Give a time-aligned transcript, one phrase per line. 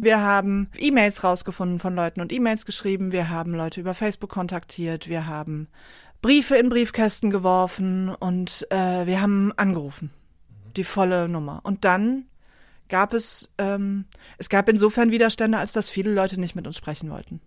[0.00, 3.12] Wir haben E-Mails rausgefunden von Leuten und E-Mails geschrieben.
[3.12, 5.08] Wir haben Leute über Facebook kontaktiert.
[5.08, 5.68] Wir haben
[6.22, 10.10] Briefe in Briefkästen geworfen und äh, wir haben angerufen.
[10.76, 11.60] Die volle Nummer.
[11.62, 12.26] Und dann
[12.88, 14.04] gab es, ähm,
[14.38, 17.40] es gab insofern Widerstände, als dass viele Leute nicht mit uns sprechen wollten.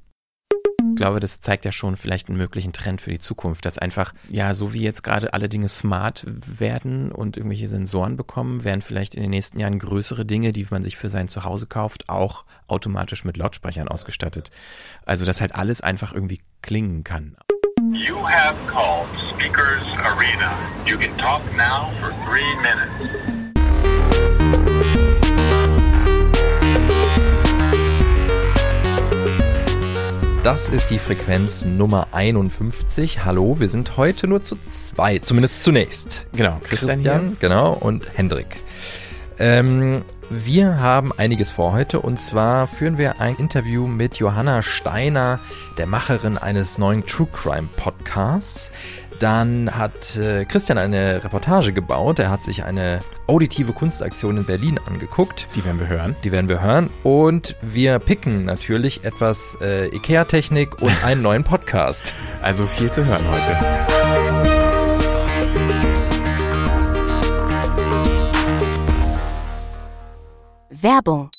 [1.02, 4.14] Ich glaube, das zeigt ja schon vielleicht einen möglichen Trend für die Zukunft, dass einfach,
[4.30, 9.16] ja, so wie jetzt gerade alle Dinge smart werden und irgendwelche Sensoren bekommen, werden vielleicht
[9.16, 13.26] in den nächsten Jahren größere Dinge, die man sich für sein Zuhause kauft, auch automatisch
[13.26, 14.52] mit Lautsprechern ausgestattet.
[15.04, 17.36] Also, dass halt alles einfach irgendwie klingen kann.
[17.92, 20.54] You have called Speakers Arena.
[20.86, 23.41] You can talk now for three minutes.
[30.44, 33.23] Das ist die Frequenz Nummer 51.
[33.23, 36.26] Hallo, wir sind heute nur zu zwei, zumindest zunächst.
[36.36, 38.58] Genau, Christian, Christian genau, und Hendrik.
[39.38, 45.40] Ähm, wir haben einiges vor heute und zwar führen wir ein Interview mit Johanna Steiner,
[45.77, 48.72] der Macherin eines neuen True Crime Podcasts.
[49.22, 52.17] Dann hat äh, Christian eine Reportage gebaut.
[52.17, 55.47] Er hat sich eine auditive Kunstaktion in Berlin angeguckt.
[55.53, 56.16] Die werden wir hören.
[56.23, 56.89] Die werden wir hören.
[57.03, 62.16] Und wir picken natürlich etwas äh, IKEA-Technik und einen neuen Podcast.
[62.41, 63.58] Also viel zu hören heute.
[70.72, 71.30] Werbung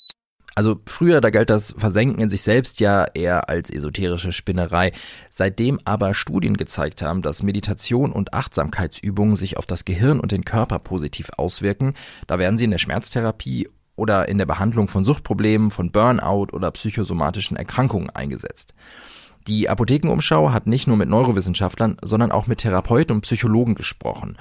[0.55, 4.93] also früher, da galt das Versenken in sich selbst ja eher als esoterische Spinnerei.
[5.31, 10.45] Seitdem aber Studien gezeigt haben, dass Meditation und Achtsamkeitsübungen sich auf das Gehirn und den
[10.45, 11.95] Körper positiv auswirken,
[12.27, 16.71] da werden sie in der Schmerztherapie oder in der Behandlung von Suchtproblemen, von Burnout oder
[16.71, 18.75] psychosomatischen Erkrankungen eingesetzt.
[19.47, 24.37] Die Apothekenumschau hat nicht nur mit Neurowissenschaftlern, sondern auch mit Therapeuten und Psychologen gesprochen.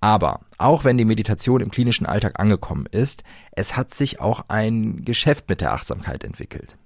[0.00, 5.04] Aber auch wenn die Meditation im klinischen Alltag angekommen ist, es hat sich auch ein
[5.04, 6.76] Geschäft mit der Achtsamkeit entwickelt.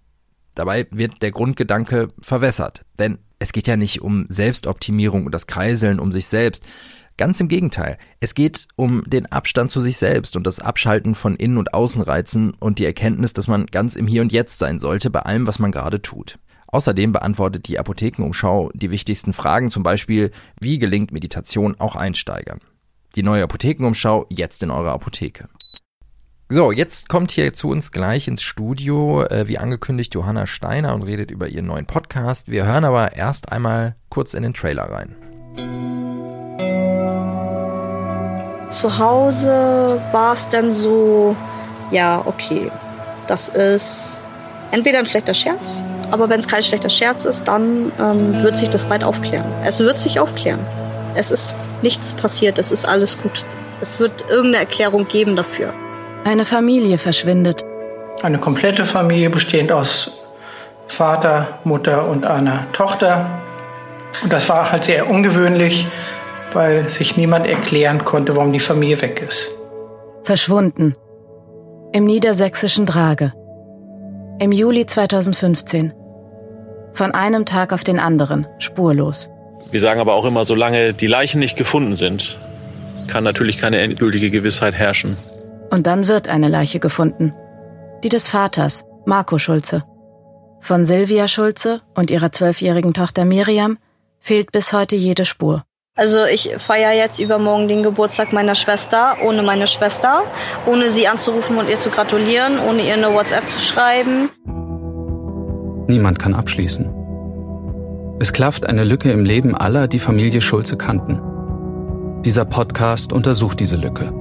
[0.54, 5.98] Dabei wird der Grundgedanke verwässert, denn es geht ja nicht um Selbstoptimierung und das Kreiseln
[5.98, 6.62] um sich selbst.
[7.16, 11.36] Ganz im Gegenteil, es geht um den Abstand zu sich selbst und das Abschalten von
[11.36, 15.10] Innen- und Außenreizen und die Erkenntnis, dass man ganz im Hier und Jetzt sein sollte
[15.10, 16.38] bei allem, was man gerade tut.
[16.68, 22.60] Außerdem beantwortet die Apothekenumschau die wichtigsten Fragen, zum Beispiel, wie gelingt Meditation auch Einsteigern.
[23.16, 25.48] Die neue Apothekenumschau jetzt in eurer Apotheke.
[26.48, 31.02] So, jetzt kommt hier zu uns gleich ins Studio, äh, wie angekündigt, Johanna Steiner und
[31.02, 32.48] redet über ihren neuen Podcast.
[32.50, 35.16] Wir hören aber erst einmal kurz in den Trailer rein.
[38.68, 41.36] Zu Hause war es dann so,
[41.90, 42.70] ja, okay,
[43.26, 44.20] das ist
[44.70, 45.82] entweder ein schlechter Scherz,
[46.12, 49.46] aber wenn es kein schlechter Scherz ist, dann ähm, wird sich das bald aufklären.
[49.64, 50.60] Es wird sich aufklären.
[51.14, 53.44] Es ist nichts passiert, es ist alles gut.
[53.80, 55.72] Es wird irgendeine Erklärung geben dafür.
[56.24, 57.64] Eine Familie verschwindet.
[58.22, 60.12] Eine komplette Familie bestehend aus
[60.88, 63.26] Vater, Mutter und einer Tochter.
[64.22, 65.86] Und das war halt sehr ungewöhnlich,
[66.52, 69.48] weil sich niemand erklären konnte, warum die Familie weg ist.
[70.24, 70.96] Verschwunden.
[71.92, 73.32] Im niedersächsischen Drage.
[74.38, 75.94] Im Juli 2015.
[76.92, 79.30] Von einem Tag auf den anderen, spurlos.
[79.70, 82.38] Wir sagen aber auch immer, solange die Leichen nicht gefunden sind,
[83.06, 85.16] kann natürlich keine endgültige Gewissheit herrschen.
[85.70, 87.34] Und dann wird eine Leiche gefunden.
[88.02, 89.84] Die des Vaters, Marco Schulze.
[90.60, 93.78] Von Silvia Schulze und ihrer zwölfjährigen Tochter Miriam
[94.18, 95.64] fehlt bis heute jede Spur.
[95.96, 100.22] Also ich feiere jetzt übermorgen den Geburtstag meiner Schwester, ohne meine Schwester,
[100.66, 104.30] ohne sie anzurufen und ihr zu gratulieren, ohne ihr eine WhatsApp zu schreiben.
[105.88, 106.99] Niemand kann abschließen.
[108.22, 111.22] Es klafft eine Lücke im Leben aller, die Familie Schulze kannten.
[112.22, 114.12] Dieser Podcast untersucht diese Lücke.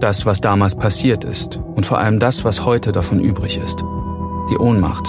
[0.00, 3.84] Das, was damals passiert ist und vor allem das, was heute davon übrig ist.
[4.50, 5.08] Die Ohnmacht,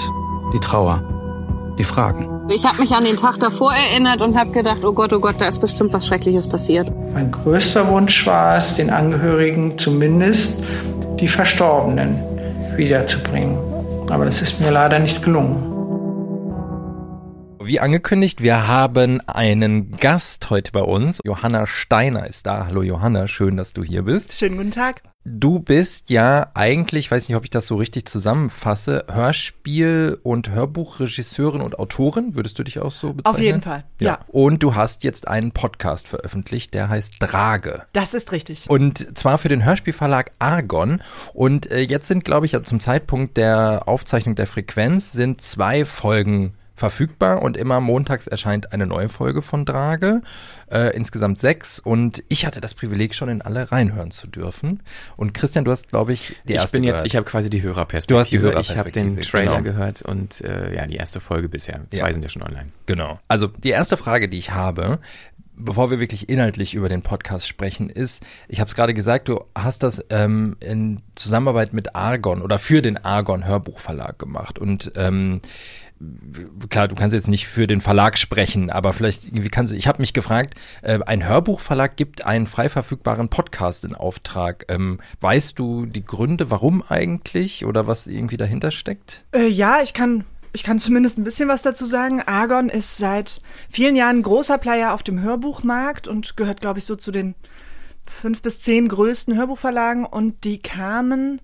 [0.53, 1.01] die Trauer,
[1.79, 2.29] die Fragen.
[2.49, 5.37] Ich habe mich an den Tag davor erinnert und habe gedacht, oh Gott, oh Gott,
[5.39, 6.91] da ist bestimmt was Schreckliches passiert.
[7.15, 10.53] Mein größter Wunsch war es, den Angehörigen zumindest
[11.19, 12.19] die Verstorbenen
[12.75, 13.57] wiederzubringen.
[14.11, 15.71] Aber das ist mir leider nicht gelungen.
[17.63, 21.19] Wie angekündigt, wir haben einen Gast heute bei uns.
[21.23, 22.65] Johanna Steiner ist da.
[22.65, 24.35] Hallo Johanna, schön, dass du hier bist.
[24.35, 25.03] Schönen guten Tag.
[25.25, 31.61] Du bist ja eigentlich, weiß nicht, ob ich das so richtig zusammenfasse, Hörspiel- und Hörbuchregisseurin
[31.61, 32.33] und Autorin.
[32.33, 33.35] Würdest du dich auch so bezeichnen?
[33.35, 34.07] Auf jeden Fall, ja.
[34.07, 34.19] ja.
[34.29, 37.83] Und du hast jetzt einen Podcast veröffentlicht, der heißt Drage.
[37.93, 38.67] Das ist richtig.
[38.67, 41.03] Und zwar für den Hörspielverlag Argon.
[41.33, 46.55] Und äh, jetzt sind, glaube ich, zum Zeitpunkt der Aufzeichnung der Frequenz sind zwei Folgen
[46.81, 50.23] verfügbar und immer montags erscheint eine neue Folge von Drage.
[50.67, 54.81] Äh, insgesamt sechs und ich hatte das Privileg, schon in alle reinhören zu dürfen.
[55.15, 56.69] Und Christian, du hast, glaube ich, die erste.
[56.69, 57.07] Ich bin jetzt, gehört.
[57.07, 58.15] ich habe quasi die Hörerperspektive.
[58.15, 58.89] Du hast die Hörerperspektive.
[58.89, 59.63] Ich habe den Trailer genau.
[59.63, 61.81] gehört und äh, ja, die erste Folge bisher.
[61.91, 62.13] Zwei ja.
[62.13, 62.69] sind ja schon online.
[62.87, 63.19] Genau.
[63.27, 64.97] Also die erste Frage, die ich habe,
[65.55, 69.43] bevor wir wirklich inhaltlich über den Podcast sprechen, ist, ich habe es gerade gesagt, du
[69.53, 74.57] hast das ähm, in Zusammenarbeit mit Argon oder für den Argon Hörbuchverlag gemacht.
[74.57, 75.41] Und ähm,
[76.69, 79.87] klar, du kannst jetzt nicht für den Verlag sprechen, aber vielleicht irgendwie kannst du, ich
[79.87, 84.65] habe mich gefragt, äh, ein Hörbuchverlag gibt einen frei verfügbaren Podcast in Auftrag.
[84.69, 89.23] Ähm, weißt du die Gründe, warum eigentlich oder was irgendwie dahinter steckt?
[89.33, 92.21] Äh, ja, ich kann ich kann zumindest ein bisschen was dazu sagen.
[92.21, 96.95] Argon ist seit vielen Jahren großer Player auf dem Hörbuchmarkt und gehört, glaube ich, so
[96.95, 97.35] zu den
[98.05, 100.05] fünf bis zehn größten Hörbuchverlagen.
[100.05, 101.39] Und die kamen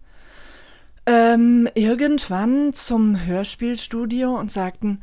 [1.08, 5.02] ähm, irgendwann zum Hörspielstudio und sagten,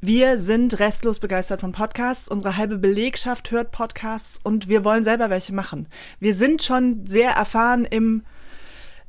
[0.00, 2.26] wir sind restlos begeistert von Podcasts.
[2.26, 5.86] Unsere halbe Belegschaft hört Podcasts und wir wollen selber welche machen.
[6.18, 8.24] Wir sind schon sehr erfahren im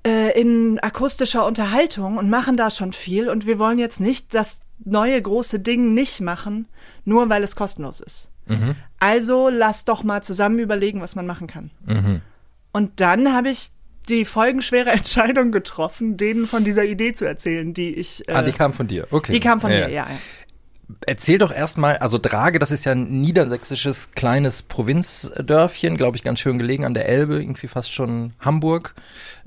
[0.06, 3.30] äh, in akustischer Unterhaltung und machen da schon viel.
[3.30, 6.68] Und wir wollen jetzt nicht das neue große Ding nicht machen,
[7.06, 8.30] nur weil es kostenlos ist.
[8.48, 8.76] Mhm.
[9.00, 11.72] Also lass doch mal zusammen überlegen, was man machen kann.
[11.86, 12.22] Mhm.
[12.74, 13.72] Und dann habe ich
[14.10, 18.28] die folgenschwere Entscheidung getroffen, denen von dieser Idee zu erzählen, die ich.
[18.28, 19.32] Äh, ah, die kam von dir, okay.
[19.32, 20.08] Die kam von ja, mir, ja.
[20.08, 20.18] ja.
[21.06, 26.40] Erzähl doch erstmal, also Drage, das ist ja ein niedersächsisches kleines Provinzdörfchen, glaube ich, ganz
[26.40, 28.94] schön gelegen an der Elbe, irgendwie fast schon Hamburg.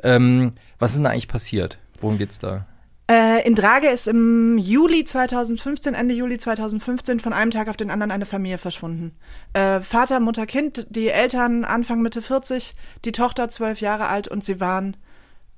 [0.03, 1.79] Ähm, was ist denn da eigentlich passiert?
[2.01, 2.67] Worum geht's da?
[3.09, 7.91] Äh, in Drage ist im Juli 2015, Ende Juli 2015, von einem Tag auf den
[7.91, 9.17] anderen eine Familie verschwunden.
[9.53, 12.75] Äh, Vater, Mutter, Kind, die Eltern Anfang Mitte 40,
[13.05, 14.97] die Tochter zwölf Jahre alt und sie waren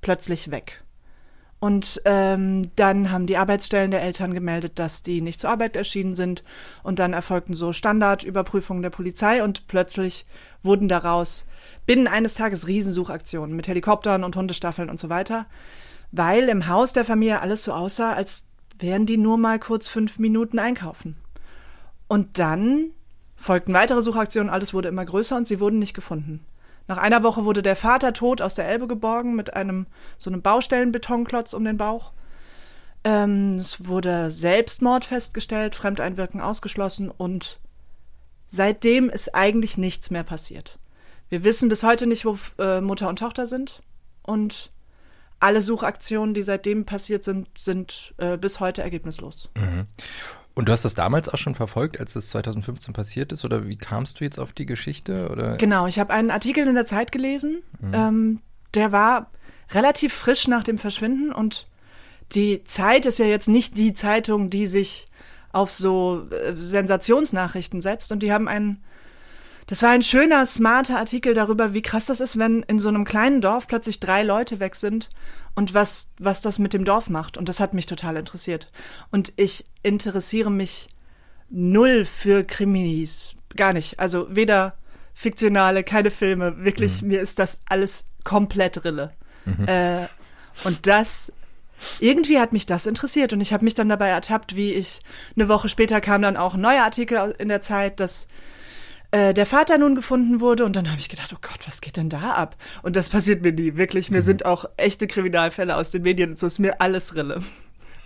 [0.03, 0.83] plötzlich weg.
[1.61, 6.15] Und ähm, dann haben die Arbeitsstellen der Eltern gemeldet, dass die nicht zur Arbeit erschienen
[6.15, 6.45] sind.
[6.85, 10.25] Und dann erfolgten so Standardüberprüfungen der Polizei und plötzlich
[10.63, 11.47] wurden daraus
[11.85, 15.47] binnen eines Tages Riesensuchaktionen mit Helikoptern und Hundestaffeln und so weiter,
[16.13, 18.45] weil im Haus der Familie alles so aussah, als
[18.79, 21.17] wären die nur mal kurz fünf Minuten einkaufen.
[22.07, 22.91] Und dann
[23.37, 26.45] folgten weitere Suchaktionen, alles wurde immer größer und sie wurden nicht gefunden.
[26.87, 30.41] Nach einer Woche wurde der Vater tot aus der Elbe geborgen mit einem so einem
[30.41, 32.13] Baustellenbetonklotz um den Bauch.
[33.05, 37.59] Ähm, es wurde Selbstmord festgestellt, Fremdeinwirken ausgeschlossen und
[38.49, 40.79] seitdem ist eigentlich nichts mehr passiert.
[41.29, 43.83] Wir wissen bis heute nicht, wo äh, Mutter und Tochter sind
[44.23, 44.71] und
[45.41, 49.51] alle Suchaktionen, die seitdem passiert sind, sind äh, bis heute ergebnislos.
[49.57, 49.87] Mhm.
[50.55, 53.45] Und du hast das damals auch schon verfolgt, als es 2015 passiert ist?
[53.45, 55.29] Oder wie kamst du jetzt auf die Geschichte?
[55.31, 55.57] Oder?
[55.57, 57.63] Genau, ich habe einen Artikel in der Zeit gelesen.
[57.81, 57.95] Mhm.
[57.95, 58.41] Ähm,
[58.75, 59.31] der war
[59.71, 61.33] relativ frisch nach dem Verschwinden.
[61.33, 61.69] Und
[62.33, 65.07] die Zeit ist ja jetzt nicht die Zeitung, die sich
[65.53, 68.11] auf so äh, Sensationsnachrichten setzt.
[68.11, 68.83] Und die haben einen
[69.69, 73.05] das war ein schöner, smarter Artikel darüber, wie krass das ist, wenn in so einem
[73.05, 75.11] kleinen Dorf plötzlich drei Leute weg sind
[75.55, 77.37] und was, was das mit dem Dorf macht.
[77.37, 78.71] Und das hat mich total interessiert.
[79.11, 80.89] Und ich interessiere mich
[81.51, 83.35] null für Kriminis.
[83.57, 84.01] Gar nicht.
[84.01, 84.75] Also weder
[85.13, 86.65] fiktionale, keine Filme.
[86.65, 87.09] Wirklich, mhm.
[87.09, 89.13] mir ist das alles komplett Rille.
[89.45, 89.69] Mhm.
[89.69, 90.07] Äh,
[90.65, 91.31] und das
[92.01, 95.01] irgendwie hat mich das interessiert und ich habe mich dann dabei ertappt, wie ich
[95.37, 98.27] eine Woche später kam dann auch ein neuer Artikel in der Zeit, dass
[99.11, 100.65] äh, der Vater nun gefunden wurde.
[100.65, 102.57] Und dann habe ich gedacht, oh Gott, was geht denn da ab?
[102.83, 103.77] Und das passiert mir nie.
[103.77, 104.25] Wirklich, mir mhm.
[104.25, 107.43] sind auch echte Kriminalfälle aus den Medien so ist mir alles Rille.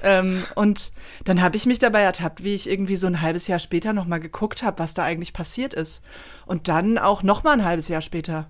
[0.03, 0.93] Ähm, und
[1.25, 4.21] dann habe ich mich dabei ertappt, wie ich irgendwie so ein halbes Jahr später nochmal
[4.21, 6.03] geguckt habe, was da eigentlich passiert ist.
[6.47, 8.49] Und dann auch nochmal ein halbes Jahr später.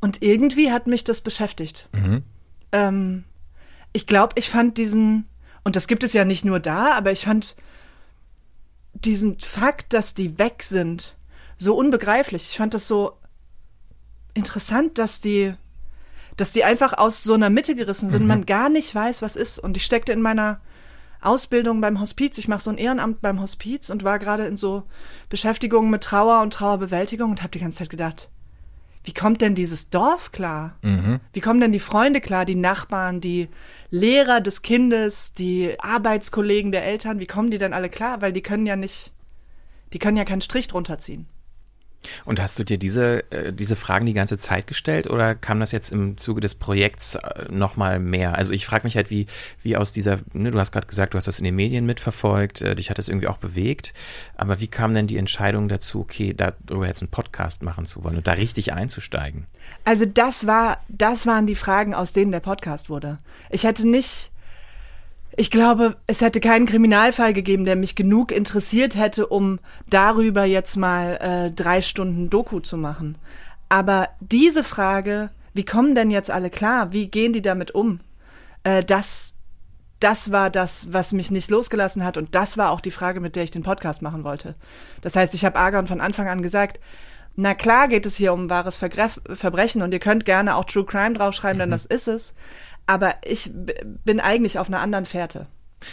[0.00, 1.88] Und irgendwie hat mich das beschäftigt.
[1.92, 2.22] Mhm.
[2.72, 3.24] Ähm,
[3.92, 5.28] ich glaube, ich fand diesen,
[5.62, 7.56] und das gibt es ja nicht nur da, aber ich fand
[8.92, 11.16] diesen Fakt, dass die weg sind,
[11.64, 12.50] so unbegreiflich.
[12.50, 13.18] Ich fand das so
[14.34, 15.54] interessant, dass die,
[16.36, 18.28] dass die einfach aus so einer Mitte gerissen sind, mhm.
[18.28, 19.58] man gar nicht weiß, was ist.
[19.58, 20.60] Und ich steckte in meiner
[21.20, 22.38] Ausbildung beim Hospiz.
[22.38, 24.84] Ich mache so ein Ehrenamt beim Hospiz und war gerade in so
[25.28, 28.28] Beschäftigungen mit Trauer und Trauerbewältigung und habe die ganze Zeit gedacht,
[29.04, 30.76] wie kommt denn dieses Dorf klar?
[30.82, 31.20] Mhm.
[31.34, 33.48] Wie kommen denn die Freunde klar, die Nachbarn, die
[33.90, 38.22] Lehrer des Kindes, die Arbeitskollegen der Eltern, wie kommen die denn alle klar?
[38.22, 39.12] Weil die können ja nicht,
[39.92, 41.26] die können ja keinen Strich drunter ziehen.
[42.24, 45.72] Und hast du dir diese, äh, diese Fragen die ganze Zeit gestellt oder kam das
[45.72, 48.36] jetzt im Zuge des Projekts äh, nochmal mehr?
[48.36, 49.26] Also ich frage mich halt, wie,
[49.62, 52.62] wie aus dieser, ne, du hast gerade gesagt, du hast das in den Medien mitverfolgt,
[52.62, 53.94] äh, dich hat das irgendwie auch bewegt,
[54.36, 58.16] aber wie kam denn die Entscheidung dazu, okay, darüber jetzt einen Podcast machen zu wollen
[58.16, 59.46] und da richtig einzusteigen?
[59.84, 63.18] Also das war, das waren die Fragen, aus denen der Podcast wurde.
[63.50, 64.30] Ich hätte nicht,
[65.36, 69.58] Ich glaube, es hätte keinen Kriminalfall gegeben, der mich genug interessiert hätte, um
[69.90, 73.18] darüber jetzt mal äh, drei Stunden Doku zu machen.
[73.68, 76.92] Aber diese Frage, wie kommen denn jetzt alle klar?
[76.92, 78.00] Wie gehen die damit um?
[78.62, 79.34] Äh, das,
[79.98, 82.16] das war das, was mich nicht losgelassen hat.
[82.16, 84.54] Und das war auch die Frage, mit der ich den Podcast machen wollte.
[85.00, 86.78] Das heißt, ich habe Argon von Anfang an gesagt,
[87.36, 90.84] na klar geht es hier um wahres Vergref Verbrechen und ihr könnt gerne auch True
[90.84, 91.72] Crime draufschreiben, denn mhm.
[91.72, 92.34] das ist es.
[92.86, 93.50] Aber ich
[94.04, 95.46] bin eigentlich auf einer anderen Fährte.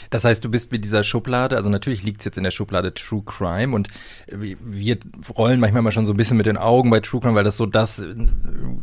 [0.09, 2.93] Das heißt, du bist mit dieser Schublade, also natürlich liegt es jetzt in der Schublade
[2.93, 3.89] True Crime und
[4.27, 4.97] wir
[5.37, 7.57] rollen manchmal mal schon so ein bisschen mit den Augen bei True Crime, weil das
[7.57, 8.15] so das äh,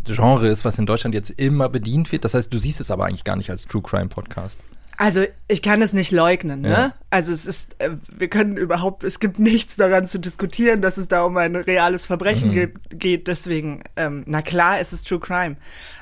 [0.04, 2.24] Genre ist, was in Deutschland jetzt immer bedient wird.
[2.24, 4.58] Das heißt, du siehst es aber eigentlich gar nicht als True Crime Podcast.
[4.98, 6.70] Also ich kann es nicht leugnen, ne?
[6.70, 6.94] Ja.
[7.08, 11.06] Also es ist, äh, wir können überhaupt, es gibt nichts daran zu diskutieren, dass es
[11.06, 12.72] da um ein reales Verbrechen mhm.
[12.90, 13.28] geht.
[13.28, 15.56] Deswegen, ähm, na klar, es ist True Crime.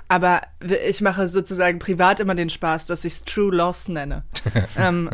[0.09, 0.43] Aber
[0.89, 4.25] ich mache sozusagen privat immer den Spaß, dass ich es True Loss nenne.
[4.79, 5.11] ähm.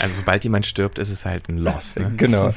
[0.00, 1.96] Also sobald jemand stirbt, ist es halt ein Loss.
[1.96, 2.12] Ne?
[2.16, 2.52] Genau.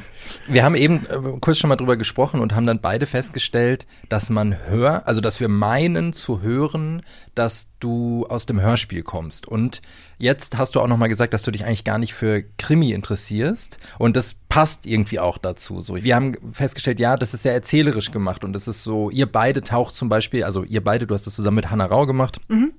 [0.48, 4.30] Wir haben eben äh, kurz schon mal drüber gesprochen und haben dann beide festgestellt, dass
[4.30, 7.02] man hört, also dass wir meinen zu hören,
[7.36, 9.48] dass du aus dem Hörspiel kommst.
[9.48, 9.82] Und
[10.18, 12.92] jetzt hast du auch noch mal gesagt, dass du dich eigentlich gar nicht für Krimi
[12.92, 13.78] interessierst.
[14.00, 15.82] Und das passt irgendwie auch dazu.
[15.82, 19.32] So, wir haben festgestellt, ja, das ist sehr erzählerisch gemacht und das ist so, ihr
[19.32, 22.40] beide taucht zum Beispiel, also ihr beide, du hast das zusammen mit Hannah Rau gemacht.
[22.48, 22.74] Mhm.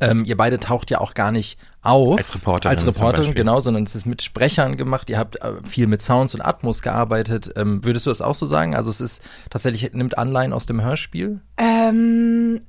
[0.00, 2.18] Ähm, ihr beide taucht ja auch gar nicht auf.
[2.18, 2.76] Als Reporterin.
[2.76, 5.10] Als Reporterin, genau, sondern es ist mit Sprechern gemacht.
[5.10, 7.52] Ihr habt äh, viel mit Sounds und Atmos gearbeitet.
[7.56, 8.74] Ähm, würdest du das auch so sagen?
[8.74, 11.40] Also es ist tatsächlich, nimmt Anleihen aus dem Hörspiel?
[11.58, 12.60] Ähm,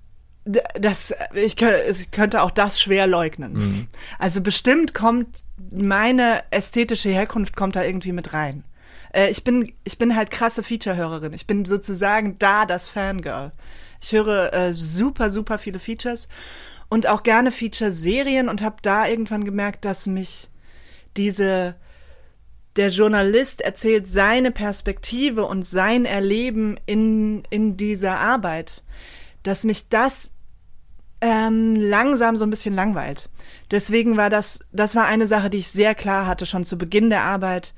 [0.45, 3.53] das, ich, ich könnte auch das schwer leugnen.
[3.53, 3.87] Mhm.
[4.19, 8.63] Also bestimmt kommt meine ästhetische Herkunft kommt da irgendwie mit rein.
[9.13, 11.33] Äh, ich bin, ich bin halt krasse Feature-Hörerin.
[11.33, 13.51] Ich bin sozusagen da das Fangirl.
[14.01, 16.27] Ich höre äh, super, super viele Features
[16.93, 20.51] und auch gerne Feature-Serien und habe da irgendwann gemerkt, dass mich
[21.17, 21.73] diese
[22.75, 28.83] der Journalist erzählt seine Perspektive und sein Erleben in, in dieser Arbeit,
[29.41, 30.33] dass mich das
[31.19, 33.27] ähm, langsam so ein bisschen langweilt.
[33.71, 37.09] Deswegen war das, das war eine Sache, die ich sehr klar hatte, schon zu Beginn
[37.09, 37.73] der Arbeit.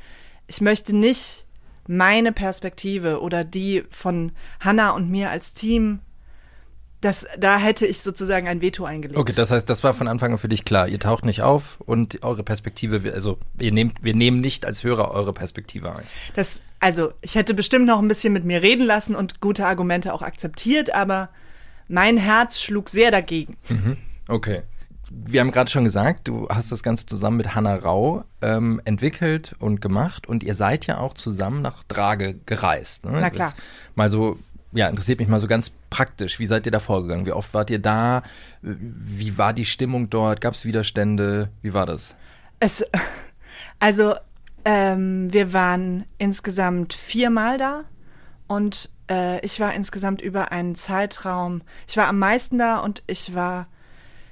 [0.47, 1.45] Ich möchte nicht
[1.87, 6.01] meine Perspektive oder die von Hannah und mir als Team
[7.05, 9.19] das, da hätte ich sozusagen ein Veto eingelegt.
[9.19, 10.87] Okay, das heißt, das war von Anfang an für dich klar.
[10.87, 15.11] Ihr taucht nicht auf und eure Perspektive, also ihr nehmt, wir nehmen nicht als Hörer
[15.11, 16.03] eure Perspektive ein.
[16.35, 20.13] Das, also ich hätte bestimmt noch ein bisschen mit mir reden lassen und gute Argumente
[20.13, 21.29] auch akzeptiert, aber
[21.87, 23.55] mein Herz schlug sehr dagegen.
[23.69, 23.97] Mhm.
[24.27, 24.63] Okay.
[25.11, 29.55] Wir haben gerade schon gesagt, du hast das Ganze zusammen mit Hannah Rau ähm, entwickelt
[29.59, 33.05] und gemacht und ihr seid ja auch zusammen nach Drage gereist.
[33.05, 33.19] Ne?
[33.21, 33.49] Na klar.
[33.49, 34.39] Jetzt mal so
[34.75, 36.39] ja, interessiert mich mal so ganz praktisch.
[36.39, 37.25] Wie seid ihr da vorgegangen?
[37.25, 38.21] Wie oft wart ihr da?
[38.61, 40.41] Wie war die Stimmung dort?
[40.41, 41.49] Gab es Widerstände?
[41.61, 42.15] Wie war das?
[42.59, 42.83] Es,
[43.79, 44.15] also,
[44.65, 47.85] ähm, wir waren insgesamt viermal da
[48.47, 53.33] und äh, ich war insgesamt über einen Zeitraum, ich war am meisten da und ich
[53.33, 53.67] war,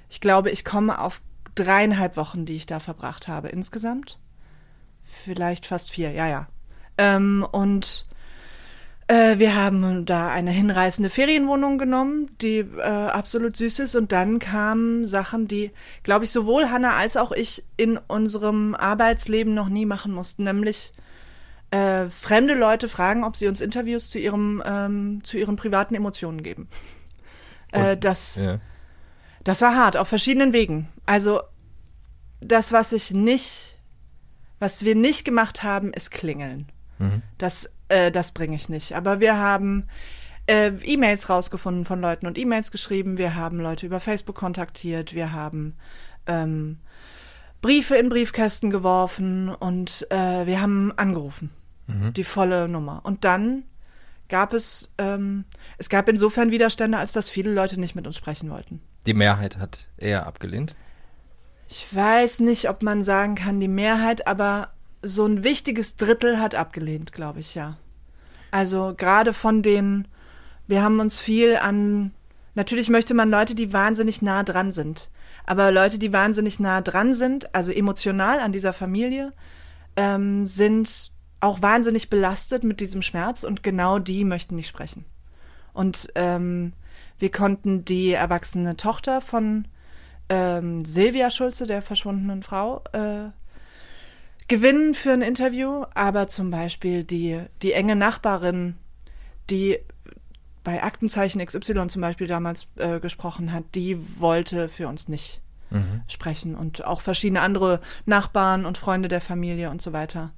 [0.09, 1.21] ich glaube, ich komme auf
[1.55, 4.19] dreieinhalb Wochen, die ich da verbracht habe insgesamt.
[5.05, 6.47] Vielleicht fast vier, ja, ja.
[6.97, 8.05] Ähm, und
[9.07, 13.95] äh, wir haben da eine hinreißende Ferienwohnung genommen, die äh, absolut süß ist.
[13.95, 15.71] Und dann kamen Sachen, die,
[16.03, 20.93] glaube ich, sowohl Hannah als auch ich in unserem Arbeitsleben noch nie machen mussten, nämlich
[21.71, 26.43] äh, fremde Leute fragen, ob sie uns Interviews zu ihrem ähm, zu ihren privaten Emotionen
[26.43, 26.67] geben.
[27.71, 28.59] Äh, das, ja.
[29.43, 30.89] das war hart auf verschiedenen Wegen.
[31.07, 31.41] Also
[32.39, 33.75] das, was ich nicht,
[34.59, 36.67] was wir nicht gemacht haben, ist klingeln.
[36.99, 37.23] Mhm.
[37.39, 38.95] Das äh, das bringe ich nicht.
[38.95, 39.87] Aber wir haben
[40.47, 43.17] äh, E-Mails rausgefunden von Leuten und E-Mails geschrieben.
[43.17, 45.13] Wir haben Leute über Facebook kontaktiert.
[45.13, 45.75] Wir haben
[46.27, 46.79] ähm,
[47.61, 51.49] Briefe in Briefkästen geworfen und äh, wir haben angerufen.
[51.87, 52.13] Mhm.
[52.13, 53.01] Die volle Nummer.
[53.03, 53.63] Und dann
[54.29, 55.45] gab es, ähm,
[55.77, 58.81] es gab insofern Widerstände, als dass viele Leute nicht mit uns sprechen wollten.
[59.05, 60.75] Die Mehrheit hat eher abgelehnt?
[61.69, 64.69] Ich weiß nicht, ob man sagen kann, die Mehrheit, aber
[65.03, 67.77] so ein wichtiges Drittel hat abgelehnt, glaube ich, ja.
[68.51, 70.07] Also gerade von den,
[70.67, 72.11] wir haben uns viel an,
[72.55, 75.09] natürlich möchte man Leute, die wahnsinnig nah dran sind.
[75.45, 79.33] Aber Leute, die wahnsinnig nah dran sind, also emotional an dieser Familie,
[79.95, 85.03] ähm, sind auch wahnsinnig belastet mit diesem Schmerz und genau die möchten nicht sprechen.
[85.73, 86.73] Und ähm,
[87.19, 89.67] wir konnten die erwachsene Tochter von
[90.29, 93.29] ähm, Silvia Schulze, der verschwundenen Frau, äh,
[94.53, 98.75] gewinnen für ein Interview, aber zum Beispiel die, die enge Nachbarin,
[99.49, 99.79] die
[100.63, 105.41] bei Aktenzeichen XY zum Beispiel damals äh, gesprochen hat, die wollte für uns nicht
[105.71, 106.03] mhm.
[106.07, 110.29] sprechen und auch verschiedene andere Nachbarn und Freunde der Familie und so weiter,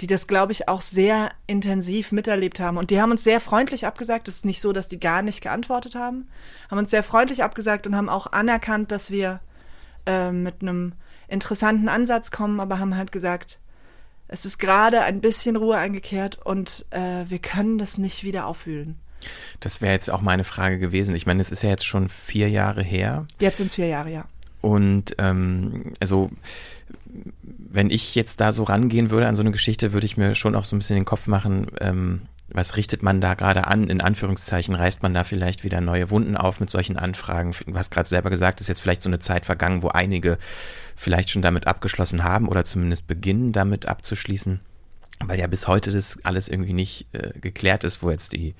[0.00, 2.78] die das, glaube ich, auch sehr intensiv miterlebt haben.
[2.78, 4.26] Und die haben uns sehr freundlich abgesagt.
[4.26, 6.26] Es ist nicht so, dass die gar nicht geantwortet haben,
[6.68, 9.38] haben uns sehr freundlich abgesagt und haben auch anerkannt, dass wir
[10.04, 10.94] äh, mit einem
[11.32, 13.58] interessanten Ansatz kommen, aber haben halt gesagt,
[14.28, 18.98] es ist gerade ein bisschen Ruhe eingekehrt und äh, wir können das nicht wieder aufwühlen.
[19.60, 21.14] Das wäre jetzt auch meine Frage gewesen.
[21.14, 23.26] Ich meine, es ist ja jetzt schon vier Jahre her.
[23.40, 24.24] Jetzt sind es vier Jahre, ja.
[24.60, 26.30] Und ähm, also
[27.44, 30.54] wenn ich jetzt da so rangehen würde an so eine Geschichte, würde ich mir schon
[30.54, 32.22] auch so ein bisschen den Kopf machen, ähm,
[32.54, 33.88] was richtet man da gerade an?
[33.88, 37.54] In Anführungszeichen reißt man da vielleicht wieder neue Wunden auf mit solchen Anfragen.
[37.74, 40.38] Hast gerade selber gesagt, ist jetzt vielleicht so eine Zeit vergangen, wo einige
[40.96, 44.60] vielleicht schon damit abgeschlossen haben oder zumindest beginnen damit abzuschließen,
[45.20, 48.54] weil ja bis heute das alles irgendwie nicht äh, geklärt ist, wo jetzt die,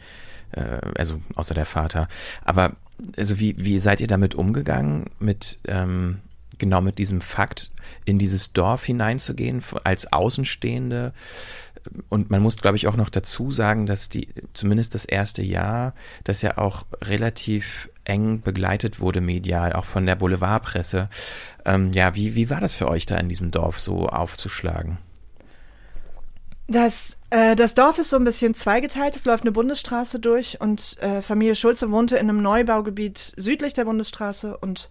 [0.52, 2.08] äh, also außer der Vater.
[2.44, 2.72] Aber
[3.16, 6.20] also wie, wie seid ihr damit umgegangen, mit ähm,
[6.62, 7.70] genau mit diesem Fakt,
[8.06, 11.12] in dieses Dorf hineinzugehen als Außenstehende?
[12.08, 15.94] Und man muss, glaube ich, auch noch dazu sagen, dass die, zumindest das erste Jahr,
[16.24, 21.08] das ja auch relativ eng begleitet wurde medial, auch von der Boulevardpresse.
[21.64, 24.98] Ähm, ja, wie, wie war das für euch da in diesem Dorf so aufzuschlagen?
[26.68, 29.16] Das, äh, das Dorf ist so ein bisschen zweigeteilt.
[29.16, 33.84] Es läuft eine Bundesstraße durch und äh, Familie Schulze wohnte in einem Neubaugebiet südlich der
[33.84, 34.88] Bundesstraße und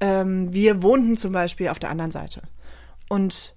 [0.00, 2.42] ähm, wir wohnten zum Beispiel auf der anderen Seite.
[3.08, 3.54] Und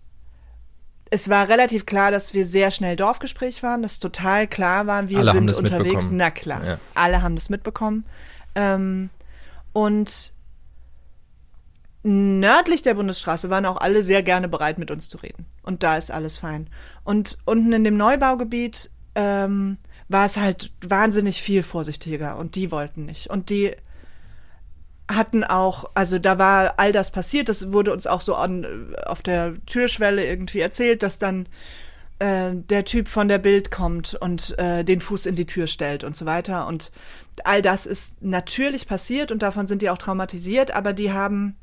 [1.10, 5.20] es war relativ klar, dass wir sehr schnell Dorfgespräch waren, dass total klar war, wir
[5.20, 6.08] alle sind unterwegs.
[6.10, 6.80] Na klar, ja.
[6.96, 8.06] alle haben das mitbekommen.
[8.56, 9.10] Ähm,
[9.74, 10.34] und
[12.04, 15.46] nördlich der Bundesstraße waren auch alle sehr gerne bereit, mit uns zu reden.
[15.62, 16.68] Und da ist alles fein.
[17.04, 19.78] Und unten in dem Neubaugebiet ähm,
[20.10, 23.30] war es halt wahnsinnig viel vorsichtiger und die wollten nicht.
[23.30, 23.76] Und die
[25.10, 29.22] hatten auch, also da war all das passiert, das wurde uns auch so an, auf
[29.22, 31.48] der Türschwelle irgendwie erzählt, dass dann
[32.20, 36.04] äh, der Typ von der Bild kommt und äh, den Fuß in die Tür stellt
[36.04, 36.68] und so weiter.
[36.68, 36.92] Und
[37.44, 41.56] all das ist natürlich passiert und davon sind die auch traumatisiert, aber die haben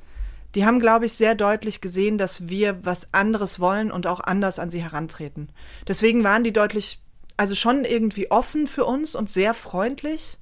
[0.55, 4.59] die haben, glaube ich, sehr deutlich gesehen, dass wir was anderes wollen und auch anders
[4.59, 5.51] an sie herantreten.
[5.87, 7.01] Deswegen waren die deutlich,
[7.37, 10.39] also schon irgendwie offen für uns und sehr freundlich.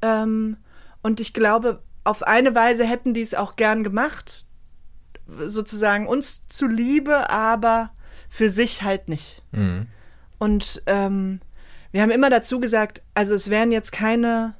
[0.00, 0.56] Ähm,
[1.02, 4.46] und ich glaube, auf eine Weise hätten die es auch gern gemacht,
[5.26, 7.90] sozusagen uns zuliebe, aber
[8.30, 9.42] für sich halt nicht.
[9.52, 9.88] Mhm.
[10.38, 11.40] Und ähm,
[11.92, 14.54] wir haben immer dazu gesagt, also es wären jetzt keine,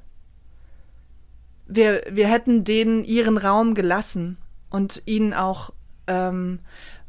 [1.65, 4.37] wir, wir hätten denen ihren Raum gelassen
[4.69, 5.73] und ihnen auch
[6.05, 6.59] ähm,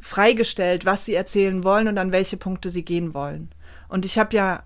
[0.00, 3.50] freigestellt, was sie erzählen wollen und an welche Punkte sie gehen wollen.
[3.88, 4.62] Und ich habe ja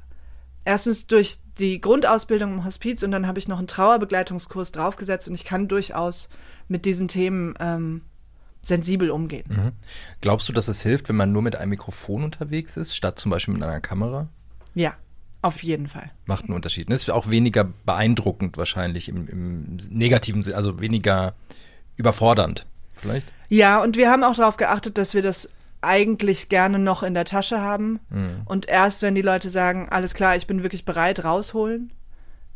[0.64, 5.34] erstens durch die Grundausbildung im Hospiz und dann habe ich noch einen Trauerbegleitungskurs draufgesetzt und
[5.34, 6.28] ich kann durchaus
[6.68, 8.02] mit diesen Themen ähm,
[8.62, 9.44] sensibel umgehen.
[9.48, 9.72] Mhm.
[10.20, 13.30] Glaubst du, dass es hilft, wenn man nur mit einem Mikrofon unterwegs ist, statt zum
[13.30, 14.28] Beispiel mit einer Kamera?
[14.74, 14.94] Ja,
[15.42, 16.10] auf jeden Fall.
[16.26, 16.90] Macht einen Unterschied.
[16.90, 21.34] Ist auch weniger beeindruckend wahrscheinlich im, im negativen Sinne, also weniger
[21.96, 23.32] überfordernd vielleicht?
[23.48, 25.50] Ja, und wir haben auch darauf geachtet, dass wir das
[25.84, 28.42] eigentlich gerne noch in der Tasche haben mhm.
[28.44, 31.92] und erst, wenn die Leute sagen, alles klar, ich bin wirklich bereit, rausholen.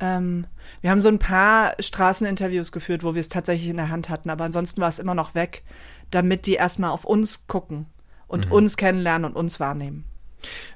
[0.01, 0.47] Ähm,
[0.81, 4.31] wir haben so ein paar Straßeninterviews geführt, wo wir es tatsächlich in der Hand hatten,
[4.31, 5.63] aber ansonsten war es immer noch weg,
[6.11, 7.87] damit die erstmal auf uns gucken
[8.27, 8.53] und mhm.
[8.53, 10.05] uns kennenlernen und uns wahrnehmen.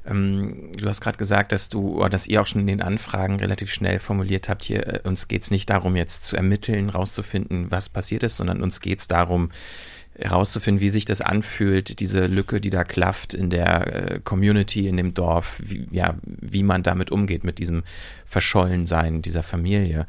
[0.04, 3.36] Ähm, du hast gerade gesagt, dass du, oder dass ihr auch schon in den Anfragen
[3.36, 7.70] relativ schnell formuliert habt, hier, äh, uns geht es nicht darum, jetzt zu ermitteln, rauszufinden,
[7.70, 9.50] was passiert ist, sondern uns geht es darum,
[10.18, 14.96] herauszufinden, wie sich das anfühlt, diese Lücke, die da klafft in der äh, Community, in
[14.96, 17.82] dem Dorf, wie, ja, wie man damit umgeht, mit diesem
[18.26, 20.06] Verschollensein dieser Familie.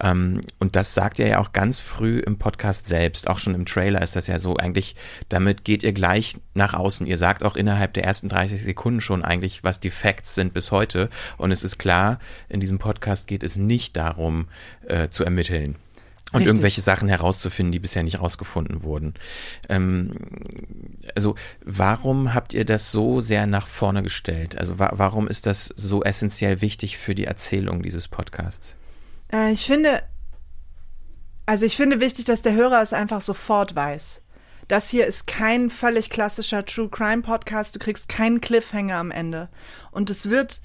[0.00, 3.66] Ähm, und das sagt ihr ja auch ganz früh im Podcast selbst, auch schon im
[3.66, 4.96] Trailer ist das ja so, eigentlich,
[5.28, 7.06] damit geht ihr gleich nach außen.
[7.06, 10.72] Ihr sagt auch innerhalb der ersten 30 Sekunden schon eigentlich, was die Facts sind bis
[10.72, 11.10] heute.
[11.36, 14.48] Und es ist klar, in diesem Podcast geht es nicht darum,
[14.86, 15.76] äh, zu ermitteln
[16.32, 16.46] und Richtig.
[16.48, 19.12] irgendwelche Sachen herauszufinden, die bisher nicht rausgefunden wurden.
[19.68, 20.12] Ähm,
[21.14, 24.56] also warum habt ihr das so sehr nach vorne gestellt?
[24.56, 28.74] Also wa warum ist das so essentiell wichtig für die Erzählung dieses Podcasts?
[29.30, 30.02] Äh, ich finde,
[31.44, 34.22] also ich finde wichtig, dass der Hörer es einfach sofort weiß.
[34.68, 37.74] Das hier ist kein völlig klassischer True Crime Podcast.
[37.74, 39.50] Du kriegst keinen Cliffhanger am Ende.
[39.90, 40.62] Und es wird,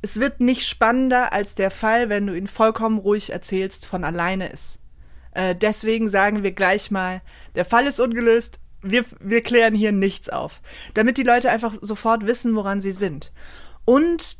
[0.00, 4.48] es wird nicht spannender als der Fall, wenn du ihn vollkommen ruhig erzählst, von alleine
[4.48, 4.78] ist.
[5.32, 7.22] Äh, deswegen sagen wir gleich mal,
[7.54, 10.60] der Fall ist ungelöst, wir, wir klären hier nichts auf.
[10.94, 13.32] Damit die Leute einfach sofort wissen, woran sie sind.
[13.84, 14.36] Und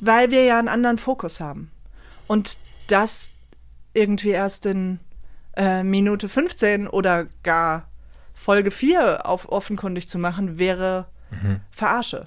[0.00, 1.70] weil wir ja einen anderen Fokus haben.
[2.26, 3.34] Und das
[3.94, 4.98] irgendwie erst in
[5.56, 7.88] äh, Minute 15 oder gar
[8.34, 11.60] Folge 4 auf offenkundig zu machen, wäre mhm.
[11.70, 12.26] Verarsche.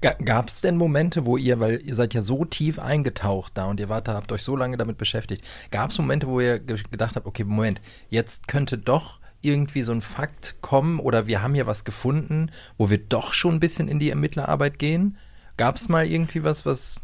[0.00, 3.80] Gab es denn Momente, wo ihr, weil ihr seid ja so tief eingetaucht da und
[3.80, 7.16] ihr wart da, habt euch so lange damit beschäftigt, gab es Momente, wo ihr gedacht
[7.16, 11.66] habt, okay, Moment, jetzt könnte doch irgendwie so ein Fakt kommen oder wir haben hier
[11.66, 15.16] was gefunden, wo wir doch schon ein bisschen in die Ermittlerarbeit gehen?
[15.56, 16.96] Gab es mal irgendwie was, was.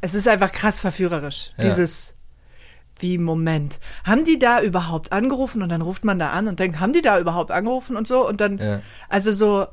[0.00, 1.52] Es ist einfach krass verführerisch.
[1.56, 1.64] Ja.
[1.64, 2.14] Dieses,
[2.98, 6.78] wie Moment, haben die da überhaupt angerufen und dann ruft man da an und denkt,
[6.80, 8.80] haben die da überhaupt angerufen und so und dann, ja.
[9.08, 9.66] also so,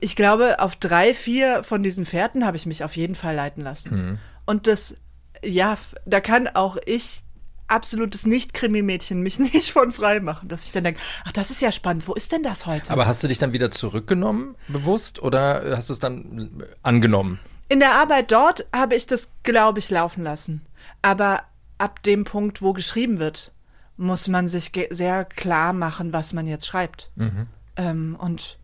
[0.00, 3.62] ich glaube, auf drei, vier von diesen Fährten habe ich mich auf jeden Fall leiten
[3.62, 3.90] lassen.
[3.90, 4.18] Mhm.
[4.46, 4.96] Und das,
[5.42, 7.22] ja, da kann auch ich
[7.68, 11.72] absolutes Nicht-Krimi-Mädchen mich nicht von frei machen, dass ich dann denke, ach, das ist ja
[11.72, 12.90] spannend, wo ist denn das heute?
[12.90, 17.38] Aber hast du dich dann wieder zurückgenommen, bewusst, oder hast du es dann angenommen?
[17.68, 20.62] In der Arbeit dort habe ich das, glaube ich, laufen lassen.
[21.02, 21.44] Aber
[21.78, 23.52] ab dem Punkt, wo geschrieben wird,
[23.96, 27.10] muss man sich sehr klar machen, was man jetzt schreibt.
[27.14, 27.46] Mhm.
[27.76, 28.58] Ähm, und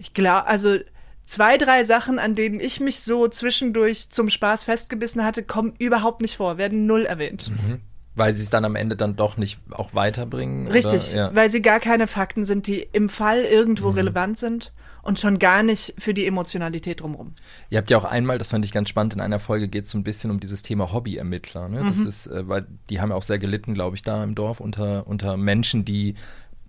[0.00, 0.78] ich glaube, also
[1.26, 6.22] zwei, drei Sachen, an denen ich mich so zwischendurch zum Spaß festgebissen hatte, kommen überhaupt
[6.22, 7.50] nicht vor, werden null erwähnt.
[7.50, 7.80] Mhm.
[8.16, 10.66] Weil sie es dann am Ende dann doch nicht auch weiterbringen?
[10.68, 11.32] Richtig, ja.
[11.34, 13.96] weil sie gar keine Fakten sind, die im Fall irgendwo mhm.
[13.96, 17.34] relevant sind und schon gar nicht für die Emotionalität drumherum.
[17.68, 19.90] Ihr habt ja auch einmal, das fand ich ganz spannend, in einer Folge geht es
[19.90, 21.68] so ein bisschen um dieses Thema Hobbyermittler.
[21.68, 21.84] Ne?
[21.86, 22.06] Das mhm.
[22.06, 25.06] ist, äh, weil die haben ja auch sehr gelitten, glaube ich, da im Dorf unter,
[25.06, 26.14] unter Menschen, die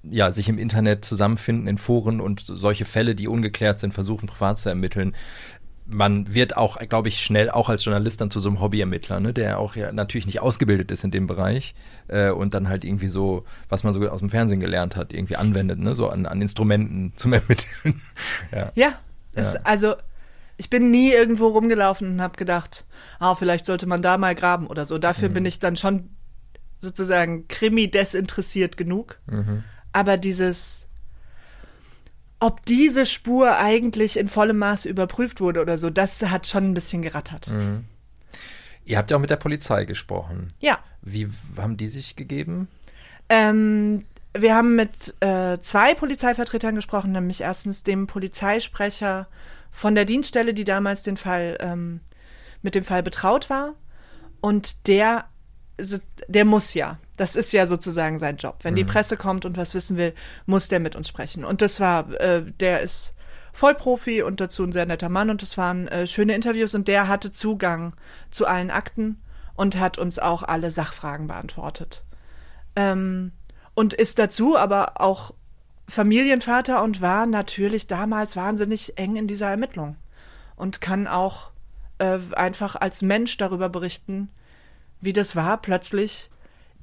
[0.04, 4.58] ja, sich im Internet zusammenfinden in Foren und solche Fälle, die ungeklärt sind, versuchen privat
[4.58, 5.16] zu ermitteln.
[5.86, 9.34] Man wird auch, glaube ich, schnell auch als Journalist dann zu so einem Hobbyermittler, ne,
[9.34, 11.76] der auch ja natürlich nicht ausgebildet ist in dem Bereich
[12.08, 15.36] äh, und dann halt irgendwie so, was man so aus dem Fernsehen gelernt hat, irgendwie
[15.36, 18.02] anwendet, ne, so an, an Instrumenten zum Ermitteln.
[18.52, 18.94] ja, ja,
[19.34, 19.60] das, ja.
[19.64, 19.96] also
[20.58, 22.86] ich bin nie irgendwo rumgelaufen und habe gedacht,
[23.20, 24.98] ah, vielleicht sollte man da mal graben oder so.
[24.98, 25.34] Dafür mhm.
[25.34, 26.10] bin ich dann schon
[26.78, 29.20] sozusagen krimi-desinteressiert genug.
[29.26, 29.64] Mhm.
[29.94, 30.88] Aber dieses,
[32.40, 36.74] ob diese Spur eigentlich in vollem Maße überprüft wurde oder so, das hat schon ein
[36.74, 37.50] bisschen gerattert.
[37.50, 37.86] Mhm.
[38.84, 40.48] Ihr habt ja auch mit der Polizei gesprochen.
[40.60, 40.80] Ja.
[41.02, 42.68] Wie haben die sich gegeben?
[43.30, 49.28] Ähm, wir haben mit äh, zwei Polizeivertretern gesprochen, nämlich erstens dem Polizeisprecher
[49.70, 52.02] von der Dienststelle, die damals den Fall ähm,
[52.62, 53.74] mit dem Fall betraut war.
[54.40, 55.26] Und der,
[56.28, 56.98] der muss ja.
[57.22, 58.56] Das ist ja sozusagen sein Job.
[58.64, 58.78] Wenn mhm.
[58.78, 60.16] die Presse kommt und was wissen will,
[60.48, 61.46] muss der mit uns sprechen.
[61.46, 63.14] Und das war, äh, der ist
[63.54, 67.08] Vollprofi und dazu ein sehr netter Mann und das waren äh, schöne Interviews und der
[67.08, 67.94] hatte Zugang
[68.32, 69.22] zu allen Akten
[69.54, 72.04] und hat uns auch alle Sachfragen beantwortet.
[72.76, 73.34] Ähm,
[73.76, 75.36] und ist dazu aber auch
[75.88, 79.96] Familienvater und war natürlich damals wahnsinnig eng in dieser Ermittlung
[80.56, 81.52] und kann auch
[82.00, 84.32] äh, einfach als Mensch darüber berichten,
[85.02, 86.31] wie das war, plötzlich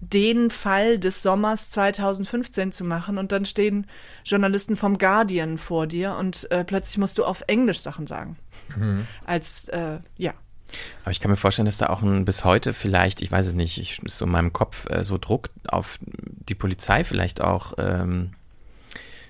[0.00, 3.87] den Fall des Sommers 2015 zu machen und dann stehen
[4.24, 8.37] Journalisten vom Guardian vor dir und äh, plötzlich musst du auf Englisch Sachen sagen.
[8.76, 9.06] Mhm.
[9.26, 10.34] Als, äh, ja.
[11.02, 13.54] Aber ich kann mir vorstellen, dass da auch ein, bis heute vielleicht, ich weiß es
[13.54, 18.32] nicht, ich, so in meinem Kopf äh, so Druck auf die Polizei vielleicht auch ähm,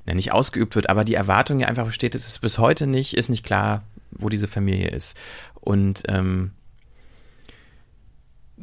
[0.04, 3.28] nicht ausgeübt wird, aber die Erwartung ja einfach besteht, es ist bis heute nicht, ist
[3.28, 5.16] nicht klar, wo diese Familie ist.
[5.61, 6.52] Und ähm,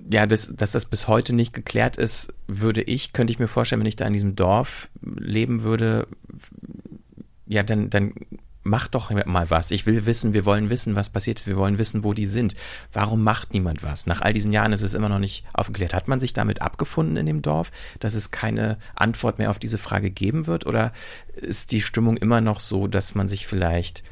[0.09, 3.81] ja, das, dass das bis heute nicht geklärt ist, würde ich, könnte ich mir vorstellen,
[3.81, 6.07] wenn ich da in diesem Dorf leben würde,
[7.47, 8.13] ja, dann, dann
[8.65, 9.71] mach doch mal was.
[9.71, 12.55] Ich will wissen, wir wollen wissen, was passiert ist, wir wollen wissen, wo die sind.
[12.91, 14.07] Warum macht niemand was?
[14.07, 15.93] Nach all diesen Jahren ist es immer noch nicht aufgeklärt.
[15.93, 19.77] Hat man sich damit abgefunden in dem Dorf, dass es keine Antwort mehr auf diese
[19.77, 20.65] Frage geben wird?
[20.65, 20.93] Oder
[21.35, 24.03] ist die Stimmung immer noch so, dass man sich vielleicht,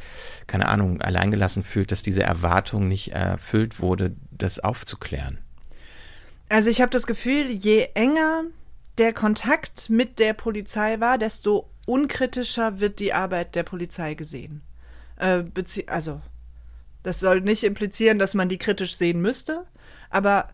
[0.45, 5.39] keine Ahnung, alleingelassen fühlt, dass diese Erwartung nicht erfüllt wurde, das aufzuklären?
[6.53, 8.43] Also ich habe das Gefühl, je enger
[8.99, 14.61] der Kontakt mit der Polizei war, desto unkritischer wird die Arbeit der Polizei gesehen.
[15.17, 15.45] Äh,
[15.87, 16.21] also,
[17.01, 19.65] das soll nicht implizieren, dass man die kritisch sehen müsste,
[20.11, 20.49] aber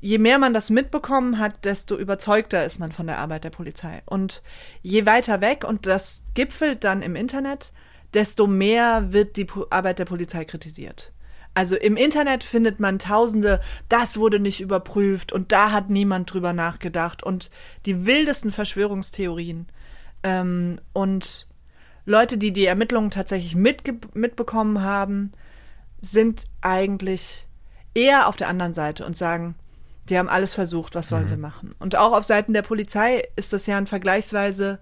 [0.00, 4.00] je mehr man das mitbekommen hat, desto überzeugter ist man von der Arbeit der Polizei.
[4.06, 4.42] Und
[4.80, 7.74] je weiter weg, und das gipfelt dann im Internet,
[8.14, 11.12] desto mehr wird die Arbeit der Polizei kritisiert.
[11.54, 16.52] Also im Internet findet man tausende, das wurde nicht überprüft und da hat niemand drüber
[16.52, 17.50] nachgedacht und
[17.86, 19.66] die wildesten Verschwörungstheorien.
[20.24, 21.46] Ähm, und
[22.06, 25.32] Leute, die die Ermittlungen tatsächlich mitbekommen haben,
[26.00, 27.46] sind eigentlich
[27.94, 29.54] eher auf der anderen Seite und sagen,
[30.08, 31.28] die haben alles versucht, was sollen mhm.
[31.28, 31.74] sie machen?
[31.78, 34.80] Und auch auf Seiten der Polizei ist das ja ein vergleichsweise,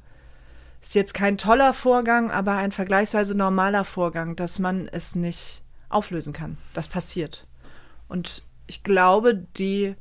[0.80, 6.32] ist jetzt kein toller Vorgang, aber ein vergleichsweise normaler Vorgang, dass man es nicht auflösen
[6.32, 6.58] kann.
[6.74, 7.46] Das passiert.
[8.08, 9.94] Und ich glaube, die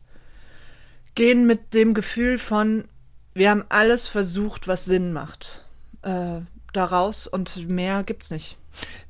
[1.15, 2.85] gehen mit dem Gefühl von,
[3.33, 5.61] wir haben alles versucht, was Sinn macht.
[6.01, 6.41] Äh,
[6.73, 8.57] daraus und mehr gibt's nicht.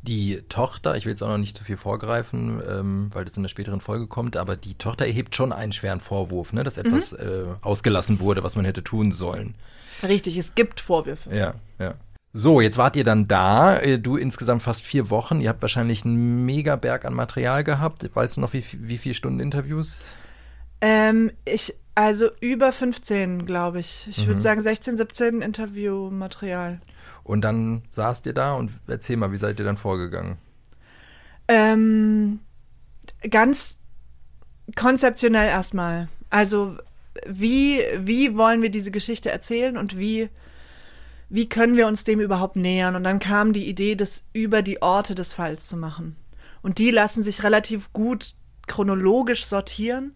[0.02, 3.44] Die Tochter, ich will jetzt auch noch nicht zu viel vorgreifen, ähm, weil das in
[3.44, 7.12] der späteren Folge kommt, aber die Tochter erhebt schon einen schweren Vorwurf, ne, dass etwas
[7.12, 7.20] mhm.
[7.20, 9.54] äh, ausgelassen wurde, was man hätte tun sollen.
[10.02, 11.36] Richtig, es gibt Vorwürfe.
[11.36, 11.94] Ja, ja.
[12.34, 15.42] So, jetzt wart ihr dann da, äh, du insgesamt fast vier Wochen.
[15.42, 18.10] Ihr habt wahrscheinlich einen Megaberg an Material gehabt.
[18.14, 20.14] Weißt du noch, wie, wie viele Stunden Interviews?
[20.80, 24.08] Ähm, ich, also über 15, glaube ich.
[24.10, 24.28] Ich mhm.
[24.28, 26.80] würde sagen 16, 17 Interviewmaterial.
[27.24, 30.38] Und dann saßt ihr da und erzähl mal, wie seid ihr dann vorgegangen?
[31.50, 32.40] Ähm,
[33.30, 33.80] ganz
[34.76, 36.08] konzeptionell erstmal.
[36.30, 36.78] Also
[37.28, 40.30] wie, wie wollen wir diese Geschichte erzählen und wie,
[41.32, 42.98] wie können wir uns dem überhaupt nähern?
[42.98, 46.18] Und dann kam die Idee, das über die Orte des Falls zu machen.
[46.62, 48.36] Und die lassen sich relativ gut
[48.68, 50.14] chronologisch sortieren,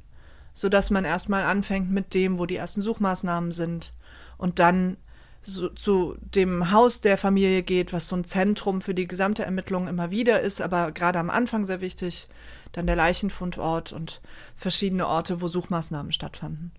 [0.54, 3.94] sodass man erstmal anfängt mit dem, wo die ersten Suchmaßnahmen sind
[4.38, 4.98] und dann
[5.42, 9.88] so, zu dem Haus der Familie geht, was so ein Zentrum für die gesamte Ermittlung
[9.88, 12.28] immer wieder ist, aber gerade am Anfang sehr wichtig,
[12.74, 14.20] dann der Leichenfundort und
[14.58, 16.72] verschiedene Orte, wo Suchmaßnahmen stattfanden.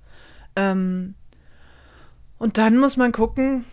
[0.57, 1.15] Ähm,
[2.39, 3.65] und dann muss man gucken,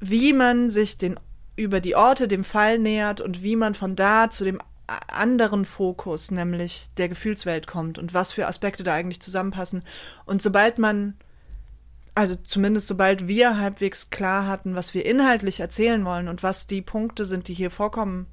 [0.00, 1.18] wie man sich den,
[1.56, 6.30] über die Orte dem Fall nähert und wie man von da zu dem anderen Fokus,
[6.30, 9.84] nämlich der Gefühlswelt kommt und was für Aspekte da eigentlich zusammenpassen.
[10.26, 11.14] Und sobald man
[12.14, 16.82] also zumindest sobald wir halbwegs klar hatten, was wir inhaltlich erzählen wollen und was die
[16.82, 18.26] Punkte sind, die hier vorkommen,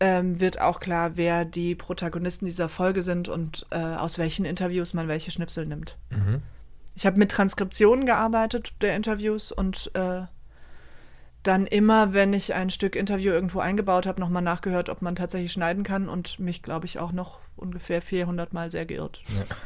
[0.00, 4.94] ähm, wird auch klar, wer die Protagonisten dieser Folge sind und äh, aus welchen Interviews
[4.94, 5.96] man welche Schnipsel nimmt.
[6.10, 6.42] Mhm.
[6.94, 10.22] Ich habe mit Transkriptionen gearbeitet der Interviews und äh,
[11.42, 15.52] dann immer, wenn ich ein Stück Interview irgendwo eingebaut habe, nochmal nachgehört, ob man tatsächlich
[15.52, 19.22] schneiden kann und mich, glaube ich, auch noch ungefähr 400 Mal sehr geirrt.
[19.36, 19.44] Ja.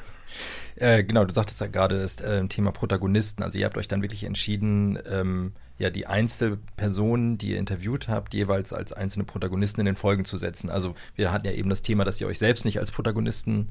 [0.79, 3.43] Äh, genau, du sagtest ja gerade das äh, Thema Protagonisten.
[3.43, 8.35] Also ihr habt euch dann wirklich entschieden, ähm, ja, die Einzelpersonen, die ihr interviewt habt,
[8.35, 10.71] jeweils als einzelne Protagonisten in den Folgen zu setzen.
[10.71, 13.69] Also wir hatten ja eben das Thema, dass ihr euch selbst nicht als Protagonisten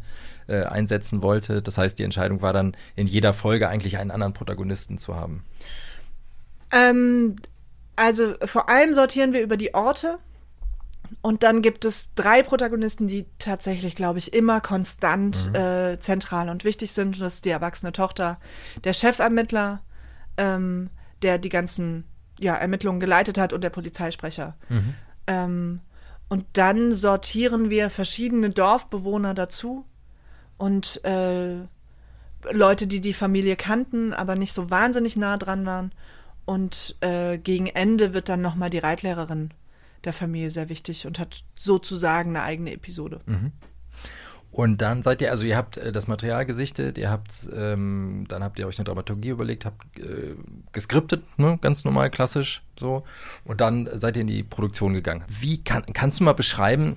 [0.47, 1.61] äh, einsetzen wollte.
[1.61, 5.43] Das heißt, die Entscheidung war dann, in jeder Folge eigentlich einen anderen Protagonisten zu haben.
[6.71, 7.37] Ähm,
[7.95, 10.19] also vor allem sortieren wir über die Orte.
[11.21, 15.55] Und dann gibt es drei Protagonisten, die tatsächlich, glaube ich, immer konstant mhm.
[15.55, 17.19] äh, zentral und wichtig sind.
[17.21, 18.39] Das ist die erwachsene Tochter,
[18.83, 19.81] der Chefermittler,
[20.37, 20.89] ähm,
[21.25, 22.03] der die ganzen
[22.39, 24.55] ja, Ermittlungen geleitet hat und der Polizeisprecher.
[24.69, 24.93] Mhm.
[25.25, 25.79] Ähm,
[26.29, 29.85] und dann sortieren wir verschiedene Dorfbewohner dazu
[30.57, 31.55] und äh,
[32.51, 35.91] Leute, die die Familie kannten, aber nicht so wahnsinnig nah dran waren.
[36.45, 39.49] Und äh, gegen Ende wird dann nochmal die Reitlehrerin
[40.03, 43.21] der Familie sehr wichtig und hat sozusagen eine eigene Episode.
[43.25, 43.51] Mhm.
[44.55, 48.41] Und dann seid ihr, also ihr habt äh, das Material gesichtet, ihr habt, ähm, dann
[48.41, 50.35] habt ihr euch eine Dramaturgie überlegt, habt äh,
[50.71, 53.03] geskriptet, ne, ganz normal, klassisch, so.
[53.43, 55.25] Und dann seid ihr in die Produktion gegangen.
[55.27, 56.95] Wie kann, kannst du mal beschreiben,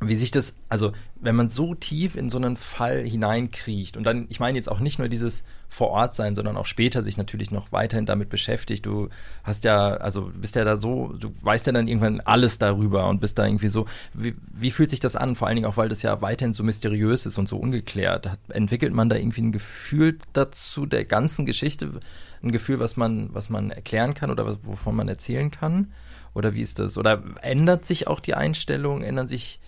[0.00, 4.26] wie sich das, also wenn man so tief in so einen Fall hineinkriecht und dann,
[4.30, 7.50] ich meine jetzt auch nicht nur dieses vor Ort sein, sondern auch später sich natürlich
[7.50, 8.86] noch weiterhin damit beschäftigt.
[8.86, 9.10] Du
[9.44, 13.20] hast ja, also bist ja da so, du weißt ja dann irgendwann alles darüber und
[13.20, 13.84] bist da irgendwie so,
[14.14, 15.36] wie, wie fühlt sich das an?
[15.36, 18.38] Vor allen Dingen auch, weil das ja weiterhin so mysteriös ist und so ungeklärt.
[18.48, 22.00] Entwickelt man da irgendwie ein Gefühl dazu der ganzen Geschichte,
[22.42, 25.92] ein Gefühl, was man, was man erklären kann oder was, wovon man erzählen kann?
[26.32, 26.96] Oder wie ist das?
[26.96, 29.60] Oder ändert sich auch die Einstellung, ändern sich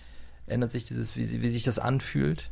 [0.47, 2.49] ändert sich dieses, wie, wie sich das anfühlt?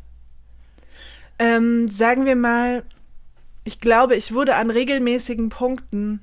[1.40, 2.84] Ähm, sagen wir mal,
[3.64, 6.22] ich glaube, ich wurde an regelmäßigen Punkten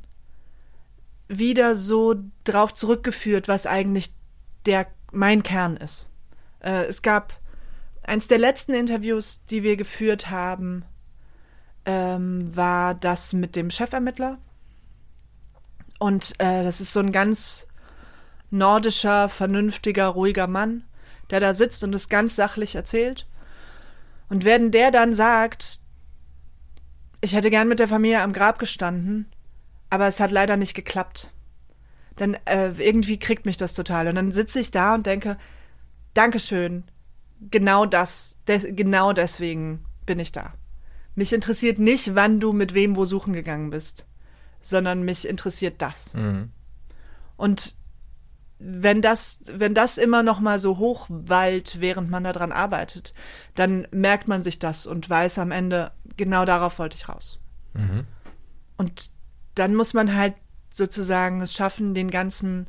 [1.28, 4.12] wieder so drauf zurückgeführt, was eigentlich
[4.66, 6.08] der mein Kern ist.
[6.60, 7.38] Äh, es gab
[8.02, 10.84] eins der letzten Interviews, die wir geführt haben,
[11.84, 14.38] ähm, war das mit dem Chefermittler.
[15.98, 17.66] Und äh, das ist so ein ganz
[18.50, 20.84] nordischer, vernünftiger, ruhiger Mann
[21.30, 23.26] der da sitzt und es ganz sachlich erzählt.
[24.28, 25.80] Und wenn der dann sagt,
[27.20, 29.26] ich hätte gern mit der Familie am Grab gestanden,
[29.90, 31.32] aber es hat leider nicht geklappt,
[32.16, 34.08] dann äh, irgendwie kriegt mich das total.
[34.08, 35.38] Und dann sitze ich da und denke,
[36.14, 36.84] Dankeschön,
[37.50, 40.54] genau das, des, genau deswegen bin ich da.
[41.14, 44.06] Mich interessiert nicht, wann du mit wem wo suchen gegangen bist,
[44.60, 46.14] sondern mich interessiert das.
[46.14, 46.50] Mhm.
[47.36, 47.76] Und
[48.58, 53.14] wenn das, wenn das immer noch mal so hochwallt, während man daran arbeitet,
[53.54, 57.38] dann merkt man sich das und weiß am Ende, genau darauf wollte ich raus.
[57.74, 58.04] Mhm.
[58.76, 59.10] Und
[59.54, 60.34] dann muss man halt
[60.70, 62.66] sozusagen es schaffen, den ganzen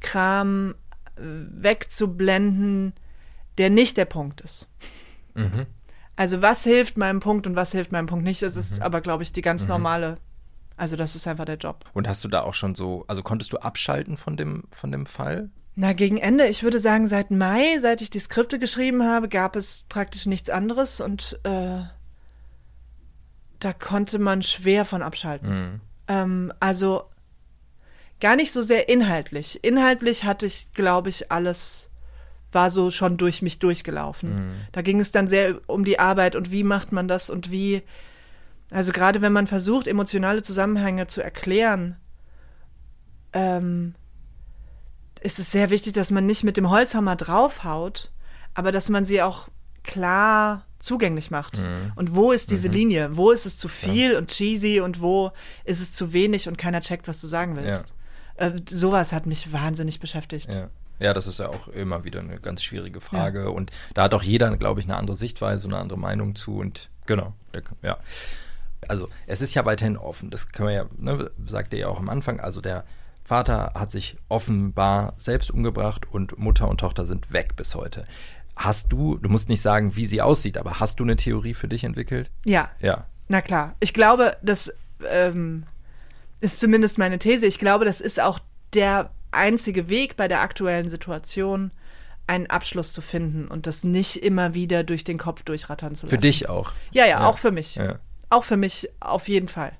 [0.00, 0.74] Kram
[1.16, 2.94] äh, wegzublenden,
[3.58, 4.68] der nicht der Punkt ist.
[5.34, 5.66] Mhm.
[6.16, 8.82] Also was hilft meinem Punkt und was hilft meinem Punkt nicht, das ist mhm.
[8.82, 9.68] aber, glaube ich, die ganz mhm.
[9.70, 10.18] normale.
[10.76, 11.84] Also das ist einfach der Job.
[11.92, 15.06] Und hast du da auch schon so, also konntest du abschalten von dem, von dem
[15.06, 15.50] Fall?
[15.76, 19.56] Na, gegen Ende, ich würde sagen, seit Mai, seit ich die Skripte geschrieben habe, gab
[19.56, 21.82] es praktisch nichts anderes und äh,
[23.58, 25.48] da konnte man schwer von abschalten.
[25.48, 25.80] Mhm.
[26.06, 27.04] Ähm, also
[28.20, 29.64] gar nicht so sehr inhaltlich.
[29.64, 31.90] Inhaltlich hatte ich, glaube ich, alles
[32.52, 34.34] war so schon durch mich durchgelaufen.
[34.34, 34.54] Mhm.
[34.72, 37.82] Da ging es dann sehr um die Arbeit und wie macht man das und wie,
[38.74, 41.96] also gerade wenn man versucht, emotionale Zusammenhänge zu erklären,
[43.32, 43.94] ähm,
[45.20, 48.10] ist es sehr wichtig, dass man nicht mit dem Holzhammer draufhaut,
[48.52, 49.48] aber dass man sie auch
[49.84, 51.58] klar zugänglich macht.
[51.58, 51.92] Mhm.
[51.94, 52.74] Und wo ist diese mhm.
[52.74, 53.16] Linie?
[53.16, 54.18] Wo ist es zu viel ja.
[54.18, 55.30] und cheesy und wo
[55.64, 57.94] ist es zu wenig und keiner checkt, was du sagen willst?
[58.38, 58.46] Ja.
[58.48, 60.52] Äh, sowas hat mich wahnsinnig beschäftigt.
[60.52, 60.68] Ja.
[61.00, 63.40] Ja, das ist ja auch immer wieder eine ganz schwierige Frage.
[63.40, 63.48] Ja.
[63.48, 66.58] Und da hat auch jeder, glaube ich, eine andere Sichtweise, eine andere Meinung zu.
[66.58, 67.34] Und genau,
[67.82, 67.98] ja.
[68.88, 70.30] Also es ist ja weiterhin offen.
[70.30, 72.40] Das können wir ja, ne, sagt ihr ja auch am Anfang.
[72.40, 72.84] Also der
[73.24, 78.06] Vater hat sich offenbar selbst umgebracht und Mutter und Tochter sind weg bis heute.
[78.56, 81.66] Hast du, du musst nicht sagen, wie sie aussieht, aber hast du eine Theorie für
[81.66, 82.30] dich entwickelt?
[82.44, 82.70] Ja.
[82.80, 83.06] Ja.
[83.28, 83.74] Na klar.
[83.80, 84.72] Ich glaube, das
[85.08, 85.64] ähm,
[86.40, 87.46] ist zumindest meine These.
[87.46, 88.38] Ich glaube, das ist auch
[88.74, 91.72] der einzige Weg bei der aktuellen Situation,
[92.26, 96.16] einen Abschluss zu finden und das nicht immer wieder durch den Kopf durchrattern zu lassen.
[96.16, 96.72] Für dich auch?
[96.92, 97.26] Ja, ja, ja.
[97.26, 97.74] auch für mich.
[97.74, 97.98] Ja.
[98.30, 99.72] Auch für mich auf jeden Fall.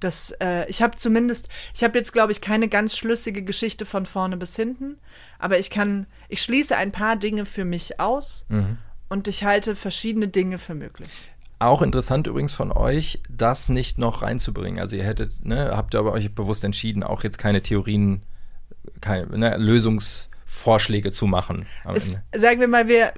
[0.00, 4.06] Das, äh, ich habe zumindest, ich habe jetzt, glaube ich, keine ganz schlüssige Geschichte von
[4.06, 4.98] vorne bis hinten,
[5.40, 8.78] aber ich kann, ich schließe ein paar Dinge für mich aus mhm.
[9.08, 11.10] und ich halte verschiedene Dinge für möglich.
[11.58, 14.78] Auch interessant übrigens von euch, das nicht noch reinzubringen.
[14.78, 18.22] Also ihr hättet, ne, habt ihr aber euch bewusst entschieden, auch jetzt keine Theorien
[19.00, 21.66] keine ne, Lösungsvorschläge zu machen.
[21.94, 23.12] Es, sagen wir mal, wir,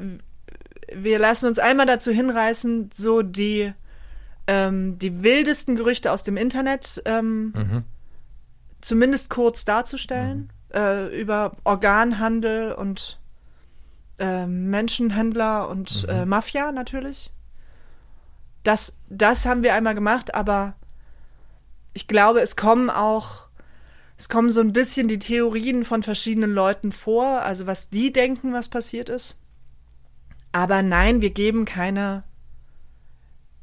[0.93, 3.73] wir lassen uns einmal dazu hinreißen, so die,
[4.51, 7.85] ähm, die wildesten Gerüchte aus dem Internet ähm, mhm.
[8.81, 10.77] zumindest kurz darzustellen, mhm.
[10.77, 13.21] äh, über Organhandel und
[14.19, 16.09] äh, Menschenhändler und mhm.
[16.09, 17.31] äh, Mafia natürlich.
[18.65, 20.75] Das, das haben wir einmal gemacht, aber
[21.93, 23.49] ich glaube, es kommen auch
[24.19, 28.53] es kommen so ein bisschen die Theorien von verschiedenen Leuten vor, also was die denken,
[28.53, 29.39] was passiert ist.
[30.53, 32.25] Aber nein, wir geben keine,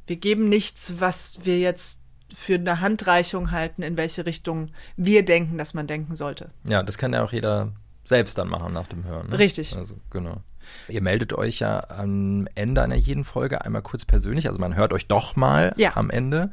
[0.08, 2.00] wir geben nichts, was wir jetzt
[2.34, 6.50] für eine Handreichung halten, in welche Richtung wir denken, dass man denken sollte.
[6.68, 7.72] Ja, das kann ja auch jeder
[8.04, 9.30] selbst dann machen nach dem Hören.
[9.30, 9.38] Ne?
[9.38, 9.76] Richtig.
[9.76, 10.42] Also, genau.
[10.88, 14.92] Ihr meldet euch ja am Ende einer jeden Folge einmal kurz persönlich, also man hört
[14.92, 15.96] euch doch mal ja.
[15.96, 16.50] am Ende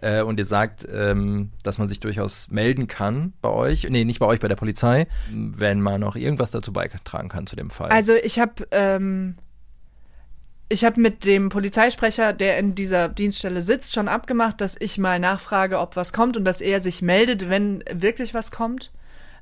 [0.00, 4.18] äh, und ihr sagt, ähm, dass man sich durchaus melden kann bei euch, nee, nicht
[4.18, 7.90] bei euch, bei der Polizei, wenn man noch irgendwas dazu beitragen kann zu dem Fall.
[7.90, 9.36] Also ich habe ähm,
[10.72, 15.18] ich habe mit dem Polizeisprecher, der in dieser Dienststelle sitzt, schon abgemacht, dass ich mal
[15.18, 18.90] nachfrage, ob was kommt und dass er sich meldet, wenn wirklich was kommt.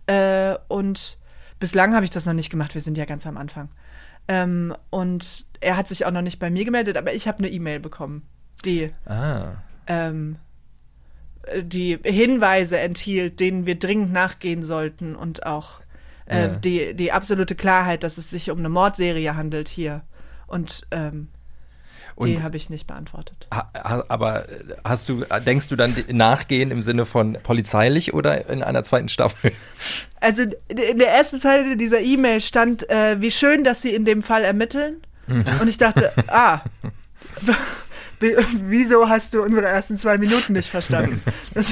[0.06, 1.18] Äh, und
[1.60, 2.74] bislang habe ich das noch nicht gemacht.
[2.74, 3.68] Wir sind ja ganz am Anfang.
[4.26, 7.48] Ähm, und er hat sich auch noch nicht bei mir gemeldet, aber ich habe eine
[7.48, 8.22] E-Mail bekommen,
[8.64, 9.52] die ah.
[9.86, 10.36] ähm,
[11.62, 15.80] die Hinweise enthielt, denen wir dringend nachgehen sollten und auch
[16.26, 16.48] äh, ja.
[16.48, 20.02] die, die absolute Klarheit, dass es sich um eine Mordserie handelt hier.
[20.50, 21.28] Und ähm,
[22.18, 23.46] die habe ich nicht beantwortet.
[23.50, 24.44] aber
[24.84, 29.52] hast du, denkst du dann nachgehen im Sinne von polizeilich oder in einer zweiten Staffel?
[30.20, 34.22] Also in der ersten Zeile dieser E-Mail stand, äh, wie schön, dass sie in dem
[34.22, 35.02] Fall ermitteln.
[35.26, 35.44] Mhm.
[35.60, 36.62] Und ich dachte, ah,
[38.20, 41.22] wieso hast du unsere ersten zwei Minuten nicht verstanden?
[41.54, 41.70] Das,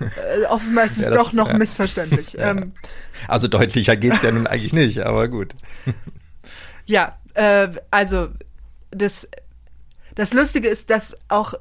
[0.00, 1.58] äh, offenbar ist es ja, doch ist, noch ja.
[1.58, 2.32] missverständlich.
[2.32, 2.50] Ja.
[2.50, 2.72] Ähm,
[3.28, 5.54] also deutlicher geht es ja nun eigentlich nicht, aber gut.
[6.86, 8.28] Ja, äh, also
[8.90, 9.28] das,
[10.14, 11.54] das Lustige ist, dass auch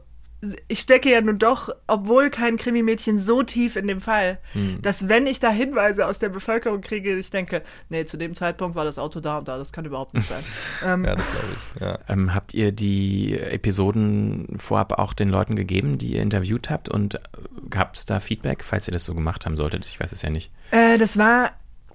[0.68, 4.82] ich stecke ja nun doch, obwohl kein Krimimädchen, so tief in dem Fall, hm.
[4.82, 8.76] dass wenn ich da Hinweise aus der Bevölkerung kriege, ich denke, nee, zu dem Zeitpunkt
[8.76, 10.44] war das Auto da und da, das kann überhaupt nicht sein.
[10.86, 11.82] ähm, ja, das glaube ich.
[11.82, 12.00] Ja.
[12.08, 17.20] Ähm, habt ihr die Episoden vorab auch den Leuten gegeben, die ihr interviewt habt und
[17.70, 19.86] gab es da Feedback, falls ihr das so gemacht haben solltet?
[19.86, 20.52] Ich weiß es ja nicht.
[20.72, 21.52] Äh, das war,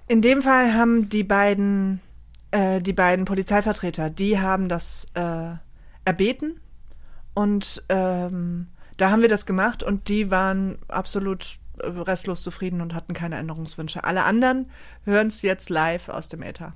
[0.07, 1.99] in dem Fall haben die beiden,
[2.51, 5.55] äh, die beiden Polizeivertreter, die haben das äh,
[6.05, 6.59] erbeten
[7.33, 8.67] und ähm,
[8.97, 14.03] da haben wir das gemacht und die waren absolut restlos zufrieden und hatten keine Änderungswünsche.
[14.03, 14.71] Alle anderen
[15.03, 16.73] hören es jetzt live aus dem Äther.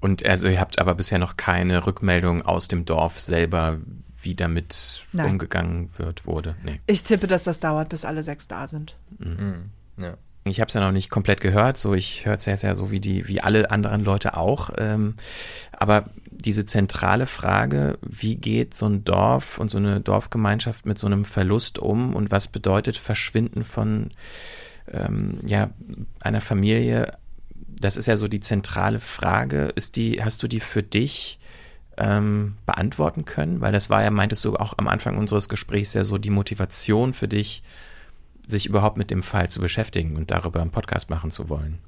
[0.00, 3.78] Und also ihr habt aber bisher noch keine Rückmeldung aus dem Dorf selber,
[4.20, 5.32] wie damit Nein.
[5.32, 6.56] umgegangen wird, wurde.
[6.64, 6.80] Nee.
[6.86, 8.96] Ich tippe, dass das dauert, bis alle sechs da sind.
[9.18, 9.70] Mhm.
[9.96, 10.14] Ja.
[10.44, 12.90] Ich habe es ja noch nicht komplett gehört, so ich höre es ja sehr so
[12.90, 14.70] wie die, wie alle anderen Leute auch.
[14.76, 15.14] Ähm,
[15.70, 21.06] aber diese zentrale Frage, wie geht so ein Dorf und so eine Dorfgemeinschaft mit so
[21.06, 24.10] einem Verlust um und was bedeutet Verschwinden von
[24.92, 25.70] ähm, ja,
[26.20, 27.16] einer Familie?
[27.80, 29.72] Das ist ja so die zentrale Frage.
[29.76, 31.38] Ist die, hast du die für dich
[31.96, 33.60] ähm, beantworten können?
[33.60, 37.12] Weil das war ja, meintest du auch am Anfang unseres Gesprächs ja so die Motivation
[37.12, 37.62] für dich,
[38.52, 41.78] sich überhaupt mit dem Fall zu beschäftigen und darüber einen Podcast machen zu wollen.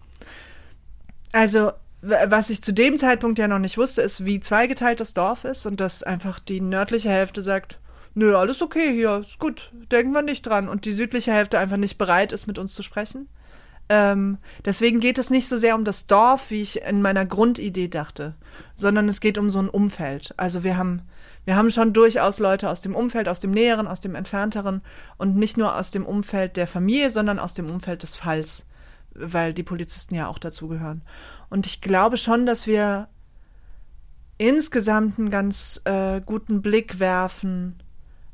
[1.32, 1.72] Also
[2.04, 5.64] was ich zu dem Zeitpunkt ja noch nicht wusste, ist, wie zweigeteilt das Dorf ist
[5.64, 7.78] und dass einfach die nördliche Hälfte sagt,
[8.14, 10.68] nö, alles okay hier, ist gut, denken wir nicht dran.
[10.68, 13.28] Und die südliche Hälfte einfach nicht bereit ist, mit uns zu sprechen.
[13.88, 17.88] Ähm, deswegen geht es nicht so sehr um das Dorf, wie ich in meiner Grundidee
[17.88, 18.34] dachte,
[18.76, 20.34] sondern es geht um so ein Umfeld.
[20.36, 21.02] Also wir haben,
[21.44, 24.82] wir haben schon durchaus Leute aus dem Umfeld, aus dem Näheren, aus dem Entfernteren
[25.18, 28.66] und nicht nur aus dem Umfeld der Familie, sondern aus dem Umfeld des Falls,
[29.14, 31.02] weil die Polizisten ja auch dazugehören.
[31.50, 33.08] Und ich glaube schon, dass wir
[34.38, 37.82] insgesamt einen ganz äh, guten Blick werfen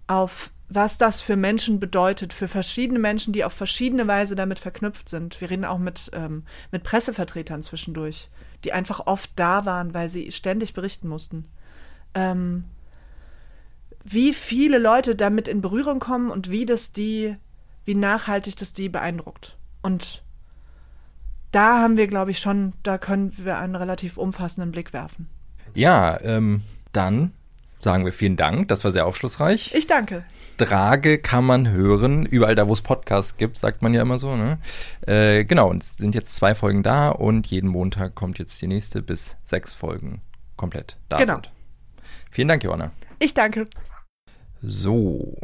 [0.07, 5.09] auf was das für Menschen bedeutet, für verschiedene Menschen, die auf verschiedene Weise damit verknüpft
[5.09, 5.41] sind.
[5.41, 8.29] Wir reden auch mit, ähm, mit Pressevertretern zwischendurch,
[8.63, 11.47] die einfach oft da waren, weil sie ständig berichten mussten.
[12.15, 12.65] Ähm,
[14.05, 17.37] wie viele Leute damit in Berührung kommen und wie das die,
[17.85, 19.57] wie nachhaltig das die beeindruckt.
[19.83, 20.23] Und
[21.53, 25.29] da haben wir, glaube ich, schon, da können wir einen relativ umfassenden Blick werfen.
[25.75, 27.33] Ja, ähm, dann
[27.81, 28.69] sagen wir vielen Dank.
[28.69, 29.75] Das war sehr aufschlussreich.
[29.75, 30.25] Ich danke.
[30.59, 34.37] Drage kann man hören, überall da, wo es Podcasts gibt, sagt man ja immer so.
[34.37, 34.59] Ne?
[35.07, 38.67] Äh, genau, und es sind jetzt zwei Folgen da und jeden Montag kommt jetzt die
[38.67, 40.21] nächste bis sechs Folgen
[40.57, 41.35] komplett da genau.
[41.35, 41.51] sind.
[42.31, 42.93] Vielen Dank, Johanna.
[43.19, 43.67] Ich danke.
[44.63, 45.39] So.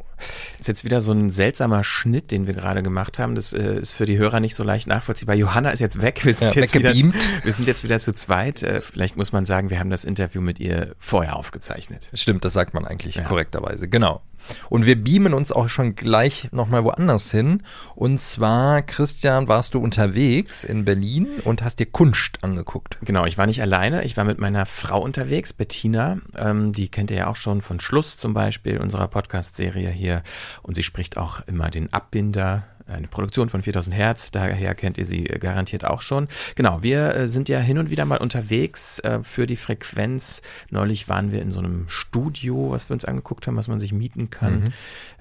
[0.58, 3.34] Ist jetzt wieder so ein seltsamer Schnitt, den wir gerade gemacht haben.
[3.34, 5.34] Das äh, ist für die Hörer nicht so leicht nachvollziehbar.
[5.34, 6.24] Johanna ist jetzt weg.
[6.24, 8.62] Wir sind, ja, jetzt, wieder, wir sind jetzt wieder zu zweit.
[8.62, 12.08] Äh, vielleicht muss man sagen, wir haben das Interview mit ihr vorher aufgezeichnet.
[12.14, 13.24] Stimmt, das sagt man eigentlich ja.
[13.24, 13.88] korrekterweise.
[13.88, 14.22] Genau.
[14.68, 17.62] Und wir beamen uns auch schon gleich nochmal woanders hin.
[17.94, 22.98] Und zwar, Christian, warst du unterwegs in Berlin und hast dir Kunst angeguckt.
[23.02, 24.04] Genau, ich war nicht alleine.
[24.04, 26.18] Ich war mit meiner Frau unterwegs, Bettina.
[26.36, 30.22] Ähm, die kennt ihr ja auch schon von Schluss zum Beispiel, unserer Podcast-Serie hier.
[30.62, 35.06] Und sie spricht auch immer den Abbinder eine Produktion von 4000 Hertz, daher kennt ihr
[35.06, 36.28] sie garantiert auch schon.
[36.54, 40.42] Genau, wir äh, sind ja hin und wieder mal unterwegs äh, für die Frequenz.
[40.70, 43.92] Neulich waren wir in so einem Studio, was wir uns angeguckt haben, was man sich
[43.92, 44.60] mieten kann.
[44.60, 44.72] Mhm.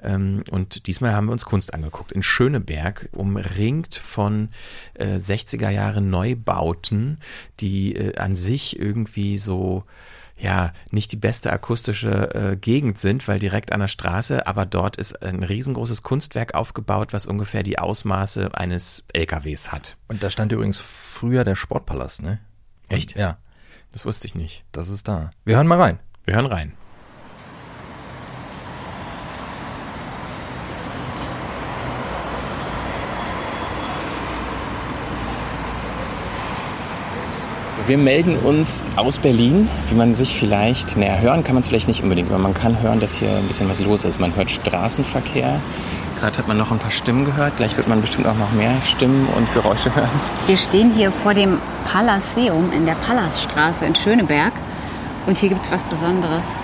[0.04, 4.50] Ähm, und diesmal haben wir uns Kunst angeguckt in Schöneberg, umringt von
[5.00, 7.20] 60er äh, Jahre Neubauten,
[7.60, 9.84] die an sich irgendwie so
[10.38, 14.98] ja nicht die beste akustische äh, Gegend sind, weil direkt an der Straße, aber dort
[14.98, 19.98] ist ein riesengroßes Kunstwerk aufgebaut, was ungefähr die Ausmaße eines LKWs hat.
[20.08, 22.40] Und da stand übrigens früher der Sportpalast, ne?
[22.90, 23.16] Echt?
[23.16, 23.38] ja.
[23.92, 24.66] Das wusste ich nicht.
[24.74, 25.32] Das ist da.
[25.46, 26.00] Wir hören mal rein.
[26.26, 26.74] Wir hören rein.
[37.88, 41.88] Wir melden uns aus Berlin, wie man sich vielleicht, naja, hören kann man es vielleicht
[41.88, 44.20] nicht unbedingt, aber man kann hören, dass hier ein bisschen was los ist.
[44.20, 45.60] Man hört Straßenverkehr.
[46.20, 47.58] Gerade hat man noch ein paar Stimmen gehört.
[47.58, 50.10] Gleich wird man bestimmt auch noch mehr Stimmen und Geräusche hören.
[50.48, 54.54] Wir stehen hier vor dem Palaceum in der Pallasstraße in Schöneberg.
[55.28, 56.58] Und hier gibt es was Besonderes.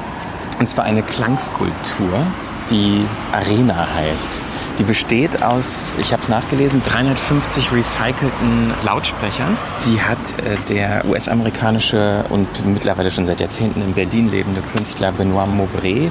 [0.59, 2.25] Und zwar eine Klangskulptur,
[2.71, 4.41] die Arena heißt.
[4.79, 9.57] Die besteht aus, ich habe es nachgelesen, 350 recycelten Lautsprechern.
[9.85, 15.47] Die hat äh, der US-amerikanische und mittlerweile schon seit Jahrzehnten in Berlin lebende Künstler Benoit
[15.47, 16.09] Maubré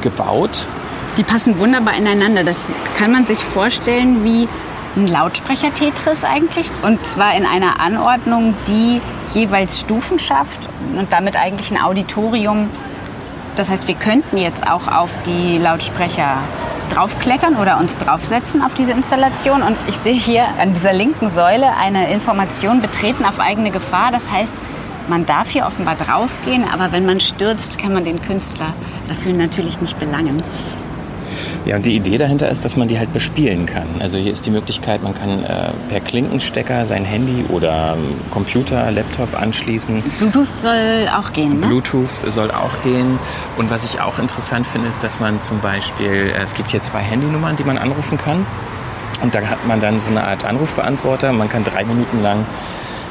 [0.00, 0.66] gebaut.
[1.16, 2.42] Die passen wunderbar ineinander.
[2.42, 4.48] Das kann man sich vorstellen wie
[4.96, 6.70] ein Lautsprecher-Tetris eigentlich.
[6.82, 9.00] Und zwar in einer Anordnung, die
[9.34, 12.70] jeweils Stufen schafft und damit eigentlich ein Auditorium.
[13.56, 16.38] Das heißt, wir könnten jetzt auch auf die Lautsprecher
[16.90, 19.62] draufklettern oder uns draufsetzen auf diese Installation.
[19.62, 24.10] Und ich sehe hier an dieser linken Säule eine Information betreten auf eigene Gefahr.
[24.12, 24.54] Das heißt,
[25.08, 28.72] man darf hier offenbar draufgehen, aber wenn man stürzt, kann man den Künstler
[29.08, 30.42] dafür natürlich nicht belangen.
[31.64, 33.86] Ja, und die Idee dahinter ist, dass man die halt bespielen kann.
[34.00, 38.90] Also hier ist die Möglichkeit, man kann äh, per Klinkenstecker sein Handy oder ähm, Computer,
[38.90, 40.02] Laptop anschließen.
[40.18, 41.66] Bluetooth soll auch gehen, ne?
[41.66, 43.18] Bluetooth soll auch gehen.
[43.56, 46.82] Und was ich auch interessant finde, ist, dass man zum Beispiel, äh, es gibt hier
[46.82, 48.46] zwei Handynummern, die man anrufen kann.
[49.22, 51.32] Und da hat man dann so eine Art Anrufbeantworter.
[51.32, 52.44] Man kann drei Minuten lang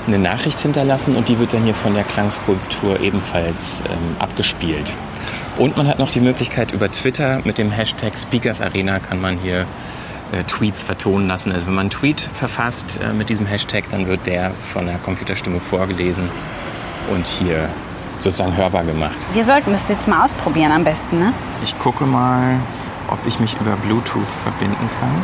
[0.08, 4.92] eine Nachricht hinterlassen und die wird dann hier von der Klangskulptur ebenfalls ähm, abgespielt.
[5.58, 9.38] Und man hat noch die Möglichkeit über Twitter mit dem Hashtag Speakers Arena kann man
[9.38, 9.66] hier
[10.32, 11.52] äh, Tweets vertonen lassen.
[11.52, 14.98] Also wenn man einen Tweet verfasst äh, mit diesem Hashtag, dann wird der von der
[14.98, 16.30] Computerstimme vorgelesen
[17.12, 17.70] und hier
[18.20, 19.16] sozusagen hörbar gemacht.
[19.34, 21.34] Wir sollten das jetzt mal ausprobieren am besten, ne?
[21.64, 22.58] Ich gucke mal,
[23.10, 25.22] ob ich mich über Bluetooth verbinden kann.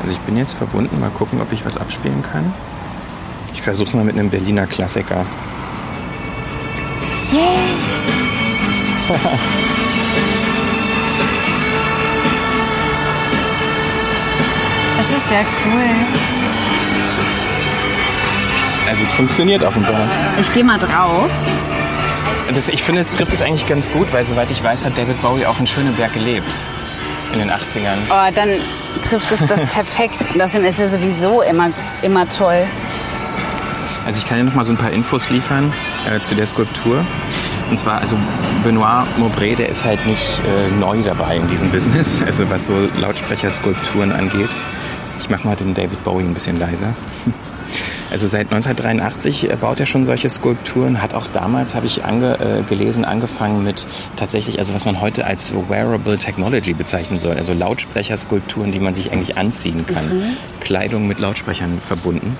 [0.00, 2.54] Also ich bin jetzt verbunden, mal gucken, ob ich was abspielen kann.
[3.52, 5.26] Ich versuche mal mit einem Berliner Klassiker.
[7.32, 7.67] Yay!
[14.98, 15.88] das ist ja cool.
[18.88, 20.08] Also es funktioniert offenbar.
[20.40, 21.30] Ich gehe mal drauf.
[22.54, 25.20] Das, ich finde, es trifft es eigentlich ganz gut, weil soweit ich weiß, hat David
[25.20, 26.52] Bowie auch in Schöneberg gelebt.
[27.32, 27.98] In den 80ern.
[28.08, 28.48] Oh, dann
[29.02, 30.16] trifft es das perfekt.
[30.34, 32.66] Und außerdem ist er sowieso immer, immer toll.
[34.06, 35.74] Also ich kann dir noch mal so ein paar Infos liefern
[36.10, 37.04] äh, zu der Skulptur.
[37.70, 38.16] Und zwar, also
[38.64, 42.74] Benoit Maubré, der ist halt nicht äh, neu dabei in diesem Business, also was so
[43.00, 44.50] Lautsprecherskulpturen angeht.
[45.20, 46.94] Ich mache mal den David Bowie ein bisschen leiser.
[48.10, 52.62] Also seit 1983 baut er schon solche Skulpturen, hat auch damals, habe ich ange, äh,
[52.62, 58.72] gelesen, angefangen mit tatsächlich, also was man heute als Wearable Technology bezeichnen soll, also Lautsprecherskulpturen,
[58.72, 60.08] die man sich eigentlich anziehen kann.
[60.08, 60.36] Mhm.
[60.60, 62.38] Kleidung mit Lautsprechern verbunden.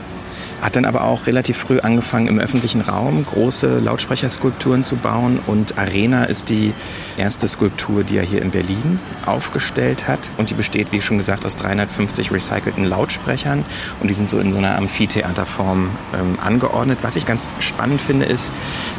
[0.60, 5.38] Hat dann aber auch relativ früh angefangen, im öffentlichen Raum große Lautsprecherskulpturen zu bauen.
[5.46, 6.72] Und Arena ist die
[7.16, 10.30] erste Skulptur, die er hier in Berlin aufgestellt hat.
[10.36, 13.64] Und die besteht, wie schon gesagt, aus 350 recycelten Lautsprechern.
[14.00, 16.98] Und die sind so in so einer Amphitheaterform ähm, angeordnet.
[17.02, 18.52] Was ich ganz spannend finde, ist,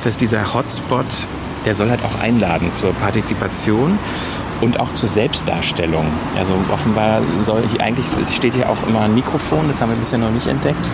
[0.04, 1.06] dass dieser Hotspot,
[1.66, 4.00] der soll halt auch einladen zur Partizipation
[4.62, 6.06] und auch zur Selbstdarstellung.
[6.38, 9.98] Also offenbar soll hier eigentlich, es steht hier auch immer ein Mikrofon, das haben wir
[9.98, 10.90] bisher noch nicht entdeckt.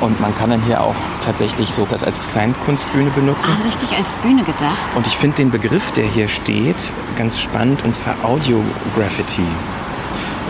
[0.00, 0.94] Und man kann dann hier auch
[1.24, 3.50] tatsächlich so das als Kleinkunstbühne benutzen.
[3.50, 4.76] Ah, richtig als Bühne gedacht.
[4.94, 9.42] Und ich finde den Begriff, der hier steht, ganz spannend, und zwar Audio-Graffiti.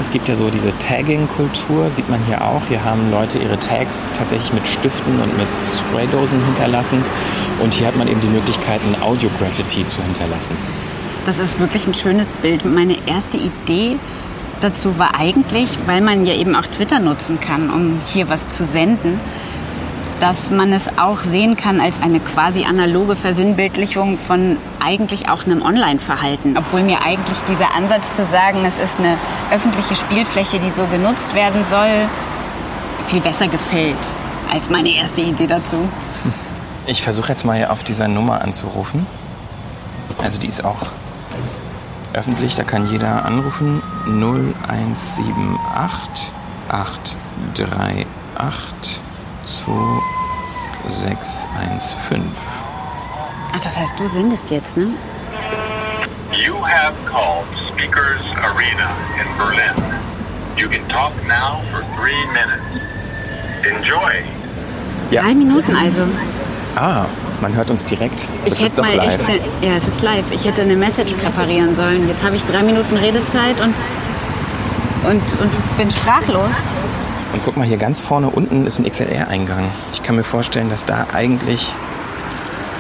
[0.01, 2.63] Es gibt ja so diese Tagging-Kultur, sieht man hier auch.
[2.69, 7.05] Hier haben Leute ihre Tags tatsächlich mit Stiften und mit Spraydosen hinterlassen.
[7.61, 10.57] Und hier hat man eben die Möglichkeit, ein Audio-Graffiti zu hinterlassen.
[11.29, 12.65] Das ist wirklich ein schönes Bild.
[12.65, 13.99] Meine erste Idee
[14.63, 18.65] dazu war eigentlich, weil man ja eben auch Twitter nutzen kann, um hier was zu
[18.65, 19.21] senden,
[20.21, 25.61] dass man es auch sehen kann als eine quasi analoge Versinnbildlichung von eigentlich auch einem
[25.61, 26.57] Online-Verhalten.
[26.57, 29.19] Obwohl mir eigentlich dieser Ansatz zu sagen, es ist eine
[29.53, 32.09] öffentliche Spielfläche, die so genutzt werden soll,
[33.09, 33.99] viel besser gefällt
[34.51, 35.77] als meine erste Idee dazu.
[36.87, 39.07] Ich versuche jetzt mal hier auf dieser Nummer anzurufen.
[40.23, 40.87] Also die ist auch
[42.13, 46.33] öffentlich, da kann jeder anrufen 0178
[46.69, 48.07] 838
[49.45, 52.23] 2615.
[53.55, 54.87] Ach, das heißt, du sendest jetzt, ne?
[56.33, 59.75] You have called Speakers Arena in Berlin.
[60.57, 62.63] You can talk now for three minutes.
[63.65, 64.23] Enjoy.
[65.11, 65.23] Ja.
[65.23, 66.03] Drei Minuten also.
[66.77, 67.07] Ah,
[67.41, 68.29] man hört uns direkt.
[68.45, 69.29] Das ich ist doch mal live.
[69.29, 70.25] Echt, ja, es ist live.
[70.33, 72.09] Ich hätte eine Message präparieren sollen.
[72.09, 73.75] Jetzt habe ich drei Minuten Redezeit und,
[75.09, 76.63] und, und bin sprachlos.
[77.33, 79.65] Und guck mal, hier ganz vorne unten ist ein XLR-Eingang.
[79.93, 81.73] Ich kann mir vorstellen, dass da eigentlich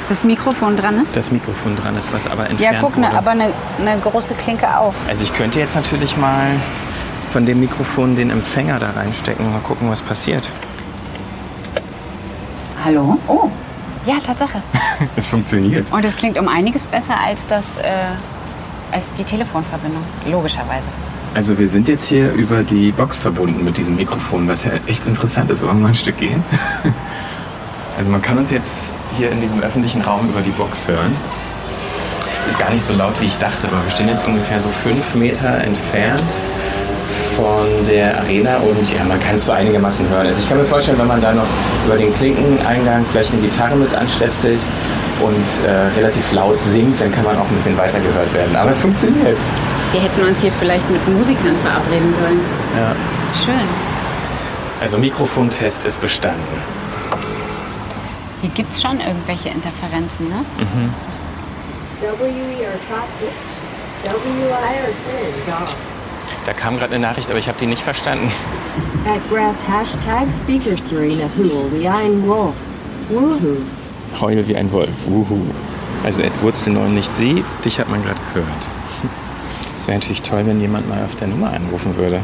[0.09, 1.17] das Mikrofon dran ist?
[1.17, 4.67] Das Mikrofon dran ist, was aber entfernt Ja, guck, ne, aber eine, eine große Klinke
[4.79, 4.95] auch.
[5.07, 6.53] Also ich könnte jetzt natürlich mal
[7.31, 9.53] von dem Mikrofon den Empfänger da reinstecken.
[9.53, 10.49] Mal gucken, was passiert.
[12.83, 13.19] Hallo?
[13.27, 13.51] Oh,
[14.09, 14.63] ja, Tatsache.
[15.17, 15.91] es funktioniert.
[15.93, 17.83] Und es klingt um einiges besser als, das, äh,
[18.91, 20.91] als die Telefonverbindung, logischerweise.
[21.35, 25.07] Also wir sind jetzt hier über die Box verbunden mit diesem Mikrofon, was ja echt
[25.07, 25.63] interessant ist.
[25.63, 26.43] Wollen wir mal ein Stück gehen?
[27.99, 31.11] Also man kann uns jetzt hier in diesem öffentlichen Raum über die Box hören.
[32.49, 35.17] Ist gar nicht so laut, wie ich dachte, aber wir stehen jetzt ungefähr so fünf
[35.17, 36.23] Meter entfernt
[37.39, 40.27] von der Arena und ja, man kann es so einigermaßen hören.
[40.27, 41.47] Also ich kann mir vorstellen, wenn man da noch
[41.87, 44.61] über den Klinkeneingang vielleicht eine Gitarre mit anstöpselt
[45.21, 48.57] und äh, relativ laut singt, dann kann man auch ein bisschen weiter gehört werden.
[48.57, 49.37] Aber es funktioniert.
[49.93, 52.41] Wir hätten uns hier vielleicht mit Musikern verabreden sollen.
[52.77, 52.97] Ja.
[53.45, 53.69] Schön.
[54.81, 56.43] Also Mikrofontest ist bestanden.
[58.43, 60.45] Hier gibt es schon irgendwelche Interferenzen, ne?
[60.59, 60.93] Mhm.
[66.45, 68.31] Da kam gerade eine Nachricht, aber ich habe die nicht verstanden.
[69.05, 72.55] At grass Hashtag Speaker Serena Hool wie ein Wolf.
[73.11, 73.59] Woohoo.
[74.21, 74.91] Heul wie ein Wolf.
[75.07, 75.41] Wuhu.
[76.05, 78.71] Also Ed Wurzelneun nicht sie, dich hat man gerade gehört.
[79.79, 82.21] Es wäre natürlich toll, wenn jemand mal auf der Nummer anrufen würde.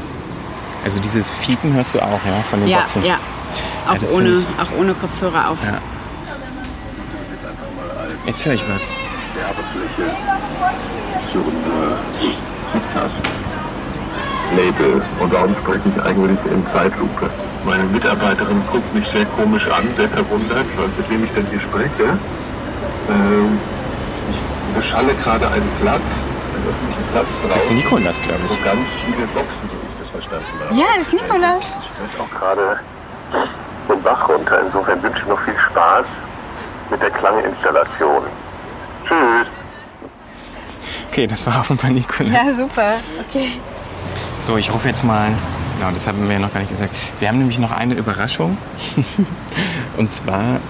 [0.84, 3.05] Also dieses Fiepen hörst du auch, ja, von den ja, Boxen?
[3.05, 3.18] Ja,
[3.88, 5.59] auch, ja, ohne, auch ohne Kopfhörer auf.
[5.64, 5.78] Ja.
[8.26, 8.82] Jetzt höre ich was.
[9.34, 10.14] Werbefläche
[14.53, 15.03] Label.
[15.20, 17.30] Und warum spreche ich eigentlich in Zeitlupe?
[17.64, 20.66] Meine Mitarbeiterin guckt mich sehr komisch an, sehr verwundert,
[20.99, 22.18] mit wem ich denn hier spreche.
[23.09, 23.59] Ähm,
[24.30, 26.03] ich beschalle gerade einen Platz,
[26.55, 27.26] einen öffentlichen Platz.
[27.49, 28.51] Das ist Nikolas, glaube ich.
[28.51, 30.74] Wo ganz viele Boxen, so ich das verstanden habe.
[30.74, 31.64] Ja, das ist Nikolas.
[31.64, 32.80] Ich möchte auch gerade
[33.88, 34.61] den Bach runter.
[34.66, 36.07] Insofern wünsche ich noch viel Spaß
[36.90, 38.22] mit der Klanginstallation.
[39.07, 39.47] Tschüss.
[41.11, 42.32] Okay, das war offenbar Nikolas.
[42.32, 42.95] Ja, super.
[43.28, 43.61] Okay.
[44.39, 45.30] So, ich rufe jetzt mal.
[45.78, 46.95] Genau, das haben wir noch gar nicht gesagt.
[47.18, 48.57] Wir haben nämlich noch eine Überraschung.
[49.97, 50.61] Und zwar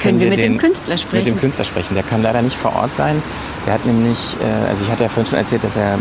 [0.00, 1.24] Können wir mit den, dem Künstler sprechen?
[1.24, 1.94] Mit dem Künstler sprechen.
[1.94, 3.22] Der kann leider nicht vor Ort sein.
[3.66, 5.98] Der hat nämlich, äh, also ich hatte ja vorhin schon erzählt, dass er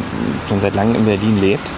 [0.48, 1.72] schon seit langem in Berlin lebt.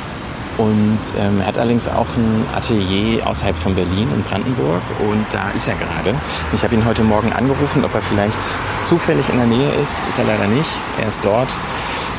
[0.57, 4.81] Und ähm, er hat allerdings auch ein Atelier außerhalb von Berlin in Brandenburg.
[4.99, 6.15] Und da ist er gerade.
[6.53, 8.39] Ich habe ihn heute Morgen angerufen, ob er vielleicht
[8.83, 10.03] zufällig in der Nähe ist.
[10.09, 10.71] Ist er leider nicht.
[10.99, 11.55] Er ist dort.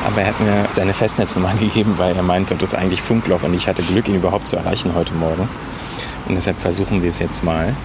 [0.07, 3.43] Aber er hat mir seine Festnetznummer gegeben, weil er meinte, das ist eigentlich Funkloch.
[3.43, 5.49] Und ich hatte Glück, ihn überhaupt zu erreichen heute Morgen.
[6.27, 7.75] Und deshalb versuchen wir es jetzt mal.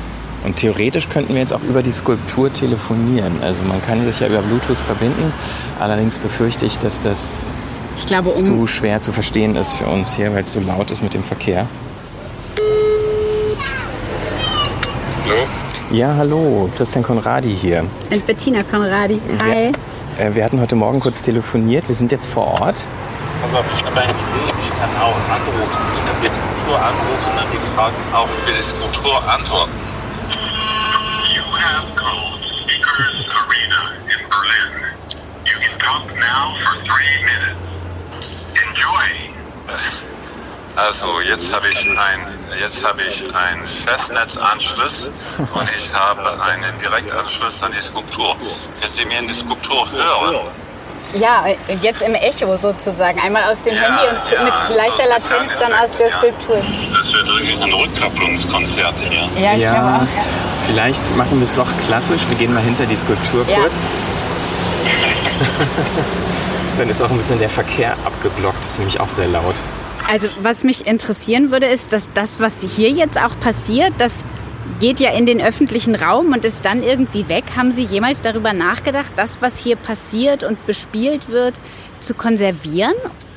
[0.44, 3.32] Und theoretisch könnten wir jetzt auch über die Skulptur telefonieren.
[3.42, 5.32] Also man kann sich ja über Bluetooth verbinden.
[5.80, 7.44] Allerdings befürchte ich, dass das
[7.97, 10.90] Ich glaube, um zu schwer zu verstehen ist für uns hier, weil es so laut
[10.90, 11.66] ist mit dem Verkehr.
[15.24, 15.47] Hallo?
[15.90, 17.84] Ja, hallo, Christian Konradi hier.
[18.11, 19.20] und Bettina Konradi.
[19.40, 19.72] Hi.
[20.16, 21.86] Wir, äh, wir hatten heute Morgen kurz telefoniert.
[21.88, 22.86] Wir sind jetzt vor Ort.
[23.42, 24.55] Pass auf, ich habe eine Idee.
[24.62, 25.80] Ich kann auch anrufen.
[25.95, 29.72] Ich kann die Skulptur anrufen und die Fragen auch über die Skulptur antworten.
[31.34, 34.72] You have called Speakers Arena in Berlin.
[35.45, 38.45] You can talk now for three minutes.
[38.57, 39.30] Enjoy.
[40.77, 42.27] Also jetzt habe ich ein
[42.61, 45.09] jetzt habe ich einen Festnetzanschluss
[45.39, 48.35] und ich habe einen Direktanschluss an die Skulptur.
[48.81, 50.37] Können Sie mir in die Skulptur hören?
[51.14, 51.45] Ja,
[51.81, 53.20] jetzt im Echo sozusagen.
[53.20, 56.57] Einmal aus dem Ja, Handy und ja, mit leichter Latenz dann aus der Skulptur.
[56.93, 59.29] Das wird irgendwie ein Rückkopplungskonzert hier.
[59.41, 60.66] Ja, ich glaube auch.
[60.66, 62.22] Vielleicht machen wir es doch klassisch.
[62.29, 63.59] Wir gehen mal hinter die Skulptur Ja.
[63.61, 63.81] kurz.
[66.79, 68.59] Dann ist auch ein bisschen der Verkehr abgeblockt.
[68.59, 69.55] Das ist nämlich auch sehr laut.
[70.09, 74.24] Also was mich interessieren würde, ist, dass das, was hier jetzt auch passiert, das
[74.80, 77.44] geht ja in den öffentlichen Raum und ist dann irgendwie weg.
[77.57, 81.55] Haben Sie jemals darüber nachgedacht, das, was hier passiert und bespielt wird,
[82.00, 82.94] zu konservieren?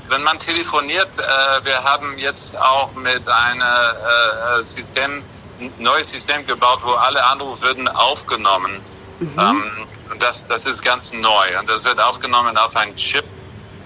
[0.10, 5.24] Wenn man telefoniert, äh, wir haben jetzt auch mit einem äh, System,
[5.60, 8.82] ein neues System gebaut, wo alle Anrufe werden aufgenommen.
[9.20, 9.64] Ähm,
[10.12, 13.26] und das, das ist ganz neu und das wird aufgenommen auf einen Chip.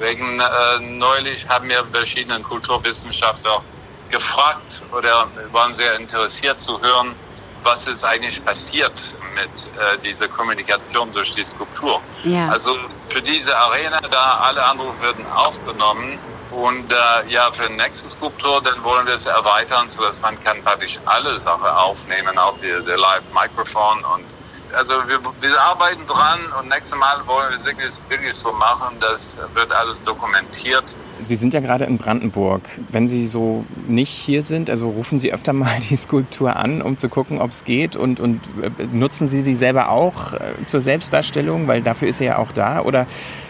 [0.02, 3.62] Wegen äh, neulich haben wir verschiedene Kulturwissenschaftler
[4.10, 7.16] gefragt oder waren sehr interessiert zu hören,
[7.64, 9.00] was ist eigentlich passiert
[9.36, 12.02] mit äh, dieser Kommunikation durch die Skulptur.
[12.24, 12.50] Ja.
[12.50, 12.76] Also
[13.10, 16.18] für diese Arena, da alle Anrufe werden aufgenommen
[16.50, 16.96] und äh,
[17.30, 21.40] ja, für die nächste Skulptur, dann wollen wir es erweitern, sodass man kann praktisch alle
[21.42, 24.26] Sachen aufnehmen, auch die, die Live-Mikrofon und
[24.76, 28.98] also wir, wir arbeiten dran und nächstes Mal wollen wir es wirklich, wirklich so machen,
[29.00, 30.96] das wird alles dokumentiert.
[31.22, 32.64] Sie sind ja gerade in Brandenburg.
[32.90, 36.98] Wenn Sie so nicht hier sind, also rufen Sie öfter mal die Skulptur an, um
[36.98, 40.82] zu gucken, ob es geht und, und äh, nutzen Sie sie selber auch äh, zur
[40.82, 43.06] Selbstdarstellung, weil dafür ist er ja auch da oder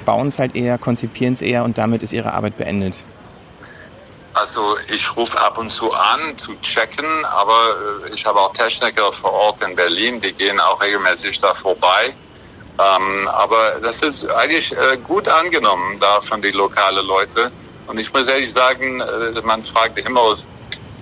[0.05, 3.03] bauen es halt eher, konzipieren es eher und damit ist Ihre Arbeit beendet?
[4.33, 7.75] Also ich rufe ab und zu an zu checken, aber
[8.05, 12.13] äh, ich habe auch Techniker vor Ort in Berlin, die gehen auch regelmäßig da vorbei.
[12.79, 17.51] Ähm, aber das ist eigentlich äh, gut angenommen da von den lokalen Leuten.
[17.87, 20.33] Und ich muss ehrlich sagen, äh, man fragt immer,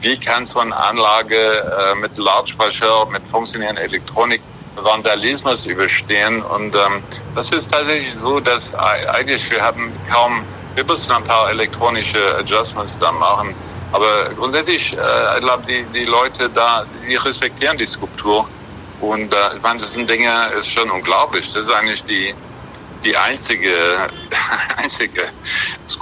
[0.02, 4.42] wie kann so eine Anlage äh, mit Lautsprecher, mit funktionierender Elektronik
[4.76, 6.42] Vandalismus überstehen?
[6.42, 7.04] Und ähm,
[7.36, 10.44] das ist tatsächlich so, dass ei- eigentlich wir haben kaum,
[10.80, 13.54] wir müssen ein paar elektronische Adjustments da machen.
[13.92, 18.48] Aber grundsätzlich, äh, ich glaube, die, die Leute da, die respektieren die Skulptur.
[19.02, 21.52] Und äh, ich meine, das sind Dinge, ist schon unglaublich.
[21.52, 22.34] Das ist eigentlich die,
[23.04, 23.74] die einzige,
[24.78, 25.24] einzige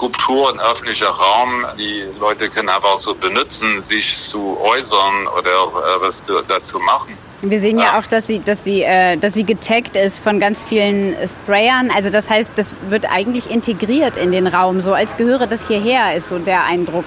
[0.08, 1.66] Skulptur im öffentlichen Raum.
[1.76, 7.18] Die Leute können einfach so benutzen, sich zu äußern oder äh, was da- dazu machen.
[7.41, 10.64] Wir sehen ja auch, dass sie, dass sie, äh, dass sie getaggt ist von ganz
[10.64, 11.89] vielen Sprayern.
[11.95, 16.16] Also das heißt, das wird eigentlich integriert in den Raum, so als gehöre das hierher,
[16.16, 17.06] ist so der Eindruck.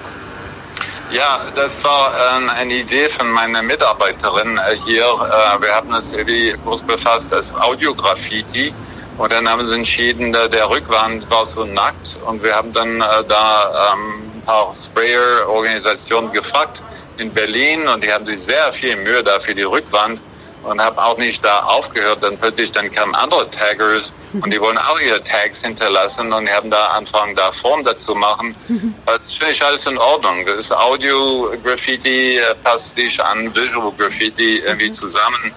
[1.11, 5.03] Ja, das war ähm, eine Idee von meiner Mitarbeiterin äh, hier.
[5.03, 8.73] Äh, wir haben uns irgendwie groß befasst als Audiograffiti.
[9.21, 12.19] Und dann haben sie entschieden, äh, der Rückwand war so nackt.
[12.25, 16.81] Und wir haben dann äh, da ähm, ein paar Sprayer-Organisationen gefragt
[17.17, 17.87] in Berlin.
[17.87, 20.19] Und die haben sich sehr viel Mühe da für die Rückwand.
[20.63, 22.23] Und haben auch nicht da aufgehört.
[22.23, 26.51] Dann plötzlich dann kamen andere Taggers und die wollen auch ihre Tags hinterlassen und die
[26.51, 28.55] haben da angefangen, da Form dazu machen.
[29.05, 30.45] Das finde ich alles in Ordnung.
[30.45, 35.51] Das Audio-Graffiti äh, passt sich an Visual Graffiti irgendwie zusammen.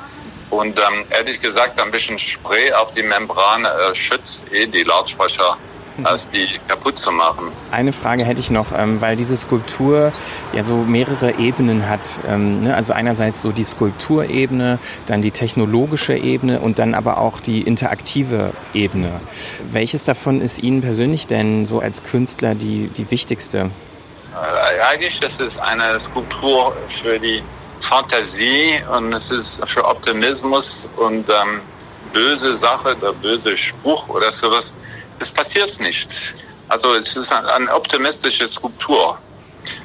[0.51, 5.57] Und ähm, ehrlich gesagt, ein bisschen Spray auf die Membran äh, schützt eh die Lautsprecher
[6.03, 7.53] als die kaputt zu machen.
[7.71, 10.13] Eine Frage hätte ich noch, ähm, weil diese Skulptur
[10.53, 12.01] ja so mehrere Ebenen hat.
[12.27, 12.75] Ähm, ne?
[12.75, 18.53] Also einerseits so die Skulpturebene, dann die technologische Ebene und dann aber auch die interaktive
[18.73, 19.21] Ebene.
[19.71, 23.71] Welches davon ist Ihnen persönlich denn so als Künstler die, die wichtigste?
[24.33, 27.43] Äh, eigentlich das ist eine Skulptur für die
[27.81, 31.61] Fantasie und es ist für Optimismus und ähm,
[32.13, 34.75] böse Sache, der böse Spruch oder sowas
[35.19, 36.35] es passiert nichts.
[36.69, 39.19] Also es ist eine optimistische Skulptur.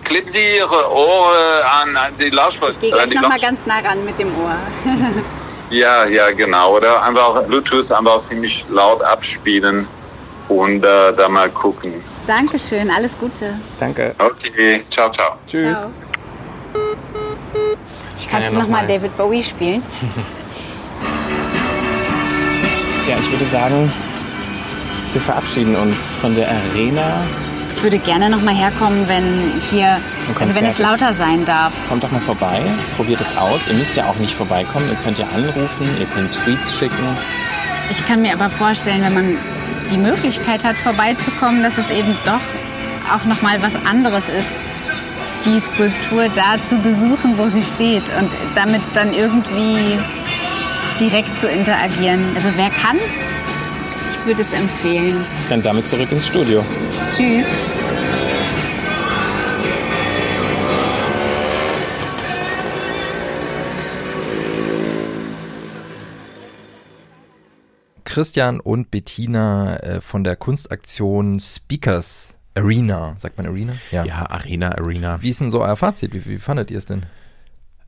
[0.03, 2.71] Kleben Sie Ihre Ohren an, an die Lautsprecher.
[2.73, 4.57] Ich gehe gleich nochmal ganz nah ran mit dem Ohr.
[5.69, 6.75] ja, ja, genau.
[6.77, 9.87] Oder einfach Bluetooth einfach ziemlich laut abspielen
[10.49, 12.03] und äh, da mal gucken.
[12.27, 13.55] Dankeschön, alles Gute.
[13.79, 14.15] Danke.
[14.17, 15.37] Okay, ciao, ciao.
[15.47, 15.81] Tschüss.
[15.81, 16.09] Ciao.
[18.20, 19.82] Ich Kannst ja du nochmal noch David Bowie spielen?
[23.07, 23.89] ja, ich würde sagen,
[25.13, 27.22] wir verabschieden uns von der Arena.
[27.74, 30.01] Ich würde gerne noch mal herkommen, wenn hier,
[30.38, 31.72] also wenn es lauter sein darf.
[31.88, 32.61] Kommt doch mal vorbei,
[32.97, 33.67] probiert es aus.
[33.67, 34.89] Ihr müsst ja auch nicht vorbeikommen.
[34.89, 37.17] Ihr könnt ja anrufen, ihr könnt Tweets schicken.
[37.89, 39.38] Ich kann mir aber vorstellen, wenn man
[39.89, 42.41] die Möglichkeit hat, vorbeizukommen, dass es eben doch
[43.15, 44.59] auch noch mal was anderes ist,
[45.45, 49.97] die Skulptur da zu besuchen, wo sie steht und damit dann irgendwie
[50.99, 52.35] direkt zu interagieren.
[52.35, 52.97] Also wer kann,
[54.11, 55.25] ich würde es empfehlen.
[55.49, 56.63] Dann damit zurück ins Studio.
[57.11, 57.45] Tschüss.
[68.03, 73.16] Christian und Bettina äh, von der Kunstaktion Speakers Arena.
[73.20, 73.74] Sagt man Arena?
[73.91, 75.22] Ja, ja Arena, Arena.
[75.22, 76.14] Wie ist denn so euer Fazit?
[76.14, 77.03] Wie, wie fandet ihr es denn?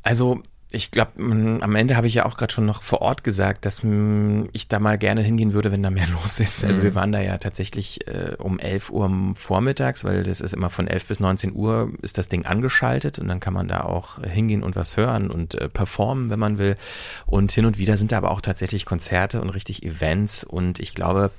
[0.04, 0.42] Also
[0.74, 3.84] ich glaube, am Ende habe ich ja auch gerade schon noch vor Ort gesagt, dass
[3.84, 6.64] mh, ich da mal gerne hingehen würde, wenn da mehr los ist.
[6.64, 6.86] Also mhm.
[6.86, 10.88] wir waren da ja tatsächlich äh, um 11 Uhr vormittags, weil das ist immer von
[10.88, 14.64] 11 bis 19 Uhr ist das Ding angeschaltet und dann kann man da auch hingehen
[14.64, 16.78] und was hören und äh, performen, wenn man will.
[17.26, 20.96] Und hin und wieder sind da aber auch tatsächlich Konzerte und richtig Events und ich
[20.96, 21.32] glaube,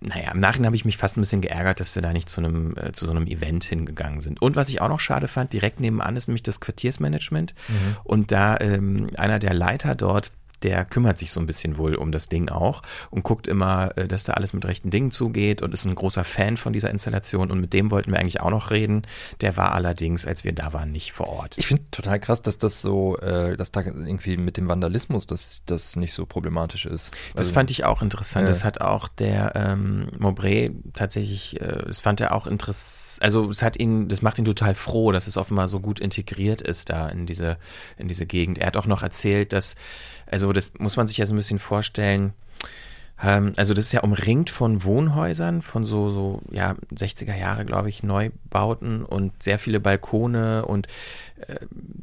[0.00, 2.40] naja, im Nachhinein habe ich mich fast ein bisschen geärgert, dass wir da nicht zu
[2.40, 4.42] einem, äh, zu so einem Event hingegangen sind.
[4.42, 7.54] Und was ich auch noch schade fand, direkt nebenan ist nämlich das Quartiersmanagement.
[7.68, 7.96] Mhm.
[8.04, 10.30] Und da ähm, einer der Leiter dort
[10.62, 14.08] der kümmert sich so ein bisschen wohl um das Ding auch und guckt immer, äh,
[14.08, 17.50] dass da alles mit rechten Dingen zugeht und ist ein großer Fan von dieser Installation
[17.50, 19.02] und mit dem wollten wir eigentlich auch noch reden.
[19.40, 21.58] Der war allerdings, als wir da waren, nicht vor Ort.
[21.58, 25.62] Ich finde total krass, dass das so, äh, dass da irgendwie mit dem Vandalismus das,
[25.66, 27.10] das nicht so problematisch ist.
[27.34, 28.46] Das also, fand ich auch interessant.
[28.46, 28.48] Ja.
[28.48, 33.62] Das hat auch der ähm, Maubré tatsächlich, äh, das fand er auch interessant, also es
[33.62, 37.08] hat ihn, das macht ihn total froh, dass es offenbar so gut integriert ist da
[37.08, 37.58] in diese,
[37.96, 38.58] in diese Gegend.
[38.58, 39.74] Er hat auch noch erzählt, dass
[40.26, 42.32] also das muss man sich ja so ein bisschen vorstellen.
[43.22, 47.88] Ähm, also das ist ja umringt von Wohnhäusern, von so, so ja, 60er Jahre, glaube
[47.88, 50.86] ich, Neubauten und sehr viele Balkone und
[51.46, 51.56] äh,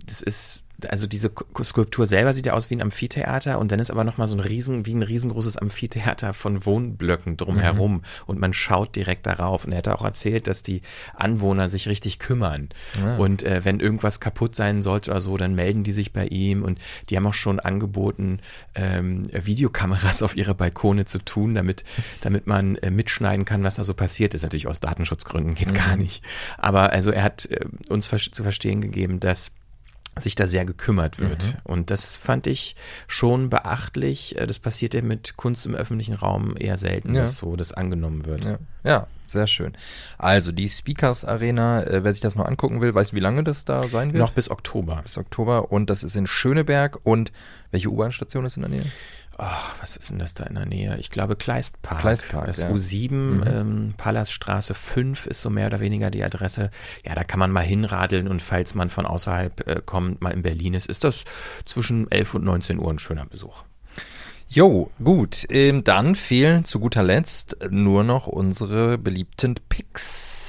[0.06, 1.32] das ist also diese
[1.64, 4.40] Skulptur selber sieht ja aus wie ein Amphitheater und dann ist aber nochmal so ein
[4.40, 8.02] riesen, wie ein riesengroßes Amphitheater von Wohnblöcken drumherum mhm.
[8.26, 9.66] und man schaut direkt darauf.
[9.66, 10.82] Und er hat auch erzählt, dass die
[11.16, 12.70] Anwohner sich richtig kümmern.
[13.00, 13.18] Ja.
[13.18, 16.64] Und äh, wenn irgendwas kaputt sein sollte oder so, dann melden die sich bei ihm
[16.64, 16.80] und
[17.10, 18.40] die haben auch schon angeboten,
[18.76, 21.84] ähm, Videokameras auf ihre Balkone zu tun, damit,
[22.22, 24.44] damit man äh, mitschneiden kann, was da so passiert ist.
[24.44, 25.76] Natürlich aus Datenschutzgründen geht mhm.
[25.76, 26.24] gar nicht.
[26.58, 29.52] Aber also er hat äh, uns zu verstehen gegeben, dass
[30.20, 31.48] sich da sehr gekümmert wird.
[31.48, 31.60] Mhm.
[31.64, 32.76] Und das fand ich
[33.08, 34.38] schon beachtlich.
[34.38, 37.22] Äh, das passiert ja mit Kunst im öffentlichen Raum eher selten, ja.
[37.22, 38.44] dass so das angenommen wird.
[38.44, 38.58] Ja.
[38.84, 39.08] ja.
[39.28, 39.74] sehr schön.
[40.18, 43.66] Also die Speakers Arena, äh, wer sich das mal angucken will, weiß, wie lange das
[43.66, 44.22] da sein wird?
[44.22, 45.02] Noch bis Oktober.
[45.04, 45.72] Bis Oktober.
[45.72, 47.00] Und das ist in Schöneberg.
[47.04, 47.32] Und
[47.72, 48.86] welche U-Bahn-Station ist in der Nähe?
[49.38, 50.98] Ach, was ist denn das da in der Nähe?
[51.00, 52.02] Ich glaube Kleistpark.
[52.02, 52.70] Kleistpark, Das ja.
[52.70, 53.44] U7, mhm.
[53.46, 56.70] ähm, Palaststraße 5 ist so mehr oder weniger die Adresse.
[57.06, 60.44] Ja, da kann man mal hinradeln und falls man von außerhalb äh, kommt, mal in
[60.44, 61.26] Berlin ist, ist das
[61.66, 63.64] zwischen 11 und 19 Uhr ein schöner Besuch.
[64.50, 65.48] Jo, gut.
[65.50, 70.43] Ähm, dann fehlen zu guter Letzt nur noch unsere beliebten Picks.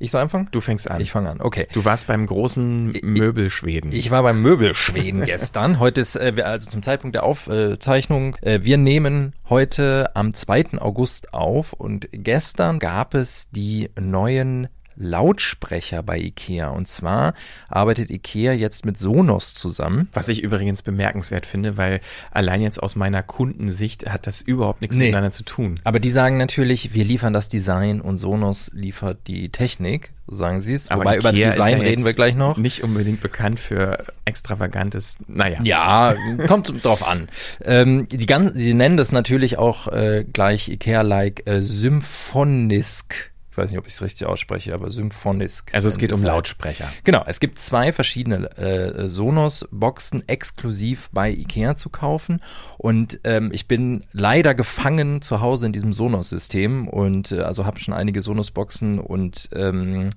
[0.00, 0.48] Ich soll anfangen?
[0.52, 1.00] Du fängst an.
[1.00, 1.66] Ich fange an, okay.
[1.72, 3.90] Du warst beim großen Möbelschweden.
[3.92, 5.80] Ich, ich war beim Möbelschweden gestern.
[5.80, 10.78] Heute ist, äh, also zum Zeitpunkt der Aufzeichnung, äh, wir nehmen heute am 2.
[10.78, 14.68] August auf und gestern gab es die neuen
[14.98, 16.68] Lautsprecher bei IKEA.
[16.70, 17.34] Und zwar
[17.68, 20.08] arbeitet IKEA jetzt mit Sonos zusammen.
[20.12, 24.96] Was ich übrigens bemerkenswert finde, weil allein jetzt aus meiner Kundensicht hat das überhaupt nichts
[24.96, 25.06] nee.
[25.06, 25.76] miteinander zu tun.
[25.84, 30.60] Aber die sagen natürlich, wir liefern das Design und Sonos liefert die Technik so sagen
[30.60, 30.90] sie es.
[30.90, 32.58] Aber über Design ja reden wir gleich noch.
[32.58, 35.58] Nicht unbedingt bekannt für extravagantes, naja.
[35.62, 36.14] Ja,
[36.46, 37.28] kommt drauf an.
[37.64, 43.78] Ähm, die ganz, sie nennen das natürlich auch äh, gleich Ikea-like äh, Symphonisk weiß nicht,
[43.78, 45.74] ob ich es richtig ausspreche, aber Symphonisk.
[45.74, 46.90] Also es geht um Lautsprecher.
[47.04, 52.40] Genau, es gibt zwei verschiedene äh, Sonos-Boxen exklusiv bei Ikea zu kaufen
[52.78, 57.80] und ähm, ich bin leider gefangen zu Hause in diesem Sonos-System und äh, also habe
[57.80, 60.10] schon einige Sonos-Boxen und ähm,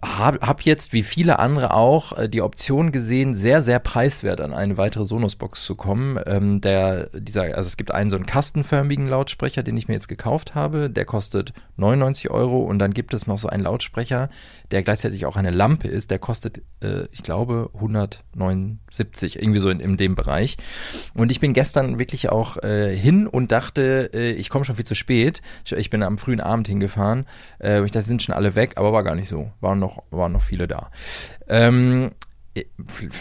[0.00, 4.52] habe hab jetzt, wie viele andere auch, äh, die Option gesehen, sehr, sehr preiswert an
[4.52, 6.20] eine weitere Sonos-Box zu kommen.
[6.24, 10.08] Ähm, der, dieser, also es gibt einen so einen kastenförmigen Lautsprecher, den ich mir jetzt
[10.08, 10.88] gekauft habe.
[10.88, 14.30] Der kostet 99 Euro und dann gibt es noch so einen Lautsprecher,
[14.70, 16.12] der gleichzeitig auch eine Lampe ist.
[16.12, 20.58] Der kostet, äh, ich glaube, 179, irgendwie so in, in dem Bereich.
[21.12, 24.86] Und ich bin gestern wirklich auch äh, hin und dachte, äh, ich komme schon viel
[24.86, 25.42] zu spät.
[25.64, 27.26] Ich, ich, bin am frühen Abend hingefahren.
[27.58, 29.50] Äh, ich dachte, sind schon alle weg, aber war gar nicht so.
[29.60, 30.90] War waren noch, waren noch viele da.
[31.48, 32.12] Ähm,
[32.54, 32.66] ich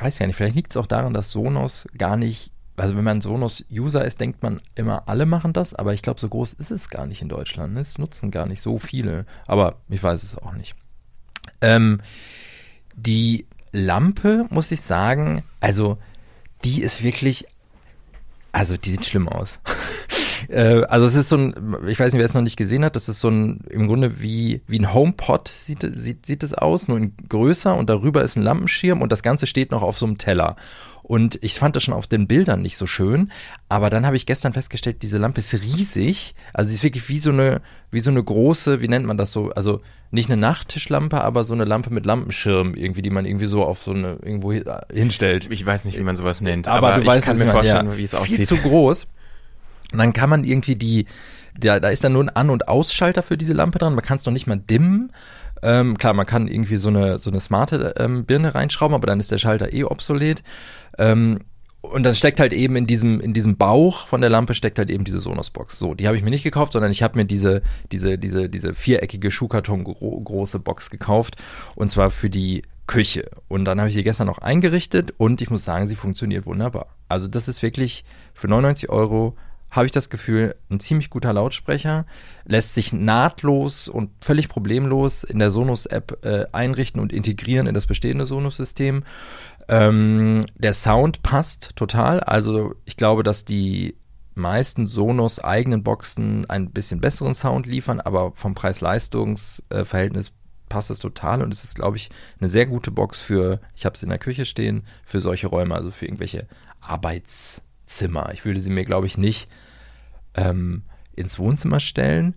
[0.01, 3.21] weiß ja nicht, vielleicht liegt es auch daran, dass Sonos gar nicht, also wenn man
[3.21, 6.89] Sonos-User ist, denkt man immer, alle machen das, aber ich glaube, so groß ist es
[6.89, 7.77] gar nicht in Deutschland.
[7.77, 10.75] Es nutzen gar nicht so viele, aber ich weiß es auch nicht.
[11.61, 12.01] Ähm,
[12.95, 15.97] die Lampe, muss ich sagen, also
[16.65, 17.45] die ist wirklich,
[18.51, 19.59] also die sieht schlimm aus.
[20.49, 22.95] Äh, also es ist so ein, ich weiß nicht, wer es noch nicht gesehen hat,
[22.95, 26.87] das ist so ein, im Grunde wie, wie ein HomePod sieht, sieht, sieht es aus,
[26.87, 30.05] nur in größer und darüber ist ein Lampenschirm und das Ganze steht noch auf so
[30.05, 30.55] einem Teller.
[31.03, 33.31] Und ich fand das schon auf den Bildern nicht so schön.
[33.67, 36.35] Aber dann habe ich gestern festgestellt, diese Lampe ist riesig.
[36.53, 39.31] Also sie ist wirklich wie so eine, wie so eine große, wie nennt man das
[39.31, 39.49] so?
[39.51, 39.81] Also
[40.11, 43.81] nicht eine Nachttischlampe, aber so eine Lampe mit Lampenschirm irgendwie, die man irgendwie so auf
[43.81, 44.53] so eine irgendwo
[44.93, 45.47] hinstellt.
[45.49, 47.87] Ich weiß nicht, wie man sowas nennt, aber, aber du ich weißt, kann mir vorstellen,
[47.87, 48.37] ja, wie es aussieht.
[48.37, 49.07] Viel zu groß.
[49.91, 51.05] Und dann kann man irgendwie die,
[51.59, 53.95] da, da ist dann nur ein An- und Ausschalter für diese Lampe dran.
[53.95, 55.11] Man kann es noch nicht mal dimmen.
[55.61, 59.19] Ähm, klar, man kann irgendwie so eine, so eine smarte ähm, Birne reinschrauben, aber dann
[59.19, 60.43] ist der Schalter eh obsolet.
[60.97, 61.39] Ähm,
[61.81, 64.91] und dann steckt halt eben in diesem, in diesem Bauch von der Lampe steckt halt
[64.91, 65.79] eben diese Sonos-Box.
[65.79, 68.75] So, die habe ich mir nicht gekauft, sondern ich habe mir diese, diese, diese, diese
[68.75, 71.37] viereckige Schuhkarton gro große Box gekauft.
[71.75, 73.31] Und zwar für die Küche.
[73.47, 76.87] Und dann habe ich die gestern noch eingerichtet und ich muss sagen, sie funktioniert wunderbar.
[77.07, 79.35] Also das ist wirklich für 99 Euro
[79.71, 82.05] habe ich das Gefühl, ein ziemlich guter Lautsprecher,
[82.43, 87.87] lässt sich nahtlos und völlig problemlos in der Sonos-App äh, einrichten und integrieren in das
[87.87, 89.03] bestehende Sonos-System.
[89.69, 92.19] Ähm, der Sound passt total.
[92.19, 93.95] Also ich glaube, dass die
[94.35, 100.31] meisten Sonos eigenen Boxen ein bisschen besseren Sound liefern, aber vom Preis-Leistungs-Verhältnis äh,
[100.67, 102.09] passt es total und es ist, glaube ich,
[102.39, 105.75] eine sehr gute Box für, ich habe es in der Küche stehen, für solche Räume,
[105.75, 106.47] also für irgendwelche
[106.79, 107.61] Arbeits-
[107.91, 108.31] Zimmer.
[108.33, 109.49] Ich würde sie mir, glaube ich, nicht
[110.35, 110.83] ähm,
[111.15, 112.35] ins Wohnzimmer stellen.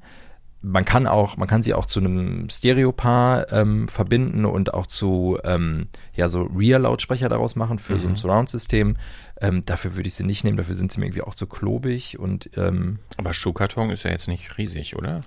[0.63, 5.39] Man kann auch, man kann sie auch zu einem Stereopaar ähm, verbinden und auch zu
[5.45, 8.01] ähm, ja so Rear-Lautsprecher daraus machen für mhm.
[8.01, 8.17] so ein mhm.
[8.17, 8.97] Surround-System.
[9.41, 12.19] Ähm, dafür würde ich sie nicht nehmen, dafür sind sie mir irgendwie auch zu klobig
[12.19, 15.21] und ähm, Aber Schuhkarton ist ja jetzt nicht riesig, oder?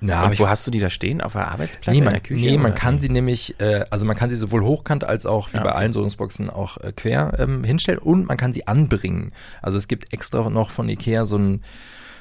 [0.00, 1.22] Na, und wo hast du die da stehen?
[1.22, 2.44] Auf der Arbeitsplatte nee, man, in der Küche?
[2.44, 5.56] Nee, man kann sie nämlich, äh, also man kann sie sowohl hochkant als auch wie
[5.56, 9.32] ja, bei allen Sohnungsboxen auch äh, quer ähm, hinstellen und man kann sie anbringen.
[9.62, 11.62] Also es gibt extra noch von Ikea so ein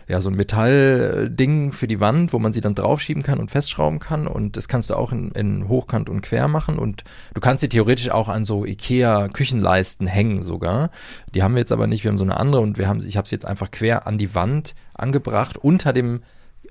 [0.08, 4.00] ja, so ein Metallding für die Wand, wo man sie dann draufschieben kann und festschrauben
[4.00, 4.28] kann.
[4.28, 6.78] Und das kannst du auch in, in Hochkant und Quer machen.
[6.78, 7.04] Und
[7.34, 10.92] du kannst sie theoretisch auch an so IKEA-Küchenleisten hängen sogar.
[11.34, 12.04] Die haben wir jetzt aber nicht.
[12.04, 14.18] Wir haben so eine andere und wir haben, ich habe sie jetzt einfach quer an
[14.18, 16.22] die Wand angebracht unter dem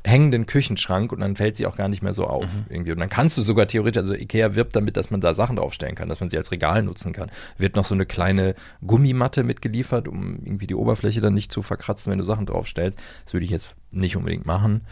[0.04, 2.44] hängenden Küchenschrank und dann fällt sie auch gar nicht mehr so auf.
[2.44, 2.66] Mhm.
[2.68, 2.92] Irgendwie.
[2.92, 5.94] Und dann kannst du sogar theoretisch, also Ikea wirbt damit, dass man da Sachen draufstellen
[5.94, 7.30] kann, dass man sie als Regal nutzen kann.
[7.56, 8.54] Wird noch so eine kleine
[8.86, 12.98] Gummimatte mitgeliefert, um irgendwie die Oberfläche dann nicht zu verkratzen, wenn du Sachen draufstellst.
[13.24, 14.82] Das würde ich jetzt nicht unbedingt machen,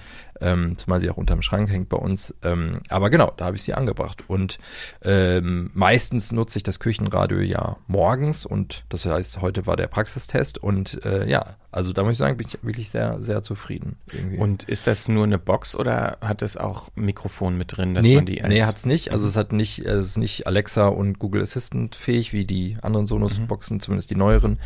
[0.43, 2.34] ähm, zumal sie auch unterm Schrank hängt bei uns.
[2.43, 4.24] Ähm, aber genau, da habe ich sie angebracht.
[4.28, 4.59] Und
[5.03, 10.59] ähm, meistens nutze ich das Küchenradio ja morgens und das heißt, heute war der Praxistest
[10.59, 13.97] und äh, ja, also da muss ich sagen, bin ich wirklich sehr, sehr zufrieden.
[14.12, 14.36] Irgendwie.
[14.36, 18.16] Und ist das nur eine Box oder hat es auch Mikrofon mit drin, dass nee,
[18.16, 19.11] man die als Nee, hat es nicht.
[19.11, 23.07] Also es hat nicht, es ist nicht Alexa und Google Assistant fähig, wie die anderen
[23.07, 23.80] Sonos-Boxen, mhm.
[23.80, 24.59] zumindest die neueren.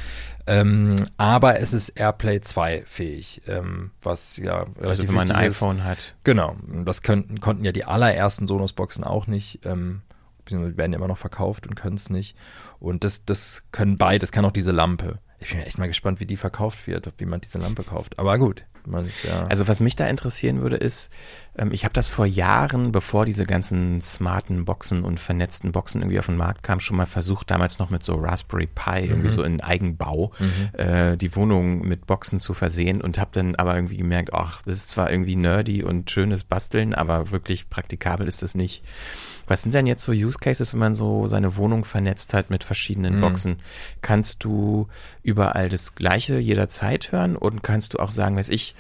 [0.46, 5.82] Ähm, aber es ist AirPlay 2 fähig, ähm, was ja Also wenn man ein iPhone
[5.82, 6.14] hat.
[6.22, 9.60] Genau, das könnten, konnten ja die allerersten Sonos-Boxen auch nicht.
[9.64, 10.02] Ähm,
[10.44, 12.36] beziehungsweise werden ja immer noch verkauft und können es nicht.
[12.78, 15.18] Und das, das können beide, das kann auch diese Lampe.
[15.40, 18.18] Ich bin echt mal gespannt, wie die verkauft wird, wie man diese Lampe kauft.
[18.18, 21.10] Aber gut, Man ist, ja also was mich da interessieren würde, ist,
[21.56, 26.18] ähm, ich habe das vor Jahren, bevor diese ganzen smarten Boxen und vernetzten Boxen irgendwie
[26.18, 29.10] auf den Markt kamen, schon mal versucht, damals noch mit so Raspberry Pi, mhm.
[29.10, 30.78] irgendwie so in Eigenbau, mhm.
[30.78, 34.76] äh, die Wohnung mit Boxen zu versehen und habe dann aber irgendwie gemerkt, ach, das
[34.76, 38.82] ist zwar irgendwie nerdy und schönes Basteln, aber wirklich praktikabel ist das nicht.
[39.46, 42.64] Was sind denn jetzt so Use Cases, wenn man so seine Wohnung vernetzt hat mit
[42.64, 43.20] verschiedenen mhm.
[43.20, 43.56] Boxen?
[44.02, 44.88] Kannst du
[45.22, 48.74] überall das Gleiche jederzeit hören und kannst du auch sagen, weiß ich,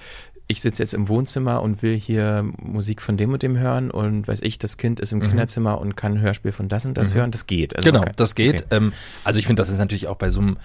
[0.48, 4.28] ich sitze jetzt im Wohnzimmer und will hier Musik von dem und dem hören und
[4.28, 5.28] weiß ich, das Kind ist im mhm.
[5.28, 7.18] Kinderzimmer und kann ein Hörspiel von das und das mhm.
[7.18, 7.30] hören.
[7.32, 7.74] Das geht.
[7.74, 8.12] Also genau, okay.
[8.16, 8.64] das geht.
[8.64, 8.76] Okay.
[8.76, 8.92] Ähm,
[9.24, 10.56] also ich finde, das ist natürlich auch bei so einem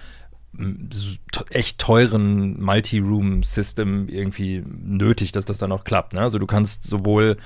[1.50, 6.12] echt teuren Multi-Room-System irgendwie nötig, dass das dann auch klappt.
[6.12, 6.20] Ne?
[6.20, 7.38] Also du kannst sowohl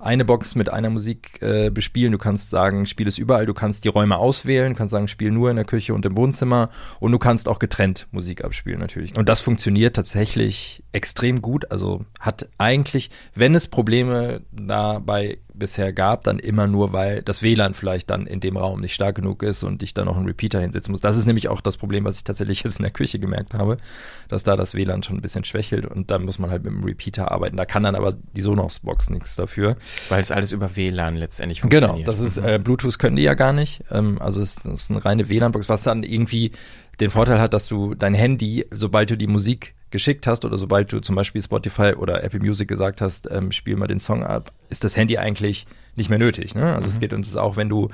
[0.00, 2.12] eine Box mit einer Musik äh, bespielen.
[2.12, 3.46] Du kannst sagen, spiel es überall.
[3.46, 4.72] Du kannst die Räume auswählen.
[4.72, 6.70] Du kannst sagen, spiel nur in der Küche und im Wohnzimmer.
[6.98, 9.16] Und du kannst auch getrennt Musik abspielen natürlich.
[9.16, 11.70] Und das funktioniert tatsächlich extrem gut.
[11.70, 17.74] Also hat eigentlich, wenn es Probleme dabei bisher gab, dann immer nur, weil das WLAN
[17.74, 20.60] vielleicht dann in dem Raum nicht stark genug ist und ich da noch einen Repeater
[20.60, 21.00] hinsetzen muss.
[21.00, 23.76] Das ist nämlich auch das Problem, was ich tatsächlich jetzt in der Küche gemerkt habe,
[24.28, 26.82] dass da das WLAN schon ein bisschen schwächelt und dann muss man halt mit dem
[26.82, 27.56] Repeater arbeiten.
[27.56, 29.76] Da kann dann aber die Sonos-Box nichts dafür.
[30.08, 31.92] Weil es alles über WLAN letztendlich funktioniert.
[31.92, 32.48] Genau, das ist, mhm.
[32.48, 33.84] äh, Bluetooth können die ja gar nicht.
[33.92, 36.52] Ähm, also es ist eine reine WLAN-Box, was dann irgendwie
[37.00, 40.92] den Vorteil hat, dass du dein Handy, sobald du die Musik geschickt hast oder sobald
[40.92, 44.52] du zum Beispiel Spotify oder Apple Music gesagt hast, ähm, spiel mal den Song ab,
[44.68, 45.66] ist das Handy eigentlich
[45.96, 46.54] nicht mehr nötig.
[46.54, 46.74] Ne?
[46.74, 46.92] Also mhm.
[46.92, 47.88] es geht uns auch, wenn du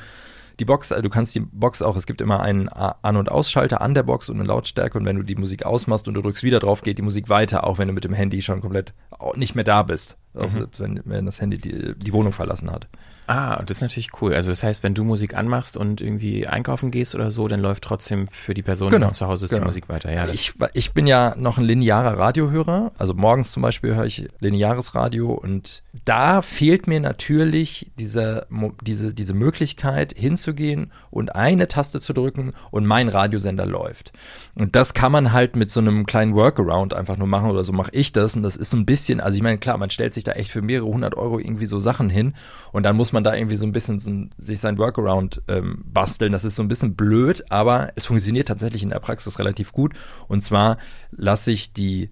[0.59, 3.81] die Box, also du kannst die Box auch, es gibt immer einen An- und Ausschalter
[3.81, 6.45] an der Box und eine Lautstärke und wenn du die Musik ausmachst und du drückst
[6.45, 8.95] wieder drauf, geht die Musik weiter, auch wenn du mit dem Handy schon komplett
[9.35, 10.69] nicht mehr da bist, also mhm.
[10.79, 12.89] wenn, wenn das Handy die, die Wohnung verlassen hat.
[13.29, 14.35] Ah, das ist natürlich cool.
[14.35, 17.83] Also das heißt, wenn du Musik anmachst und irgendwie einkaufen gehst oder so, dann läuft
[17.83, 19.63] trotzdem für die Person, genau, die noch zu Hause ist, genau.
[19.63, 20.13] die Musik weiter.
[20.13, 22.93] Ja, ich, ich bin ja noch ein linearer Radiohörer.
[22.99, 28.47] Also morgens zum Beispiel höre ich lineares Radio und da fehlt mir natürlich diese,
[28.83, 34.13] diese, diese Möglichkeit hinzugehen und eine Taste zu drücken und mein Radiosender läuft.
[34.55, 37.73] Und das kann man halt mit so einem kleinen Workaround einfach nur machen oder so
[37.73, 38.37] mache ich das.
[38.37, 40.51] Und das ist so ein bisschen, also ich meine, klar, man stellt sich da echt
[40.51, 42.35] für mehrere hundert Euro irgendwie so Sachen hin
[42.73, 46.33] und dann muss man da irgendwie so ein bisschen so, sich sein Workaround ähm, basteln.
[46.33, 49.95] Das ist so ein bisschen blöd, aber es funktioniert tatsächlich in der Praxis relativ gut.
[50.29, 50.79] Und zwar
[51.11, 52.11] lasse ich die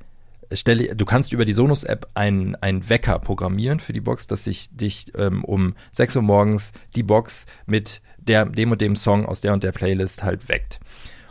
[0.52, 4.68] stelle, du kannst über die Sonos-App einen, einen Wecker programmieren für die Box, dass sich
[4.70, 9.40] dich ähm, um 6 Uhr morgens die Box mit der, dem und dem Song aus
[9.40, 10.80] der und der Playlist halt weckt.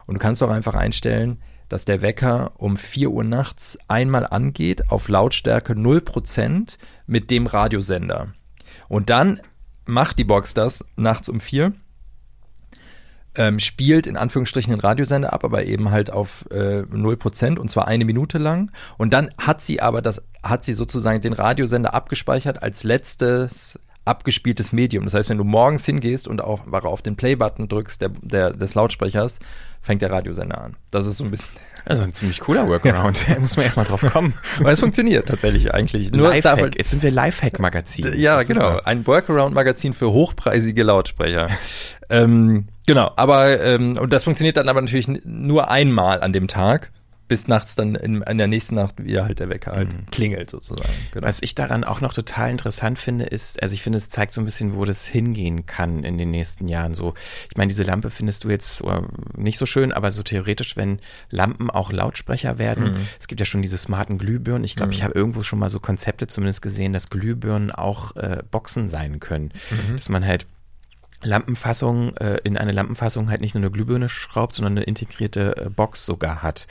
[0.06, 1.38] Und du kannst auch einfach einstellen,
[1.74, 8.36] dass der Wecker um 4 Uhr nachts einmal angeht auf Lautstärke 0% mit dem Radiosender.
[8.90, 9.42] Und dann
[9.86, 11.74] macht die Box das nachts um 4
[13.36, 17.88] ähm, spielt in Anführungsstrichen den Radiosender ab, aber eben halt auf äh, 0% und zwar
[17.88, 18.72] eine Minute lang.
[18.98, 24.74] Und dann hat sie aber das, hat sie sozusagen den Radiosender abgespeichert als letztes abgespieltes
[24.74, 25.06] Medium.
[25.06, 28.76] Das heißt, wenn du morgens hingehst und auch auf den Play-Button drückst der, der, des
[28.76, 29.40] Lautsprechers,
[29.82, 30.76] fängt der Radiosender an.
[30.92, 31.54] Das ist so ein bisschen.
[31.86, 33.28] Also ein ziemlich cooler Workaround.
[33.28, 34.36] Da muss man erstmal drauf kommen.
[34.62, 36.14] Aber es funktioniert tatsächlich eigentlich.
[36.14, 36.62] Nur Lifehack.
[36.62, 38.14] Halt, Jetzt sind wir Lifehack-Magazin.
[38.16, 38.80] Ja, genau.
[38.86, 41.50] Ein Workaround-Magazin für hochpreisige Lautsprecher.
[42.10, 46.90] ähm, genau, aber ähm, und das funktioniert dann aber natürlich nur einmal an dem Tag
[47.28, 50.06] bis nachts dann in, in der nächsten Nacht wieder halt der Wecker halt mhm.
[50.12, 50.92] klingelt sozusagen.
[51.12, 51.26] Genau.
[51.26, 54.42] Was ich daran auch noch total interessant finde, ist, also ich finde, es zeigt so
[54.42, 56.94] ein bisschen, wo das hingehen kann in den nächsten Jahren.
[56.94, 57.14] So,
[57.50, 58.84] ich meine, diese Lampe findest du jetzt
[59.38, 61.00] nicht so schön, aber so theoretisch, wenn
[61.30, 63.08] Lampen auch Lautsprecher werden, mhm.
[63.20, 64.64] es gibt ja schon diese smarten Glühbirnen.
[64.64, 64.94] Ich glaube, mhm.
[64.94, 69.20] ich habe irgendwo schon mal so Konzepte zumindest gesehen, dass Glühbirnen auch äh, Boxen sein
[69.20, 69.52] können.
[69.72, 69.96] Mhm.
[69.96, 70.46] Dass man halt
[71.24, 75.70] Lampenfassung, äh, in eine Lampenfassung halt nicht nur eine Glühbirne schraubt, sondern eine integrierte äh,
[75.70, 76.68] Box sogar hat.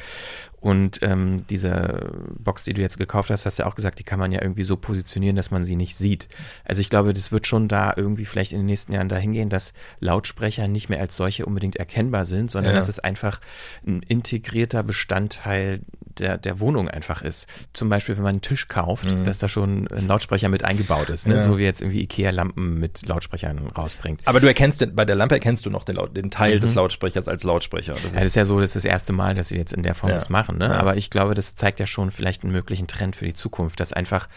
[0.63, 4.05] Und ähm, diese Box, die du jetzt gekauft hast, hast du ja auch gesagt, die
[4.05, 6.29] kann man ja irgendwie so positionieren, dass man sie nicht sieht.
[6.65, 9.49] Also ich glaube, das wird schon da irgendwie vielleicht in den nächsten Jahren dahin gehen,
[9.49, 12.79] dass Lautsprecher nicht mehr als solche unbedingt erkennbar sind, sondern ja.
[12.79, 13.41] dass es einfach
[13.85, 15.81] ein integrierter Bestandteil
[16.19, 17.47] der, der Wohnung einfach ist.
[17.73, 19.25] Zum Beispiel, wenn man einen Tisch kauft, mhm.
[19.25, 21.35] dass da schon ein Lautsprecher mit eingebaut ist, ne?
[21.35, 21.41] Ja.
[21.41, 24.21] so wie jetzt irgendwie Ikea-Lampen mit Lautsprechern rausbringt.
[24.25, 26.61] Aber du erkennst, den, bei der Lampe erkennst du noch den, den Teil mhm.
[26.61, 27.93] des Lautsprechers als Lautsprecher.
[27.93, 29.73] Das ist, ja, das ist ja so, das ist das erste Mal, dass sie jetzt
[29.73, 30.17] in der Form ja.
[30.17, 30.59] das machen.
[30.59, 30.75] Ne?
[30.75, 33.93] Aber ich glaube, das zeigt ja schon vielleicht einen möglichen Trend für die Zukunft, dass
[33.93, 34.29] einfach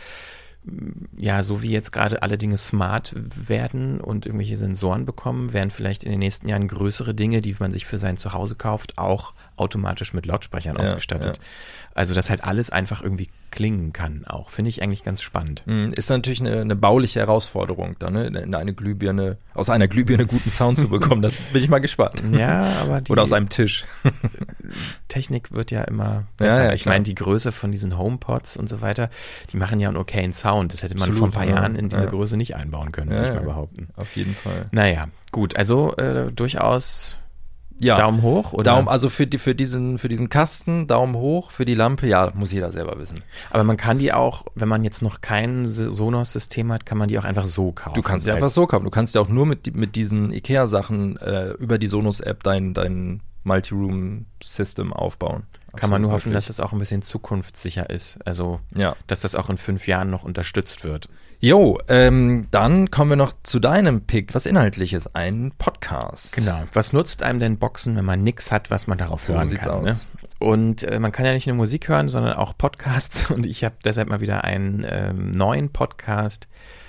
[1.18, 6.04] ja, so wie jetzt gerade alle Dinge smart werden und irgendwelche Sensoren bekommen, werden vielleicht
[6.04, 10.14] in den nächsten Jahren größere Dinge, die man sich für sein Zuhause kauft, auch automatisch
[10.14, 11.38] mit Lautsprechern ja, ausgestattet.
[11.38, 11.44] Ja.
[11.94, 14.50] Also, dass halt alles einfach irgendwie klingen kann, auch.
[14.50, 15.64] Finde ich eigentlich ganz spannend.
[15.66, 18.28] Hm, ist natürlich eine, eine bauliche Herausforderung, da, ne?
[18.28, 21.22] in eine Glühbirne, aus einer Glühbirne guten Sound zu bekommen.
[21.22, 22.22] Das bin ich mal gespannt.
[22.38, 23.84] Ja, aber die, Oder aus einem Tisch.
[25.08, 26.64] Technik wird ja immer besser.
[26.64, 29.10] Ja, ja, ich meine, die Größe von diesen HomePods und so weiter,
[29.52, 30.74] die machen ja einen okayen Sound.
[30.74, 31.62] Das hätte man Absolut, vor ein paar ja.
[31.62, 32.06] Jahren in dieser.
[32.06, 33.88] Größe nicht einbauen können, würde ich mal behaupten.
[33.96, 34.68] Auf jeden Fall.
[34.72, 37.18] Naja, gut, also äh, durchaus
[37.80, 37.98] Ja.
[37.98, 38.64] Daumen hoch oder?
[38.64, 42.32] Daumen, also für, die, für, diesen, für diesen Kasten, Daumen hoch, für die Lampe, ja,
[42.34, 43.24] muss jeder selber wissen.
[43.52, 47.20] Aber man kann die auch, wenn man jetzt noch kein Sonos-System hat, kann man die
[47.20, 47.96] auch einfach so kaufen.
[47.96, 48.86] Du kannst Als- einfach so kaufen.
[48.86, 52.74] Du kannst ja auch nur mit, die- mit diesen IKEA-Sachen äh, über die Sonos-App dein,
[52.74, 55.44] dein Multi-Room-System aufbauen.
[55.76, 56.60] Kann man nur Absolut hoffen, dass möglich.
[56.60, 58.18] es auch ein bisschen zukunftssicher ist.
[58.26, 58.96] Also, Ja.
[59.08, 61.10] dass das auch in fünf Jahren noch unterstützt wird.
[61.46, 66.36] Jo, ähm, dann kommen wir noch zu deinem Pick, was Inhaltliches, ein Podcast.
[66.36, 66.64] Genau.
[66.74, 69.66] Was nutzt einem denn Boxen, wenn man nichts hat, was man darauf So hören sieht's
[69.66, 69.72] kann?
[69.72, 69.84] aus.
[69.84, 69.96] Ne?
[70.40, 73.30] Und äh, man kann ja nicht nur Musik hören, sondern auch Podcasts.
[73.30, 76.48] Und ich habe deshalb mal wieder einen ähm, neuen Podcast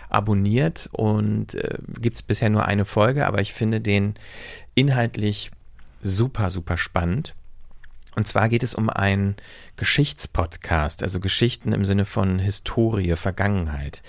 [0.08, 4.14] abonniert und äh, gibt es bisher nur eine Folge, aber ich finde den
[4.74, 5.50] inhaltlich
[6.00, 7.34] super, super spannend.
[8.16, 9.36] Und zwar geht es um einen
[9.76, 14.02] Geschichtspodcast, also Geschichten im Sinne von Historie, Vergangenheit.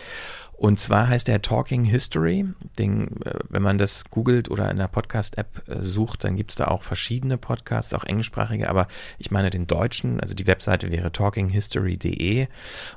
[0.53, 2.45] Und zwar heißt der Talking History.
[2.79, 6.55] Den, äh, wenn man das googelt oder in der Podcast-App äh, sucht, dann gibt es
[6.55, 8.87] da auch verschiedene Podcasts, auch englischsprachige, aber
[9.19, 12.47] ich meine den deutschen, also die Webseite wäre talkinghistory.de.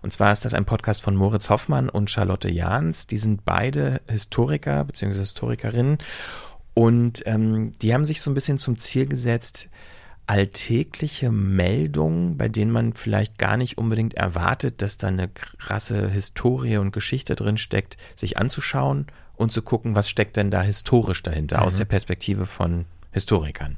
[0.00, 3.08] Und zwar ist das ein Podcast von Moritz Hoffmann und Charlotte Jahns.
[3.08, 5.18] Die sind beide Historiker bzw.
[5.18, 5.98] Historikerinnen
[6.72, 9.68] und ähm, die haben sich so ein bisschen zum Ziel gesetzt,
[10.30, 16.76] alltägliche Meldungen, bei denen man vielleicht gar nicht unbedingt erwartet, dass da eine krasse Historie
[16.76, 21.62] und Geschichte drin steckt, sich anzuschauen und zu gucken, was steckt denn da historisch dahinter
[21.62, 21.78] aus Mhm.
[21.78, 23.76] der Perspektive von Historikern.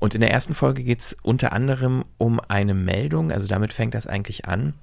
[0.00, 3.94] Und in der ersten Folge geht es unter anderem um eine Meldung, also damit fängt
[3.94, 4.74] das eigentlich an,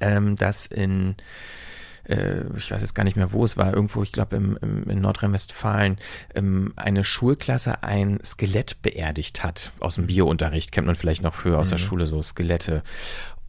[0.00, 1.14] ähm, dass in
[2.08, 4.84] äh, ich weiß jetzt gar nicht mehr, wo es war, irgendwo, ich glaube im, im,
[4.90, 5.98] in Nordrhein-Westfalen,
[6.34, 10.72] ähm, eine Schulklasse ein Skelett beerdigt hat aus dem Biounterricht.
[10.72, 11.82] Kennt man vielleicht noch früher aus der Mhm.
[11.82, 12.82] Schule so Skelette.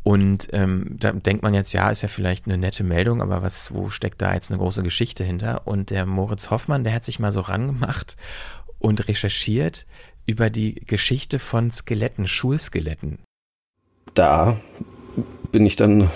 [0.03, 3.74] Und ähm, da denkt man jetzt, ja, ist ja vielleicht eine nette Meldung, aber was,
[3.74, 5.68] wo steckt da jetzt eine große Geschichte hinter?
[5.68, 8.16] Und der Moritz Hoffmann, der hat sich mal so rangemacht
[8.80, 9.86] und recherchiert
[10.26, 13.20] über die Geschichte von Skeletten, Schulskeletten.
[14.14, 14.58] da
[15.51, 16.10] bin ich dann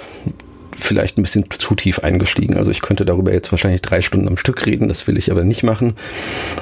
[0.77, 2.57] vielleicht ein bisschen zu tief eingestiegen.
[2.57, 5.43] Also ich könnte darüber jetzt wahrscheinlich drei Stunden am Stück reden, das will ich aber
[5.43, 5.93] nicht machen.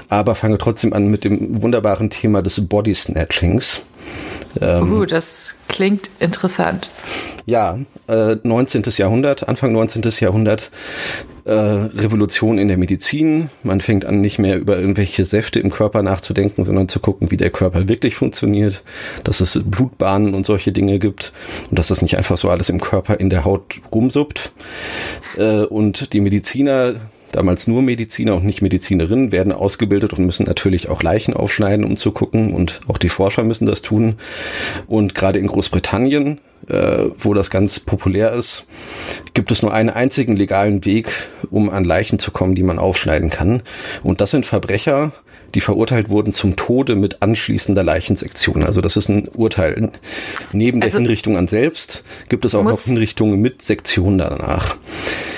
[0.09, 3.81] Aber fange trotzdem an mit dem wunderbaren Thema des Body Snatchings.
[4.59, 6.89] Ähm, Uh, das klingt interessant.
[7.45, 8.83] ja, äh, 19.
[8.97, 10.03] Jahrhundert, Anfang 19.
[10.19, 10.71] Jahrhundert,
[11.45, 13.49] äh, Revolution in der Medizin.
[13.63, 17.37] Man fängt an, nicht mehr über irgendwelche Säfte im Körper nachzudenken, sondern zu gucken, wie
[17.37, 18.83] der Körper wirklich funktioniert,
[19.23, 21.33] dass es Blutbahnen und solche Dinge gibt
[21.69, 24.51] und dass das nicht einfach so alles im Körper in der Haut rumsuppt.
[25.37, 26.95] Äh, und die Mediziner,
[27.31, 31.95] damals nur Mediziner und nicht Medizinerinnen, werden ausgebildet und müssen natürlich auch Leichen aufschneiden, um
[31.95, 32.53] zu gucken.
[32.53, 34.15] Und auch die Forscher müssen das tun.
[34.87, 38.65] Und gerade in Großbritannien, äh, wo das ganz populär ist,
[39.33, 41.09] gibt es nur einen einzigen legalen Weg,
[41.51, 43.63] um an Leichen zu kommen, die man aufschneiden kann.
[44.03, 45.11] Und das sind Verbrecher,
[45.55, 48.63] die verurteilt wurden zum Tode mit anschließender Leichensektion.
[48.63, 49.91] Also das ist ein Urteil.
[50.51, 54.77] Neben der Also- Hinrichtung an selbst gibt es auch noch Hinrichtungen mit Sektion danach.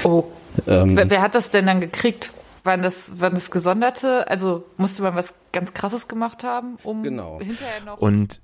[0.04, 0.24] Oh.
[0.68, 2.32] Ähm, Wer, wer hat das denn dann gekriegt?
[2.64, 4.28] Waren das, waren das Gesonderte?
[4.30, 7.40] Also musste man was ganz Krasses gemacht haben, um Genau.
[7.42, 7.98] hinterher noch.
[7.98, 8.42] Und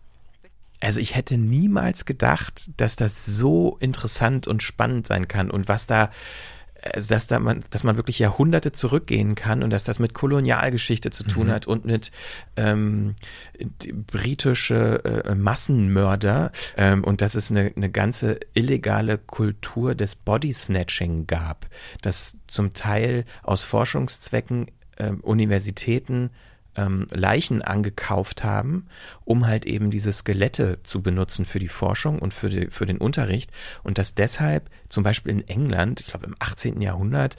[0.80, 5.88] also ich hätte niemals gedacht, dass das so interessant und spannend sein kann und was
[5.88, 6.10] da,
[6.82, 11.10] also dass da man, dass man wirklich Jahrhunderte zurückgehen kann und dass das mit Kolonialgeschichte
[11.10, 11.52] zu tun Mhm.
[11.52, 12.12] hat und mit
[12.56, 13.16] ähm,
[14.08, 21.28] britische äh, Massenmörder ähm, und dass es eine, eine ganze illegale Kultur des Body Snatching
[21.28, 21.68] gab,
[22.02, 24.68] dass zum Teil aus Forschungszwecken
[24.98, 26.32] ähm, Universitäten
[26.78, 28.86] ähm, Leichen angekauft haben,
[29.26, 33.00] um halt eben diese Skelette zu benutzen für die Forschung und für, die, für den
[33.00, 33.52] Unterricht.
[33.84, 36.82] Und dass deshalb zum Beispiel in England, ich glaube im 18.
[36.82, 37.36] Jahrhundert,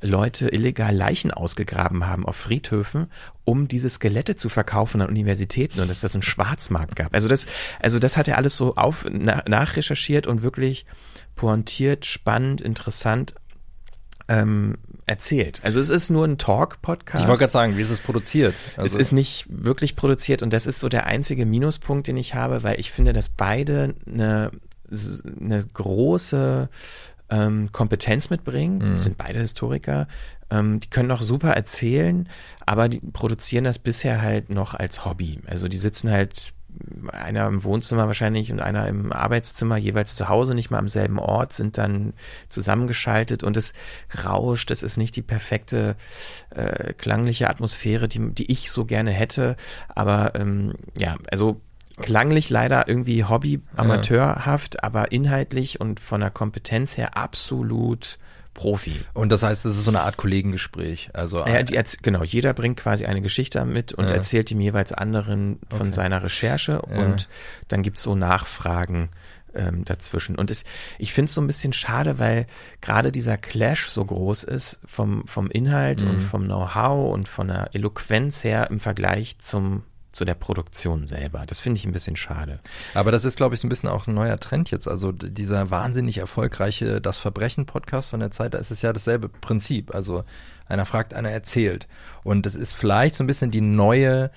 [0.00, 3.08] Leute illegal Leichen ausgegraben haben auf Friedhöfen,
[3.44, 7.14] um diese Skelette zu verkaufen an Universitäten und dass das einen Schwarzmarkt gab.
[7.14, 7.46] Also das,
[7.80, 10.86] also das hat er alles so auf, na, nachrecherchiert und wirklich
[11.34, 13.34] pointiert, spannend, interessant
[14.28, 14.76] ähm,
[15.08, 15.60] erzählt.
[15.62, 17.22] Also es ist nur ein Talk-Podcast.
[17.22, 18.54] Ich wollte gerade sagen, wie ist es produziert?
[18.72, 22.34] es Also- ist nicht wirklich produziert und das ist so der einzige Minuspunkt, den ich
[22.34, 24.50] habe, weil ich finde, dass beide eine,
[25.40, 26.68] eine große
[27.30, 28.92] ähm, Kompetenz mitbringen.
[28.94, 28.98] Mhm.
[28.98, 30.08] Sind beide Historiker.
[30.50, 32.28] Ähm, die können auch super erzählen,
[32.64, 35.40] aber die produzieren das bisher halt noch als Hobby.
[35.46, 36.52] Also die sitzen halt
[37.12, 41.18] einer im Wohnzimmer wahrscheinlich und einer im Arbeitszimmer, jeweils zu Hause, nicht mal am selben
[41.18, 42.12] Ort, sind dann
[42.48, 43.72] zusammengeschaltet und es
[44.24, 44.70] rauscht.
[44.70, 45.96] Es ist nicht die perfekte
[46.50, 49.56] äh, klangliche Atmosphäre, die, die ich so gerne hätte.
[49.88, 51.60] Aber ähm, ja, also
[51.96, 58.18] klanglich leider irgendwie Hobby, amateurhaft, aber inhaltlich und von der Kompetenz her absolut
[58.58, 59.00] Profi.
[59.14, 61.10] Und das heißt, es ist so eine Art Kollegengespräch.
[61.12, 64.10] Also ja, die, genau, jeder bringt quasi eine Geschichte mit und ja.
[64.10, 65.92] erzählt dem jeweils anderen von okay.
[65.92, 66.98] seiner Recherche ja.
[66.98, 67.28] und
[67.68, 69.10] dann gibt es so Nachfragen
[69.54, 70.34] ähm, dazwischen.
[70.34, 70.64] Und es,
[70.98, 72.46] ich finde es so ein bisschen schade, weil
[72.80, 76.10] gerade dieser Clash so groß ist vom, vom Inhalt mhm.
[76.10, 81.44] und vom Know-how und von der Eloquenz her im Vergleich zum zu der Produktion selber.
[81.46, 82.60] Das finde ich ein bisschen schade.
[82.94, 84.88] Aber das ist, glaube ich, so ein bisschen auch ein neuer Trend jetzt.
[84.88, 89.94] Also dieser wahnsinnig erfolgreiche Das Verbrechen-Podcast von der Zeit, da ist es ja dasselbe Prinzip.
[89.94, 90.24] Also
[90.66, 91.86] einer fragt, einer erzählt.
[92.24, 94.30] Und das ist vielleicht so ein bisschen die neue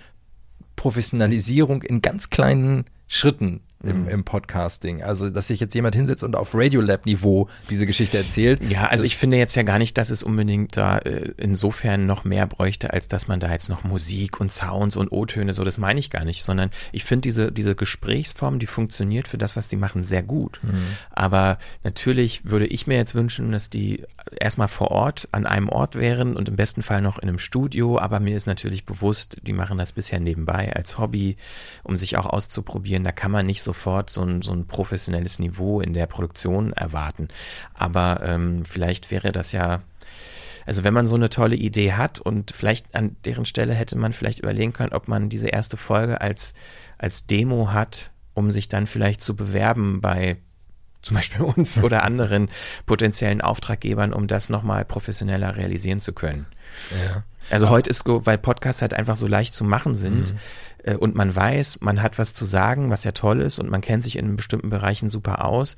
[0.75, 4.09] Professionalisierung in ganz kleinen Schritten im, mhm.
[4.09, 5.03] im Podcasting.
[5.03, 8.61] Also, dass sich jetzt jemand hinsetzt und auf Radiolab-Niveau diese Geschichte erzählt.
[8.69, 12.23] Ja, also ich finde jetzt ja gar nicht, dass es unbedingt da äh, insofern noch
[12.23, 15.77] mehr bräuchte, als dass man da jetzt noch Musik und Sounds und O-Töne, so das
[15.77, 19.67] meine ich gar nicht, sondern ich finde diese, diese Gesprächsform, die funktioniert für das, was
[19.67, 20.59] die machen, sehr gut.
[20.63, 20.83] Mhm.
[21.11, 24.03] Aber natürlich würde ich mir jetzt wünschen, dass die
[24.39, 27.99] erstmal vor Ort an einem Ort wären und im besten Fall noch in einem Studio,
[27.99, 31.37] aber mir ist natürlich bewusst, die machen das bisher nebenbei als Hobby,
[31.83, 33.03] um sich auch auszuprobieren.
[33.03, 36.73] Da kann man nicht so sofort so ein, so ein professionelles Niveau in der Produktion
[36.73, 37.29] erwarten.
[37.73, 39.81] Aber ähm, vielleicht wäre das ja
[40.65, 44.13] also wenn man so eine tolle Idee hat und vielleicht an deren Stelle hätte man
[44.13, 46.53] vielleicht überlegen können, ob man diese erste Folge als,
[46.97, 50.37] als Demo hat, um sich dann vielleicht zu bewerben bei
[51.01, 52.49] zum Beispiel uns oder anderen
[52.85, 56.45] potenziellen Auftraggebern, um das nochmal professioneller realisieren zu können.
[57.05, 57.23] Ja.
[57.49, 60.39] Also heute ist, weil Podcasts halt einfach so leicht zu machen sind, mhm.
[60.83, 63.81] Äh, und man weiß, man hat was zu sagen, was ja toll ist und man
[63.81, 65.75] kennt sich in bestimmten Bereichen super aus,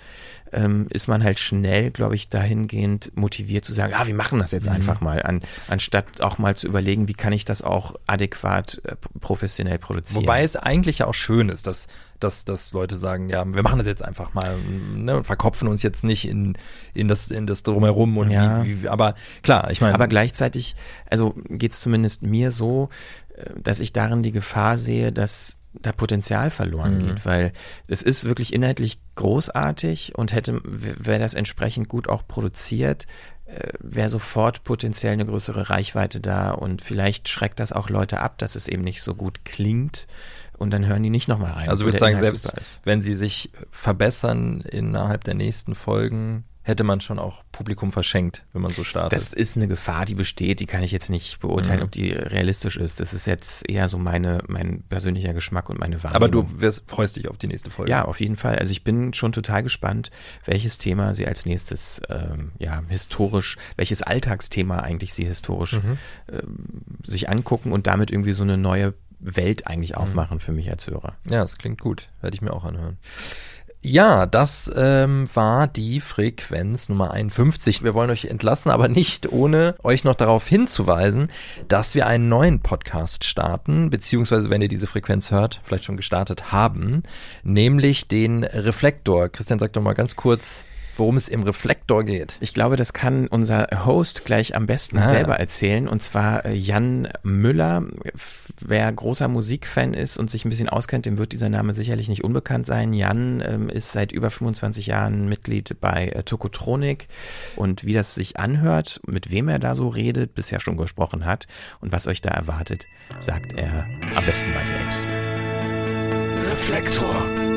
[0.52, 4.52] ähm, ist man halt schnell, glaube ich, dahingehend motiviert zu sagen, ah, wir machen das
[4.52, 4.74] jetzt mhm.
[4.76, 8.95] einfach mal, an, anstatt auch mal zu überlegen, wie kann ich das auch adäquat äh,
[9.20, 10.24] professionell produzieren.
[10.24, 11.88] Wobei es eigentlich ja auch schön ist, dass,
[12.20, 14.57] dass, dass Leute sagen, ja, wir machen das jetzt einfach mal
[14.95, 16.56] ne, und verkopfen uns jetzt nicht in,
[16.94, 18.64] in, das, in das Drumherum und ja.
[18.64, 19.95] wie, wie, aber klar, ich meine.
[19.95, 20.76] Aber gleichzeitig,
[21.10, 22.89] also geht es zumindest mir so,
[23.35, 27.07] äh, dass ich darin die Gefahr sehe, dass da Potenzial verloren mhm.
[27.07, 27.53] geht, weil
[27.88, 33.07] es ist wirklich inhaltlich großartig und hätte, wäre das entsprechend gut auch produziert,
[33.45, 38.38] äh, wäre sofort potenziell eine größere Reichweite da und vielleicht schreckt das auch Leute ab,
[38.38, 40.07] dass es eben nicht so gut klingt
[40.57, 41.69] und dann hören die nicht nochmal rein.
[41.69, 47.02] Also ich würde sagen, selbst wenn sie sich verbessern innerhalb der nächsten Folgen, hätte man
[47.02, 49.11] schon auch Publikum verschenkt, wenn man so startet.
[49.11, 51.85] Das ist eine Gefahr, die besteht, die kann ich jetzt nicht beurteilen, mhm.
[51.85, 53.02] ob die realistisch ist.
[53.02, 56.15] Das ist jetzt eher so meine, mein persönlicher Geschmack und meine Wahrnehmung.
[56.15, 57.91] Aber du wirst, freust dich auf die nächste Folge.
[57.91, 58.57] Ja, auf jeden Fall.
[58.57, 60.10] Also ich bin schon total gespannt,
[60.45, 65.98] welches Thema sie als nächstes, ähm, ja, historisch, welches Alltagsthema eigentlich sie historisch mhm.
[66.31, 66.57] ähm,
[67.03, 69.98] sich angucken und damit irgendwie so eine neue Welt eigentlich mhm.
[69.98, 70.41] aufmachen mhm.
[70.41, 71.15] für mich als Hörer.
[71.30, 72.10] Ja, das klingt gut.
[72.22, 72.98] Werde ich mir auch anhören.
[73.85, 77.84] Ja, das ähm, war die Frequenz Nummer 51.
[77.84, 81.30] Wir wollen euch entlassen, aber nicht ohne euch noch darauf hinzuweisen,
[81.68, 86.53] dass wir einen neuen Podcast starten, beziehungsweise wenn ihr diese Frequenz hört, vielleicht schon gestartet
[86.53, 87.03] haben,
[87.43, 89.27] nämlich den Reflektor.
[89.27, 90.64] Christian, sag doch mal ganz kurz,
[90.98, 92.38] worum es im Reflektor geht.
[92.40, 95.07] Ich glaube, das kann unser Host gleich am besten ah.
[95.07, 95.88] selber erzählen.
[95.88, 97.84] Und zwar äh, Jan Müller.
[98.60, 102.24] Wer großer Musikfan ist und sich ein bisschen auskennt, dem wird dieser Name sicherlich nicht
[102.24, 102.94] unbekannt sein.
[102.94, 107.07] Jan ähm, ist seit über 25 Jahren Mitglied bei äh, Tokotronik.
[107.56, 111.48] Und wie das sich anhört, mit wem er da so redet, bisher schon gesprochen hat
[111.82, 112.88] und was euch da erwartet,
[113.20, 115.07] sagt er am besten mal selbst.
[116.52, 117.52] Reflektor.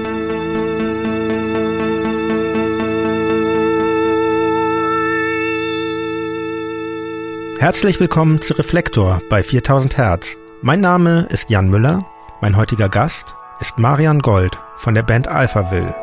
[7.58, 10.36] Herzlich willkommen zu Reflektor bei 4000 Hertz.
[10.60, 12.00] Mein Name ist Jan Müller.
[12.42, 15.94] Mein heutiger Gast ist Marian Gold von der Band Alphaville.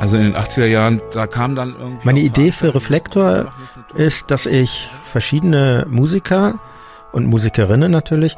[0.00, 2.06] Also in den 80er Jahren, da kam dann irgendwie.
[2.06, 3.50] Meine Idee für Reflektor
[3.94, 6.58] ist, dass ich verschiedene Musiker
[7.12, 8.34] und Musikerinnen natürlich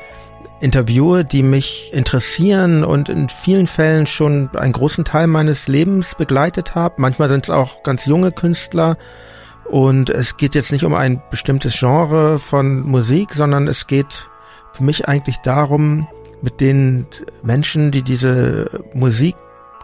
[0.60, 6.74] interviewe, die mich interessieren und in vielen Fällen schon einen großen Teil meines Lebens begleitet
[6.74, 6.96] haben.
[6.98, 8.96] Manchmal sind es auch ganz junge Künstler
[9.70, 14.28] und es geht jetzt nicht um ein bestimmtes Genre von Musik, sondern es geht
[14.72, 16.06] für mich eigentlich darum,
[16.42, 17.06] mit den
[17.42, 19.34] Menschen, die diese Musik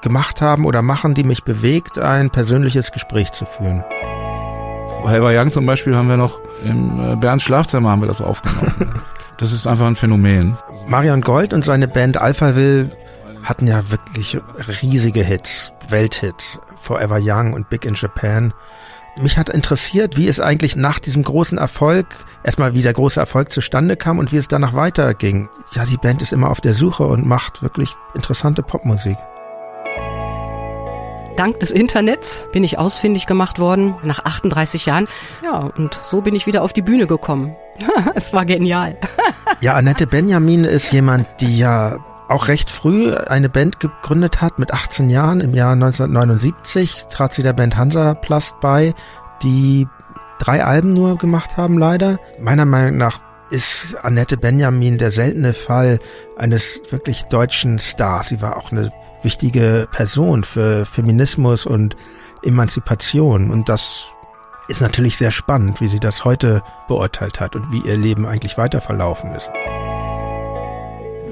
[0.03, 3.85] gemacht haben oder machen, die mich bewegt, ein persönliches Gespräch zu führen.
[5.07, 9.03] Helber Young zum Beispiel haben wir noch im äh, Bernd Schlafzimmer haben wir das aufgenommen.
[9.39, 10.57] das ist einfach ein Phänomen.
[10.87, 12.91] Marion Gold und seine Band Alphaville
[13.43, 14.39] hatten ja wirklich
[14.83, 18.53] riesige Hits, Welthits, Forever Young und Big in Japan.
[19.17, 22.07] Mich hat interessiert, wie es eigentlich nach diesem großen Erfolg,
[22.43, 25.49] erstmal wie der große Erfolg zustande kam und wie es danach weiterging.
[25.73, 29.17] Ja, die Band ist immer auf der Suche und macht wirklich interessante Popmusik.
[31.37, 35.09] Dank des Internets bin ich ausfindig gemacht worden nach 38 Jahren.
[35.43, 37.57] Ja, und so bin ich wieder auf die Bühne gekommen.
[38.15, 38.99] es war genial.
[39.61, 41.99] ja, Annette Benjamin ist jemand, die ja
[42.33, 45.41] auch recht früh eine Band gegründet hat, mit 18 Jahren.
[45.41, 48.95] Im Jahr 1979 trat sie der Band Hansaplast bei,
[49.43, 49.87] die
[50.39, 52.19] drei Alben nur gemacht haben, leider.
[52.41, 55.99] Meiner Meinung nach ist Annette Benjamin der seltene Fall
[56.37, 58.29] eines wirklich deutschen Stars.
[58.29, 58.91] Sie war auch eine
[59.23, 61.97] wichtige Person für Feminismus und
[62.43, 63.51] Emanzipation.
[63.51, 64.07] Und das
[64.69, 68.57] ist natürlich sehr spannend, wie sie das heute beurteilt hat und wie ihr Leben eigentlich
[68.57, 69.51] weiter verlaufen ist.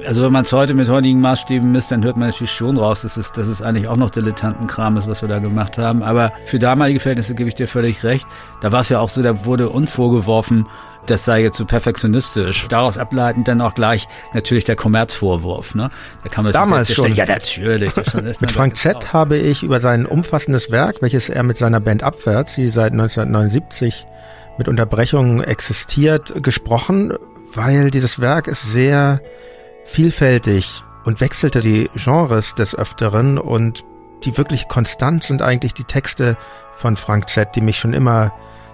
[0.05, 3.01] Also wenn man es heute mit heutigen Maßstäben misst, dann hört man natürlich schon raus,
[3.01, 6.03] dass es, dass es eigentlich auch noch Dilettantenkram ist, was wir da gemacht haben.
[6.03, 8.25] Aber für damalige Verhältnisse gebe ich dir völlig recht.
[8.61, 10.67] Da war es ja auch so, da wurde uns vorgeworfen,
[11.05, 12.67] das sei jetzt so perfektionistisch.
[12.67, 15.75] Daraus ableitend dann auch gleich natürlich der Kommerzvorwurf.
[15.75, 15.89] Ne?
[16.23, 17.13] Da kann man Damals schon.
[17.15, 17.93] Ja, natürlich.
[18.39, 22.55] Mit Frank Z habe ich über sein umfassendes Werk, welches er mit seiner Band Abwärts,
[22.55, 24.05] die seit 1979
[24.57, 27.13] mit Unterbrechungen existiert, gesprochen,
[27.53, 29.21] weil dieses Werk ist sehr
[29.85, 33.83] vielfältig und wechselte die Genres des Öfteren und
[34.23, 36.37] die wirklich konstant sind eigentlich die Texte
[36.73, 38.31] von Frank Z, die mich schon immer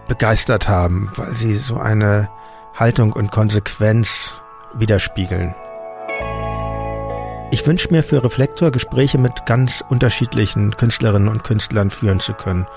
[0.08, 2.30] begeistert haben, weil sie so eine
[2.76, 4.34] Haltung und Konsequenz
[4.74, 5.56] widerspiegeln.
[7.50, 12.68] Ich wünsche mir für Reflektor Gespräche mit ganz unterschiedlichen Künstlerinnen und Künstlern führen zu können.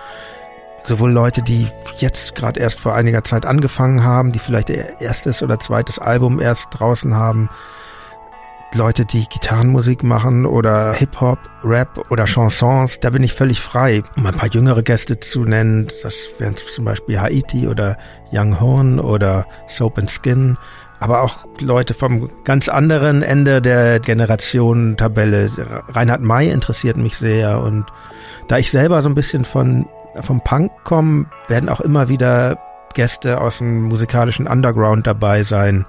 [0.84, 5.42] Sowohl Leute, die jetzt gerade erst vor einiger Zeit angefangen haben, die vielleicht ihr erstes
[5.42, 7.50] oder zweites Album erst draußen haben,
[8.74, 14.02] Leute, die Gitarrenmusik machen oder Hip-Hop, Rap oder Chansons, da bin ich völlig frei.
[14.16, 17.98] Um ein paar jüngere Gäste zu nennen, das wären zum Beispiel Haiti oder
[18.30, 20.56] Young Horn oder Soap and Skin,
[21.00, 25.50] aber auch Leute vom ganz anderen Ende der Generationentabelle.
[25.88, 27.86] Reinhard May interessiert mich sehr und
[28.46, 29.86] da ich selber so ein bisschen von
[30.22, 32.58] vom Punk komme, werden auch immer wieder
[32.94, 35.86] Gäste aus dem musikalischen Underground dabei sein.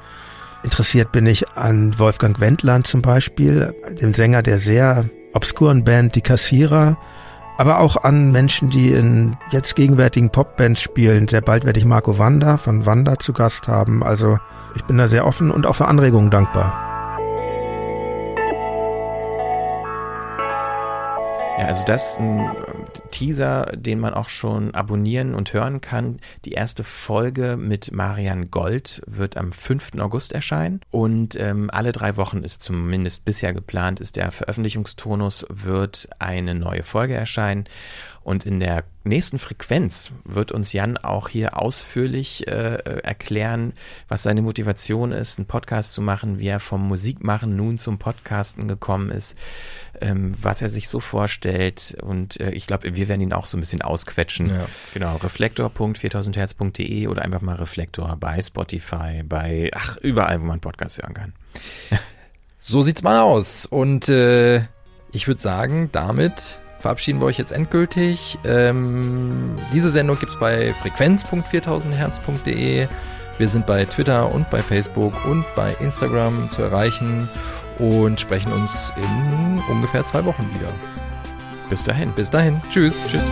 [0.64, 6.22] Interessiert bin ich an Wolfgang Wendland zum Beispiel, dem Sänger der sehr obskuren Band Die
[6.22, 6.98] Kassierer,
[7.58, 11.28] aber auch an Menschen, die in jetzt gegenwärtigen Popbands spielen.
[11.28, 14.04] Sehr bald werde ich Marco Wanda von Wanda zu Gast haben.
[14.04, 14.38] Also
[14.76, 16.74] ich bin da sehr offen und auch für Anregungen dankbar.
[21.60, 22.50] Ja, also das ein
[23.12, 26.18] Teaser, den man auch schon abonnieren und hören kann.
[26.46, 30.00] Die erste Folge mit Marian Gold wird am 5.
[30.00, 36.10] August erscheinen und ähm, alle drei Wochen ist zumindest bisher geplant, ist der Veröffentlichungstonus, wird
[36.20, 37.66] eine neue Folge erscheinen
[38.24, 43.74] und in der nächsten Frequenz wird uns Jan auch hier ausführlich äh, erklären,
[44.08, 48.68] was seine Motivation ist, einen Podcast zu machen, wie er vom Musikmachen nun zum Podcasten
[48.68, 49.36] gekommen ist,
[50.02, 51.98] ähm, was er sich so vorstellt.
[52.00, 54.50] Und äh, ich glaube, wir werden ihn auch so ein bisschen ausquetschen.
[54.50, 54.68] Ja.
[54.94, 61.16] Genau, reflektor.4000herz.de oder einfach mal Reflektor bei Spotify, bei, ach, überall, wo man Podcast hören
[61.16, 61.34] kann.
[62.58, 63.66] so sieht's mal aus.
[63.66, 64.62] Und äh,
[65.12, 68.40] ich würde sagen, damit verabschieden wir euch jetzt endgültig.
[68.44, 72.88] Ähm, diese Sendung gibt es bei frequenz.4000herz.de.
[73.38, 77.30] Wir sind bei Twitter und bei Facebook und bei Instagram zu erreichen
[77.80, 80.72] und sprechen uns in ungefähr zwei Wochen wieder.
[81.70, 82.12] Bis dahin.
[82.12, 82.62] Bis dahin.
[82.70, 83.08] Tschüss.
[83.08, 83.32] Tschüss.